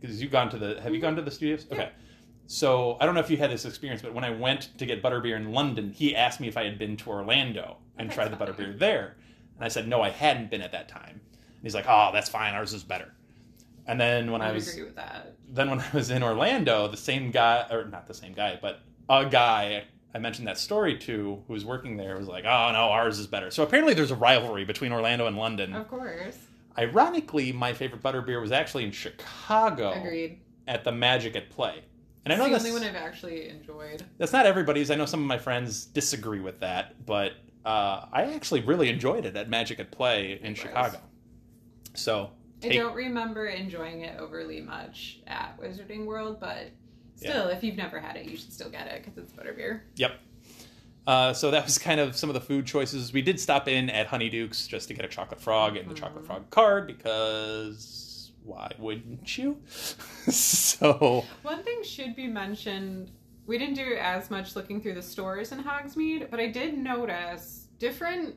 because 0.00 0.22
you've 0.22 0.30
gone 0.30 0.50
to 0.50 0.58
the. 0.58 0.80
Have 0.80 0.94
you 0.94 1.00
gone 1.00 1.16
to 1.16 1.22
the 1.22 1.30
studios? 1.30 1.66
Yeah. 1.70 1.74
Okay. 1.74 1.90
So 2.46 2.96
I 3.00 3.06
don't 3.06 3.14
know 3.14 3.20
if 3.20 3.30
you 3.30 3.36
had 3.36 3.50
this 3.50 3.64
experience, 3.64 4.00
but 4.00 4.14
when 4.14 4.22
I 4.24 4.30
went 4.30 4.78
to 4.78 4.86
get 4.86 5.02
butterbeer 5.02 5.36
in 5.36 5.52
London, 5.52 5.90
he 5.92 6.14
asked 6.14 6.40
me 6.40 6.46
if 6.46 6.56
I 6.56 6.64
had 6.64 6.78
been 6.78 6.96
to 6.98 7.10
Orlando 7.10 7.78
and 7.98 8.08
That's 8.08 8.14
tried 8.14 8.32
the 8.32 8.36
butterbeer 8.36 8.78
there, 8.78 9.16
and 9.56 9.64
I 9.64 9.68
said 9.68 9.88
no, 9.88 10.02
I 10.02 10.10
hadn't 10.10 10.50
been 10.50 10.62
at 10.62 10.72
that 10.72 10.88
time. 10.88 11.20
And 11.58 11.64
he's 11.64 11.74
like, 11.74 11.86
"Oh, 11.88 12.10
that's 12.12 12.28
fine. 12.28 12.54
Ours 12.54 12.72
is 12.72 12.84
better." 12.84 13.12
And 13.86 14.00
then 14.00 14.30
when 14.30 14.42
I 14.42 14.50
I 14.50 14.52
was 14.52 14.68
agree 14.68 14.84
with 14.84 14.96
that. 14.96 15.34
then 15.48 15.70
when 15.70 15.80
I 15.92 15.94
was 15.94 16.10
in 16.10 16.22
Orlando, 16.22 16.88
the 16.88 16.96
same 16.96 17.30
guy, 17.30 17.66
or 17.70 17.86
not 17.86 18.06
the 18.06 18.14
same 18.14 18.32
guy, 18.32 18.58
but 18.60 18.80
a 19.08 19.24
guy 19.26 19.84
I 20.14 20.18
mentioned 20.18 20.46
that 20.48 20.58
story 20.58 20.96
to 20.98 21.42
who 21.46 21.52
was 21.52 21.64
working 21.64 21.96
there 21.96 22.16
was 22.16 22.28
like, 22.28 22.44
oh 22.44 22.70
no, 22.72 22.90
ours 22.90 23.18
is 23.18 23.26
better. 23.26 23.50
So 23.50 23.62
apparently 23.62 23.94
there's 23.94 24.10
a 24.10 24.16
rivalry 24.16 24.64
between 24.64 24.92
Orlando 24.92 25.26
and 25.26 25.36
London. 25.36 25.74
Of 25.74 25.88
course. 25.88 26.36
Ironically, 26.78 27.52
my 27.52 27.72
favorite 27.72 28.02
butter 28.02 28.22
beer 28.22 28.40
was 28.40 28.52
actually 28.52 28.84
in 28.84 28.92
Chicago 28.92 29.92
Agreed. 29.92 30.40
at 30.66 30.84
the 30.84 30.92
Magic 30.92 31.34
at 31.36 31.50
Play. 31.50 31.82
And 32.24 32.32
I 32.32 32.36
know 32.36 32.44
the 32.44 32.50
that's, 32.50 32.64
only 32.64 32.78
one 32.78 32.88
I've 32.88 32.94
actually 32.94 33.48
enjoyed. 33.48 34.04
that's 34.18 34.32
not 34.32 34.44
everybody's. 34.46 34.90
I 34.90 34.94
know 34.94 35.06
some 35.06 35.20
of 35.20 35.26
my 35.26 35.38
friends 35.38 35.86
disagree 35.86 36.40
with 36.40 36.60
that, 36.60 37.04
but 37.06 37.32
uh, 37.64 38.06
I 38.12 38.34
actually 38.34 38.60
really 38.60 38.88
enjoyed 38.90 39.24
it 39.24 39.34
at 39.36 39.48
Magic 39.48 39.80
at 39.80 39.90
Play 39.90 40.38
in 40.42 40.54
Chicago. 40.54 40.98
So 41.98 42.30
I 42.62 42.68
don't 42.68 42.94
remember 42.94 43.46
enjoying 43.46 44.02
it 44.02 44.18
overly 44.18 44.60
much 44.60 45.20
at 45.26 45.58
Wizarding 45.60 46.06
World, 46.06 46.38
but 46.40 46.70
still, 47.16 47.48
if 47.48 47.62
you've 47.62 47.76
never 47.76 48.00
had 48.00 48.16
it, 48.16 48.26
you 48.26 48.36
should 48.36 48.52
still 48.52 48.70
get 48.70 48.86
it 48.86 49.04
because 49.04 49.18
it's 49.18 49.32
butterbeer. 49.32 49.80
Yep. 49.96 50.12
Uh, 51.06 51.32
so 51.32 51.50
that 51.50 51.64
was 51.64 51.78
kind 51.78 52.00
of 52.00 52.14
some 52.14 52.28
of 52.28 52.34
the 52.34 52.40
food 52.40 52.66
choices. 52.66 53.12
We 53.12 53.22
did 53.22 53.40
stop 53.40 53.66
in 53.66 53.88
at 53.88 54.08
Honeydukes 54.08 54.68
just 54.68 54.88
to 54.88 54.94
get 54.94 55.04
a 55.04 55.08
chocolate 55.08 55.40
frog 55.40 55.76
and 55.76 55.90
the 55.90 55.94
chocolate 55.94 56.26
frog 56.26 56.50
card 56.50 56.86
because 56.86 58.32
why 58.44 58.70
wouldn't 58.78 59.38
you? 59.38 59.58
so 59.66 61.24
One 61.42 61.62
thing 61.62 61.82
should 61.82 62.14
be 62.14 62.26
mentioned 62.26 63.10
we 63.46 63.56
didn't 63.56 63.76
do 63.76 63.96
as 63.98 64.30
much 64.30 64.54
looking 64.54 64.80
through 64.80 64.94
the 64.94 65.02
stores 65.02 65.52
in 65.52 65.64
Hogsmeade, 65.64 66.30
but 66.30 66.38
I 66.38 66.48
did 66.48 66.76
notice 66.76 67.68
different 67.78 68.34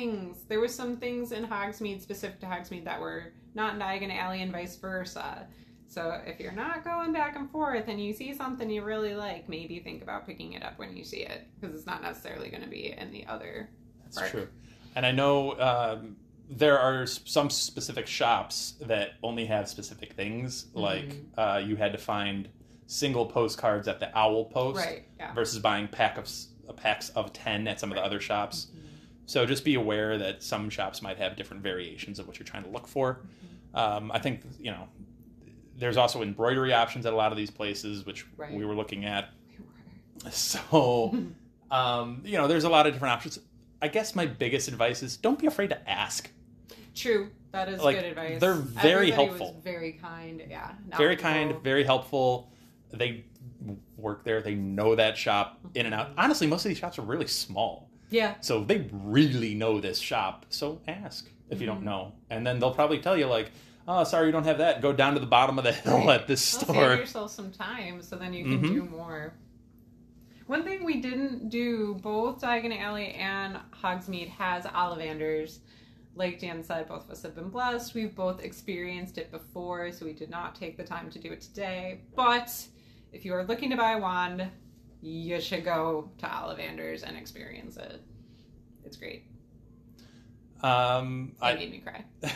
things. 0.00 0.44
There 0.48 0.60
was 0.60 0.72
some 0.72 0.96
things 0.98 1.32
in 1.32 1.44
Hogsmeade 1.44 2.00
specific 2.00 2.38
to 2.40 2.46
Hogsmeade 2.46 2.84
that 2.84 3.00
were 3.00 3.32
not 3.54 3.74
in 3.74 3.80
Diagon 3.80 4.16
Alley 4.16 4.40
and 4.40 4.52
vice 4.52 4.76
versa. 4.76 5.48
So 5.88 6.20
if 6.24 6.38
you're 6.38 6.52
not 6.52 6.84
going 6.84 7.12
back 7.12 7.34
and 7.34 7.50
forth 7.50 7.88
and 7.88 8.00
you 8.00 8.12
see 8.12 8.32
something 8.32 8.70
you 8.70 8.84
really 8.84 9.14
like, 9.14 9.48
maybe 9.48 9.80
think 9.80 10.04
about 10.04 10.28
picking 10.28 10.52
it 10.52 10.62
up 10.62 10.78
when 10.78 10.96
you 10.96 11.02
see 11.04 11.22
it 11.22 11.48
because 11.60 11.74
it's 11.74 11.86
not 11.86 12.02
necessarily 12.02 12.50
going 12.50 12.62
to 12.62 12.68
be 12.68 12.92
in 12.96 13.10
the 13.10 13.26
other. 13.26 13.68
that's 14.04 14.20
Right. 14.20 14.30
true. 14.30 14.48
And 14.94 15.04
I 15.04 15.10
know 15.10 15.58
um, 15.60 16.16
there 16.48 16.78
are 16.78 17.04
some 17.06 17.50
specific 17.50 18.06
shops 18.06 18.74
that 18.82 19.14
only 19.24 19.46
have 19.46 19.68
specific 19.68 20.12
things. 20.12 20.66
Like 20.72 21.16
uh, 21.36 21.60
you 21.64 21.74
had 21.74 21.90
to 21.90 21.98
find 21.98 22.48
single 22.86 23.26
postcards 23.26 23.88
at 23.88 23.98
the 23.98 24.16
Owl 24.16 24.44
Post 24.44 24.78
Right. 24.86 25.06
Yeah. 25.18 25.34
versus 25.34 25.58
buying 25.58 25.88
pack 25.88 26.16
of 26.16 26.28
packs 26.76 27.08
of 27.10 27.32
ten 27.32 27.66
at 27.66 27.80
some 27.80 27.90
of 27.90 27.96
the 27.96 28.04
other 28.04 28.20
shops. 28.20 28.68
So 29.30 29.46
just 29.46 29.64
be 29.64 29.76
aware 29.76 30.18
that 30.18 30.42
some 30.42 30.68
shops 30.68 31.02
might 31.02 31.16
have 31.18 31.36
different 31.36 31.62
variations 31.62 32.18
of 32.18 32.26
what 32.26 32.40
you're 32.40 32.46
trying 32.46 32.64
to 32.64 32.68
look 32.70 32.88
for. 32.88 33.20
Um, 33.74 34.10
I 34.10 34.18
think 34.18 34.40
you 34.58 34.72
know 34.72 34.88
there's 35.78 35.96
also 35.96 36.20
embroidery 36.22 36.72
options 36.72 37.06
at 37.06 37.12
a 37.12 37.16
lot 37.16 37.30
of 37.30 37.38
these 37.38 37.48
places, 37.50 38.04
which 38.04 38.26
Right. 38.36 38.52
we 38.52 38.64
were 38.64 38.74
looking 38.74 39.04
at. 39.04 39.28
So 40.30 41.14
um, 41.70 42.22
you 42.24 42.36
know 42.38 42.48
there's 42.48 42.64
a 42.64 42.68
lot 42.68 42.88
of 42.88 42.92
different 42.92 43.12
options. 43.12 43.38
I 43.80 43.86
guess 43.86 44.16
my 44.16 44.26
biggest 44.26 44.66
advice 44.66 45.00
is 45.02 45.16
don't 45.16 45.38
be 45.38 45.46
afraid 45.46 45.70
to 45.70 45.88
ask. 45.88 46.28
True. 46.96 47.30
That 47.52 47.68
is 47.68 47.80
Like, 47.80 47.96
good 47.96 48.06
advice. 48.06 48.40
they're 48.40 48.54
very 48.54 49.12
Everybody 49.12 49.28
helpful. 49.28 49.60
Very 49.62 49.92
kind. 49.92 50.42
Yeah. 50.48 50.72
Very 50.96 51.16
kind, 51.16 51.54
very 51.62 51.84
helpful. 51.84 52.50
They 52.92 53.24
work 53.96 54.24
there. 54.24 54.42
They 54.42 54.56
know 54.56 54.96
that 54.96 55.16
shop 55.16 55.60
in 55.74 55.86
and 55.86 55.94
out. 55.94 56.10
Honestly, 56.18 56.48
most 56.48 56.64
of 56.64 56.68
these 56.70 56.78
shops 56.78 56.98
are 56.98 57.02
really 57.02 57.28
small. 57.28 57.89
Yeah. 58.10 58.34
So 58.40 58.64
they 58.64 58.88
really 58.92 59.54
know 59.54 59.80
this 59.80 59.98
shop. 59.98 60.46
So 60.50 60.80
ask 60.88 61.28
if 61.48 61.60
you 61.60 61.66
Mm-hmm. 61.66 61.76
don't 61.76 61.84
know. 61.84 62.12
And 62.28 62.46
then 62.46 62.58
they'll 62.58 62.74
probably 62.74 62.98
tell 62.98 63.16
you, 63.16 63.26
like, 63.26 63.50
oh, 63.88 64.04
sorry, 64.04 64.26
you 64.26 64.32
don't 64.32 64.44
have 64.44 64.58
that. 64.58 64.82
Go 64.82 64.92
down 64.92 65.14
to 65.14 65.20
the 65.20 65.26
bottom 65.26 65.58
of 65.58 65.64
the 65.64 65.72
hill 65.72 66.10
at 66.16 66.26
this 66.26 66.52
Well, 66.54 66.60
save 66.66 66.74
store. 66.74 66.94
yourself 66.96 67.30
some 67.30 67.50
time 67.52 68.02
so 68.02 68.16
then 68.16 68.32
you 68.34 68.44
can 68.44 68.60
Mhm. 68.62 68.68
do 68.74 68.84
more. 68.84 69.34
One 70.46 70.64
thing 70.64 70.84
we 70.84 71.00
didn't 71.00 71.48
do, 71.48 71.94
both 72.02 72.40
Diagon 72.40 72.76
Alley 72.76 73.12
and 73.12 73.58
Hogsmeade 73.82 74.30
has 74.30 74.64
Ollivanders. 74.64 75.58
Like 76.16 76.40
Dan 76.40 76.64
said, 76.64 76.88
both 76.88 77.04
of 77.04 77.10
us 77.10 77.22
have 77.22 77.36
been 77.36 77.50
blessed. 77.50 77.94
We've 77.94 78.14
both 78.14 78.42
experienced 78.42 79.16
it 79.16 79.30
before, 79.30 79.92
so 79.92 80.04
we 80.04 80.12
did 80.12 80.28
not 80.28 80.56
take 80.56 80.76
the 80.76 80.82
time 80.82 81.08
to 81.10 81.20
do 81.20 81.30
it 81.30 81.40
today. 81.40 82.00
But 82.16 82.50
if 83.12 83.24
you 83.24 83.32
are 83.34 83.44
looking 83.44 83.70
to 83.70 83.76
buy 83.76 83.92
a 83.92 83.98
wand, 84.00 84.48
you 85.02 85.40
should 85.40 85.64
go 85.64 86.10
to 86.18 86.26
Ollivanders 86.26 87.02
and 87.02 87.16
experience 87.16 87.76
it. 87.76 88.00
It's 88.84 88.96
great. 88.96 89.24
Um, 90.62 91.32
It 91.40 91.44
I, 91.44 91.54
made 91.54 91.70
me 91.70 91.78
cry. 91.78 92.04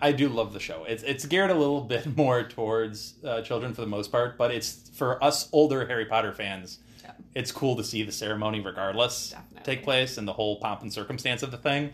I- 0.00 0.12
do 0.12 0.28
love 0.28 0.52
the 0.52 0.60
show. 0.60 0.84
It's 0.84 1.02
it's 1.02 1.24
geared 1.26 1.50
a 1.50 1.54
little 1.54 1.80
bit 1.80 2.16
more 2.16 2.44
towards 2.44 3.14
uh, 3.24 3.42
children 3.42 3.74
for 3.74 3.80
the 3.80 3.86
most 3.86 4.12
part, 4.12 4.38
but 4.38 4.50
it's 4.50 4.90
for 4.94 5.22
us 5.24 5.48
older 5.52 5.86
Harry 5.86 6.04
Potter 6.06 6.32
fans. 6.32 6.78
Yeah. 7.02 7.12
It's 7.34 7.50
cool 7.50 7.76
to 7.76 7.84
see 7.84 8.02
the 8.02 8.12
ceremony, 8.12 8.60
regardless, 8.60 9.30
Definitely. 9.30 9.62
take 9.74 9.82
place 9.84 10.18
and 10.18 10.28
the 10.28 10.32
whole 10.34 10.60
pomp 10.60 10.82
and 10.82 10.92
circumstance 10.92 11.42
of 11.42 11.50
the 11.50 11.56
thing. 11.56 11.90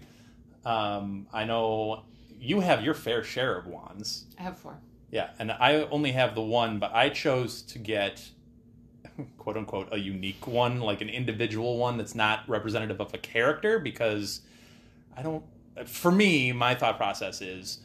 Um, 0.67 1.29
I 1.33 1.45
know 1.45 2.03
you 2.39 2.61
have 2.61 2.83
your 2.85 2.95
fair 2.95 3.23
share 3.23 3.57
of 3.57 3.67
wands. 3.67 4.25
I 4.39 4.43
have 4.43 4.59
four. 4.59 4.77
Yeah, 5.11 5.31
and 5.39 5.51
I 5.51 5.85
only 5.91 6.13
have 6.13 6.35
the 6.35 6.43
one, 6.43 6.79
but 6.79 6.93
I 6.95 7.09
chose 7.09 7.63
to 7.63 7.79
get 7.79 8.29
quote 9.39 9.57
unquote 9.57 9.89
a 9.93 9.99
unique 9.99 10.47
one, 10.47 10.81
like 10.81 11.01
an 11.01 11.09
individual 11.09 11.79
one 11.79 11.97
that's 11.97 12.15
not 12.15 12.49
representative 12.49 13.01
of 13.01 13.13
a 13.15 13.19
character 13.19 13.79
because 13.79 14.43
I 15.17 15.23
don't 15.23 15.45
for 15.87 16.11
me, 16.11 16.53
my 16.53 16.75
thought 16.75 16.97
process 16.97 17.41
is 17.41 17.81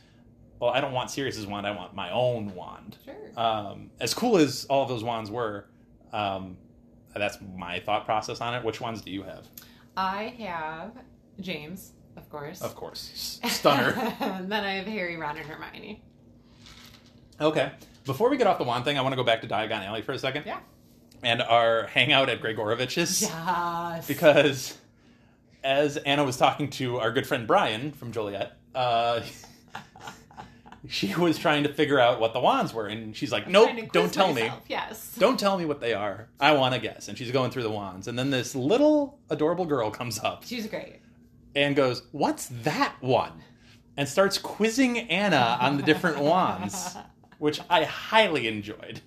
well, 0.59 0.71
I 0.71 0.79
don't 0.79 0.93
want 0.93 1.09
Sirius's 1.09 1.45
wand, 1.45 1.67
I 1.67 1.71
want 1.71 1.93
my 1.93 2.09
own 2.11 2.55
wand. 2.55 2.97
Sure. 3.03 3.15
Um, 3.35 3.89
as 3.99 4.13
cool 4.13 4.37
as 4.37 4.65
all 4.69 4.83
of 4.83 4.87
those 4.87 5.03
wands 5.03 5.29
were, 5.29 5.65
um, 6.13 6.55
that's 7.13 7.37
my 7.57 7.79
thought 7.81 8.05
process 8.05 8.39
on 8.39 8.53
it. 8.55 8.63
Which 8.63 8.79
ones 8.79 9.01
do 9.01 9.11
you 9.11 9.23
have? 9.23 9.45
I 9.97 10.33
have 10.39 10.93
James, 11.41 11.91
of 12.15 12.29
course. 12.29 12.61
Of 12.61 12.75
course. 12.75 13.41
Stunner. 13.45 13.93
and 14.19 14.51
then 14.51 14.63
I 14.63 14.75
have 14.75 14.87
Harry, 14.87 15.17
Ron, 15.17 15.37
and 15.37 15.45
Hermione. 15.45 16.01
Okay. 17.41 17.71
Before 18.05 18.29
we 18.29 18.37
get 18.37 18.47
off 18.47 18.57
the 18.57 18.63
wand 18.63 18.85
thing, 18.85 18.97
I 18.97 19.01
want 19.01 19.13
to 19.13 19.17
go 19.17 19.23
back 19.23 19.41
to 19.41 19.47
Diagon 19.47 19.85
Alley 19.85 20.01
for 20.01 20.13
a 20.13 20.19
second. 20.19 20.43
Yeah. 20.45 20.59
And 21.23 21.41
our 21.41 21.87
hangout 21.87 22.29
at 22.29 22.41
Gregorovitch's. 22.41 23.21
Yes. 23.21 24.07
Because 24.07 24.77
as 25.63 25.97
Anna 25.97 26.23
was 26.23 26.37
talking 26.37 26.69
to 26.71 26.99
our 26.99 27.11
good 27.11 27.25
friend 27.25 27.47
Brian 27.47 27.91
from 27.93 28.11
Joliet, 28.11 28.57
uh, 28.75 29.21
she 30.89 31.15
was 31.15 31.37
trying 31.37 31.63
to 31.63 31.73
figure 31.73 31.99
out 31.99 32.19
what 32.19 32.33
the 32.33 32.39
wands 32.39 32.73
were. 32.73 32.87
And 32.87 33.15
she's 33.15 33.31
like, 33.31 33.47
nope, 33.47 33.69
don't 33.93 34.13
tell 34.13 34.33
me. 34.33 34.51
Yes. 34.67 35.15
Don't 35.17 35.39
tell 35.39 35.57
me 35.57 35.65
what 35.65 35.79
they 35.79 35.93
are. 35.93 36.27
I 36.39 36.51
want 36.53 36.73
to 36.75 36.79
guess. 36.81 37.07
And 37.07 37.17
she's 37.17 37.31
going 37.31 37.51
through 37.51 37.63
the 37.63 37.71
wands. 37.71 38.07
And 38.07 38.19
then 38.19 38.29
this 38.29 38.53
little 38.55 39.19
adorable 39.29 39.65
girl 39.65 39.89
comes 39.89 40.19
up 40.19 40.43
She's 40.45 40.67
great. 40.67 40.99
and 41.55 41.75
goes, 41.75 42.03
What's 42.11 42.47
that 42.63 42.95
one? 42.99 43.43
And 43.95 44.09
starts 44.09 44.37
quizzing 44.37 44.97
Anna 45.09 45.57
on 45.61 45.77
the 45.77 45.83
different 45.83 46.19
wands, 46.19 46.97
which 47.37 47.61
I 47.69 47.83
highly 47.85 48.47
enjoyed. 48.47 49.01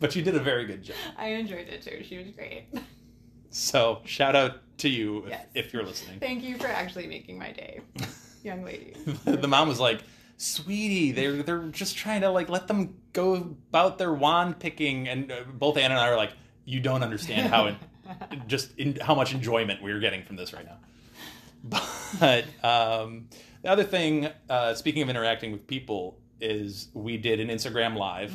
But 0.00 0.16
you 0.16 0.22
did 0.22 0.34
a 0.34 0.40
very 0.40 0.64
good 0.66 0.82
job. 0.82 0.96
I 1.16 1.28
enjoyed 1.28 1.68
it 1.68 1.82
too. 1.82 2.02
She 2.02 2.16
was 2.18 2.28
great. 2.30 2.64
So 3.50 4.00
shout 4.04 4.34
out 4.34 4.60
to 4.78 4.88
you 4.88 5.24
if, 5.24 5.28
Yes. 5.30 5.46
if 5.54 5.72
you're 5.72 5.84
listening. 5.84 6.18
Thank 6.20 6.42
you 6.42 6.56
for 6.56 6.66
actually 6.66 7.06
making 7.06 7.38
my 7.38 7.52
day, 7.52 7.80
young 8.42 8.64
lady. 8.64 8.94
the 9.24 9.46
mom 9.48 9.68
was 9.68 9.78
like, 9.80 10.00
"Sweetie, 10.38 11.12
they're 11.12 11.42
they're 11.42 11.66
just 11.68 11.96
trying 11.96 12.22
to 12.22 12.30
like 12.30 12.48
let 12.48 12.66
them 12.68 12.96
go 13.12 13.34
about 13.34 13.98
their 13.98 14.12
wand 14.14 14.58
picking." 14.58 15.08
And 15.08 15.30
uh, 15.30 15.40
both 15.52 15.76
Anna 15.76 15.94
and 15.94 16.00
I 16.02 16.08
are 16.08 16.16
like, 16.16 16.32
"You 16.64 16.80
don't 16.80 17.02
understand 17.02 17.48
how 17.50 17.66
it, 17.66 17.74
just 18.46 18.76
in, 18.78 18.96
how 19.00 19.14
much 19.14 19.34
enjoyment 19.34 19.82
we're 19.82 20.00
getting 20.00 20.22
from 20.22 20.36
this 20.36 20.52
right 20.52 20.64
now." 20.64 20.78
But 21.62 22.44
um, 22.64 23.28
the 23.62 23.68
other 23.68 23.84
thing, 23.84 24.28
uh, 24.48 24.74
speaking 24.74 25.02
of 25.02 25.10
interacting 25.10 25.52
with 25.52 25.66
people, 25.66 26.18
is 26.40 26.88
we 26.94 27.18
did 27.18 27.38
an 27.40 27.48
Instagram 27.48 27.96
live 27.96 28.32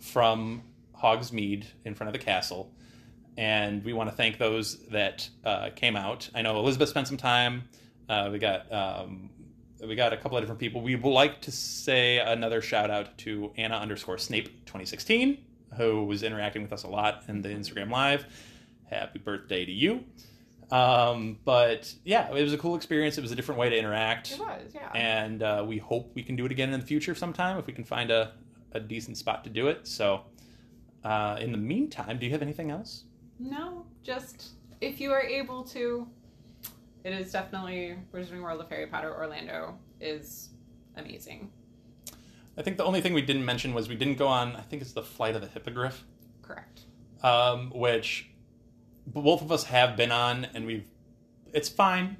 from 0.00 0.62
Hogsmeade 1.02 1.66
in 1.84 1.94
front 1.94 2.08
of 2.08 2.12
the 2.12 2.24
castle. 2.24 2.72
And 3.36 3.84
we 3.84 3.92
want 3.92 4.10
to 4.10 4.16
thank 4.16 4.38
those 4.38 4.78
that 4.88 5.28
uh, 5.44 5.70
came 5.74 5.96
out. 5.96 6.28
I 6.34 6.42
know 6.42 6.58
Elizabeth 6.58 6.88
spent 6.88 7.08
some 7.08 7.16
time. 7.16 7.64
Uh, 8.08 8.28
we 8.32 8.38
got 8.38 8.70
um, 8.72 9.30
we 9.86 9.94
got 9.94 10.12
a 10.12 10.16
couple 10.16 10.36
of 10.36 10.42
different 10.42 10.60
people. 10.60 10.82
We 10.82 10.96
would 10.96 11.10
like 11.10 11.40
to 11.42 11.52
say 11.52 12.18
another 12.18 12.60
shout 12.60 12.90
out 12.90 13.16
to 13.18 13.52
Anna 13.56 13.76
underscore 13.76 14.18
Snape 14.18 14.66
2016, 14.66 15.38
who 15.76 16.04
was 16.04 16.22
interacting 16.22 16.62
with 16.62 16.72
us 16.72 16.82
a 16.82 16.88
lot 16.88 17.22
in 17.28 17.40
the 17.40 17.48
Instagram 17.48 17.90
live. 17.90 18.26
Happy 18.90 19.20
birthday 19.20 19.64
to 19.64 19.72
you! 19.72 20.04
Um, 20.70 21.38
but 21.44 21.92
yeah, 22.04 22.34
it 22.34 22.42
was 22.42 22.52
a 22.52 22.58
cool 22.58 22.76
experience. 22.76 23.18
It 23.18 23.22
was 23.22 23.32
a 23.32 23.36
different 23.36 23.60
way 23.60 23.70
to 23.70 23.76
interact 23.76 24.32
It 24.32 24.40
was, 24.40 24.72
yeah. 24.74 24.90
and 24.94 25.42
uh, 25.42 25.64
we 25.66 25.78
hope 25.78 26.12
we 26.14 26.22
can 26.22 26.36
do 26.36 26.46
it 26.46 26.52
again 26.52 26.72
in 26.72 26.78
the 26.80 26.86
future 26.86 27.14
sometime 27.14 27.58
if 27.58 27.66
we 27.66 27.72
can 27.72 27.84
find 27.84 28.10
a, 28.10 28.32
a 28.72 28.80
decent 28.80 29.16
spot 29.16 29.44
to 29.44 29.50
do 29.50 29.68
it. 29.68 29.86
So 29.86 30.22
Uh, 31.04 31.36
in 31.40 31.52
the 31.52 31.58
meantime, 31.58 32.18
do 32.18 32.26
you 32.26 32.32
have 32.32 32.42
anything 32.42 32.70
else? 32.70 33.04
No, 33.38 33.86
just 34.02 34.50
if 34.80 35.00
you 35.00 35.12
are 35.12 35.22
able 35.22 35.64
to, 35.64 36.06
it 37.04 37.12
is 37.12 37.32
definitely 37.32 37.96
Wizarding 38.12 38.42
World 38.42 38.60
of 38.60 38.68
Harry 38.68 38.86
Potter 38.86 39.14
Orlando 39.14 39.78
is 40.00 40.50
amazing. 40.96 41.50
I 42.58 42.62
think 42.62 42.76
the 42.76 42.84
only 42.84 43.00
thing 43.00 43.14
we 43.14 43.22
didn't 43.22 43.44
mention 43.44 43.72
was 43.72 43.88
we 43.88 43.94
didn't 43.94 44.16
go 44.18 44.26
on. 44.26 44.54
I 44.56 44.60
think 44.60 44.82
it's 44.82 44.92
the 44.92 45.02
Flight 45.02 45.34
of 45.34 45.40
the 45.40 45.48
Hippogriff, 45.48 46.04
Correct. 46.42 46.82
um, 47.22 47.70
which 47.74 48.30
both 49.06 49.40
of 49.40 49.50
us 49.50 49.64
have 49.64 49.96
been 49.96 50.12
on, 50.12 50.46
and 50.52 50.66
we've. 50.66 50.84
It's 51.52 51.68
fine. 51.68 52.16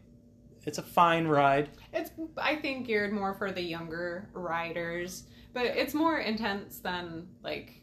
It's 0.64 0.78
a 0.78 0.82
fine 0.82 1.26
ride. 1.26 1.70
It's 1.92 2.10
I 2.36 2.56
think 2.56 2.86
geared 2.86 3.12
more 3.12 3.34
for 3.34 3.50
the 3.52 3.62
younger 3.62 4.28
riders, 4.32 5.24
but 5.52 5.66
it's 5.66 5.94
more 5.94 6.18
intense 6.18 6.78
than 6.80 7.28
like 7.42 7.79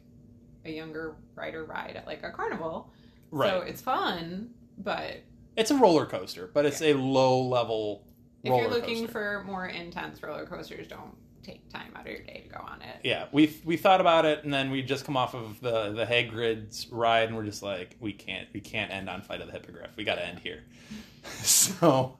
a 0.67 0.71
younger 0.71 1.15
rider 1.35 1.65
ride 1.65 1.95
at 1.95 2.05
like 2.07 2.23
a 2.23 2.31
carnival. 2.31 2.91
Right. 3.31 3.49
So 3.49 3.61
it's 3.61 3.81
fun, 3.81 4.51
but 4.77 5.17
It's 5.55 5.71
a 5.71 5.75
roller 5.75 6.05
coaster, 6.05 6.49
but 6.53 6.65
it's 6.65 6.81
a 6.81 6.93
low 6.93 7.41
level 7.41 8.03
if 8.43 8.53
you're 8.53 8.69
looking 8.69 9.07
coaster. 9.07 9.11
for 9.11 9.43
more 9.45 9.65
intense 9.67 10.21
roller 10.23 10.45
coasters, 10.45 10.87
don't 10.87 11.15
take 11.43 11.67
time 11.69 11.91
out 11.95 12.01
of 12.01 12.11
your 12.11 12.21
day 12.23 12.43
to 12.47 12.49
go 12.53 12.59
on 12.61 12.81
it. 12.81 12.99
yeah, 13.03 13.25
we 13.31 13.55
we 13.65 13.75
thought 13.77 13.99
about 14.01 14.25
it, 14.25 14.43
and 14.43 14.53
then 14.53 14.69
we 14.69 14.81
just 14.81 15.05
come 15.05 15.17
off 15.17 15.33
of 15.33 15.59
the 15.59 15.91
the 15.91 16.05
Hagrid's 16.05 16.87
ride, 16.91 17.27
and 17.29 17.35
we're 17.35 17.45
just 17.45 17.63
like, 17.63 17.95
we 17.99 18.13
can't 18.13 18.47
we 18.53 18.59
can't 18.59 18.91
end 18.91 19.09
on 19.09 19.21
Flight 19.21 19.41
of 19.41 19.47
the 19.47 19.53
Hippogriff. 19.53 19.91
We 19.97 20.03
got 20.03 20.15
to 20.15 20.25
end 20.25 20.39
here. 20.39 20.63
so, 21.41 22.17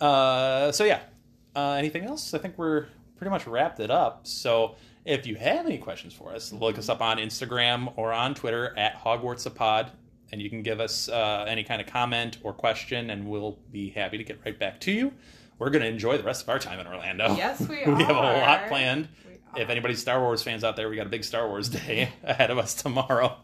uh, 0.00 0.72
so 0.72 0.84
yeah. 0.84 1.00
Uh, 1.54 1.72
anything 1.72 2.04
else? 2.04 2.32
I 2.34 2.38
think 2.38 2.56
we're 2.56 2.86
pretty 3.16 3.30
much 3.30 3.46
wrapped 3.46 3.78
it 3.78 3.90
up. 3.90 4.26
So, 4.26 4.76
if 5.04 5.26
you 5.26 5.36
have 5.36 5.66
any 5.66 5.78
questions 5.78 6.14
for 6.14 6.32
us, 6.32 6.52
look 6.52 6.78
us 6.78 6.88
up 6.88 7.00
on 7.00 7.18
Instagram 7.18 7.92
or 7.96 8.12
on 8.12 8.34
Twitter 8.34 8.76
at 8.78 9.02
Hogwartsapod, 9.02 9.90
and 10.30 10.40
you 10.40 10.48
can 10.48 10.62
give 10.62 10.80
us 10.80 11.08
uh, 11.08 11.44
any 11.48 11.64
kind 11.64 11.80
of 11.80 11.86
comment 11.86 12.38
or 12.42 12.52
question, 12.52 13.10
and 13.10 13.28
we'll 13.28 13.58
be 13.70 13.90
happy 13.90 14.18
to 14.18 14.24
get 14.24 14.40
right 14.44 14.58
back 14.58 14.80
to 14.80 14.92
you. 14.92 15.12
We're 15.58 15.70
going 15.70 15.82
to 15.82 15.88
enjoy 15.88 16.16
the 16.16 16.22
rest 16.22 16.42
of 16.42 16.48
our 16.48 16.58
time 16.58 16.80
in 16.80 16.86
Orlando. 16.86 17.34
Yes, 17.36 17.60
we 17.68 17.84
are. 17.84 17.94
we 17.94 18.02
have 18.04 18.16
a 18.16 18.20
lot 18.20 18.68
planned. 18.68 19.08
If 19.54 19.68
anybody's 19.68 20.00
Star 20.00 20.20
Wars 20.20 20.42
fans 20.42 20.64
out 20.64 20.76
there, 20.76 20.88
we 20.88 20.96
got 20.96 21.06
a 21.06 21.10
big 21.10 21.24
Star 21.24 21.46
Wars 21.48 21.68
day 21.68 22.12
ahead 22.22 22.50
of 22.50 22.58
us 22.58 22.74
tomorrow. 22.74 23.36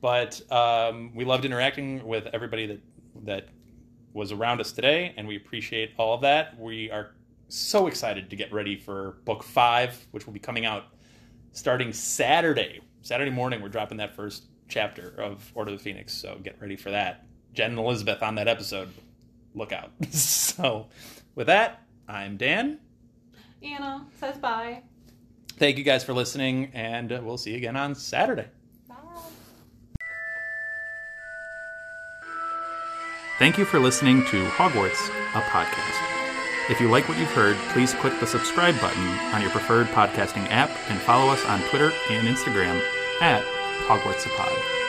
But 0.00 0.40
um, 0.52 1.14
we 1.14 1.24
loved 1.24 1.44
interacting 1.44 2.06
with 2.06 2.26
everybody 2.32 2.66
that 2.66 2.80
that 3.24 3.48
was 4.12 4.32
around 4.32 4.60
us 4.60 4.72
today, 4.72 5.14
and 5.16 5.26
we 5.28 5.36
appreciate 5.36 5.92
all 5.96 6.14
of 6.14 6.22
that. 6.22 6.58
We 6.58 6.90
are 6.90 7.12
so 7.50 7.86
excited 7.86 8.30
to 8.30 8.36
get 8.36 8.52
ready 8.52 8.76
for 8.76 9.18
book 9.24 9.42
five, 9.42 10.06
which 10.10 10.26
will 10.26 10.32
be 10.32 10.40
coming 10.40 10.64
out 10.64 10.84
starting 11.52 11.92
Saturday. 11.92 12.80
Saturday 13.02 13.30
morning, 13.30 13.60
we're 13.60 13.68
dropping 13.68 13.98
that 13.98 14.14
first 14.14 14.44
chapter 14.68 15.14
of 15.18 15.50
Order 15.54 15.72
of 15.72 15.78
the 15.78 15.84
Phoenix. 15.84 16.14
So 16.14 16.38
get 16.42 16.60
ready 16.60 16.76
for 16.76 16.90
that. 16.90 17.26
Jen 17.52 17.70
and 17.70 17.78
Elizabeth 17.78 18.22
on 18.22 18.36
that 18.36 18.48
episode. 18.48 18.88
Look 19.54 19.72
out. 19.72 19.90
so, 20.10 20.88
with 21.34 21.48
that, 21.48 21.82
I'm 22.08 22.36
Dan. 22.36 22.78
Anna 23.62 24.06
says 24.18 24.38
bye. 24.38 24.82
Thank 25.58 25.76
you 25.76 25.84
guys 25.84 26.04
for 26.04 26.14
listening, 26.14 26.70
and 26.72 27.12
uh, 27.12 27.20
we'll 27.22 27.36
see 27.36 27.50
you 27.50 27.56
again 27.58 27.76
on 27.76 27.94
Saturday. 27.94 28.46
Bye. 28.88 28.96
Thank 33.38 33.58
you 33.58 33.64
for 33.64 33.78
listening 33.78 34.24
to 34.26 34.46
Hogwarts, 34.50 35.08
a 35.34 35.42
podcast. 35.42 36.19
If 36.70 36.80
you 36.80 36.88
like 36.88 37.08
what 37.08 37.18
you've 37.18 37.32
heard, 37.32 37.56
please 37.72 37.94
click 37.94 38.18
the 38.20 38.26
subscribe 38.28 38.80
button 38.80 39.08
on 39.34 39.42
your 39.42 39.50
preferred 39.50 39.88
podcasting 39.88 40.46
app 40.50 40.70
and 40.88 41.00
follow 41.00 41.28
us 41.32 41.44
on 41.46 41.60
Twitter 41.68 41.90
and 42.10 42.28
Instagram 42.28 42.80
at 43.20 43.42
Hogwarts 43.88 44.24
Pod. 44.36 44.79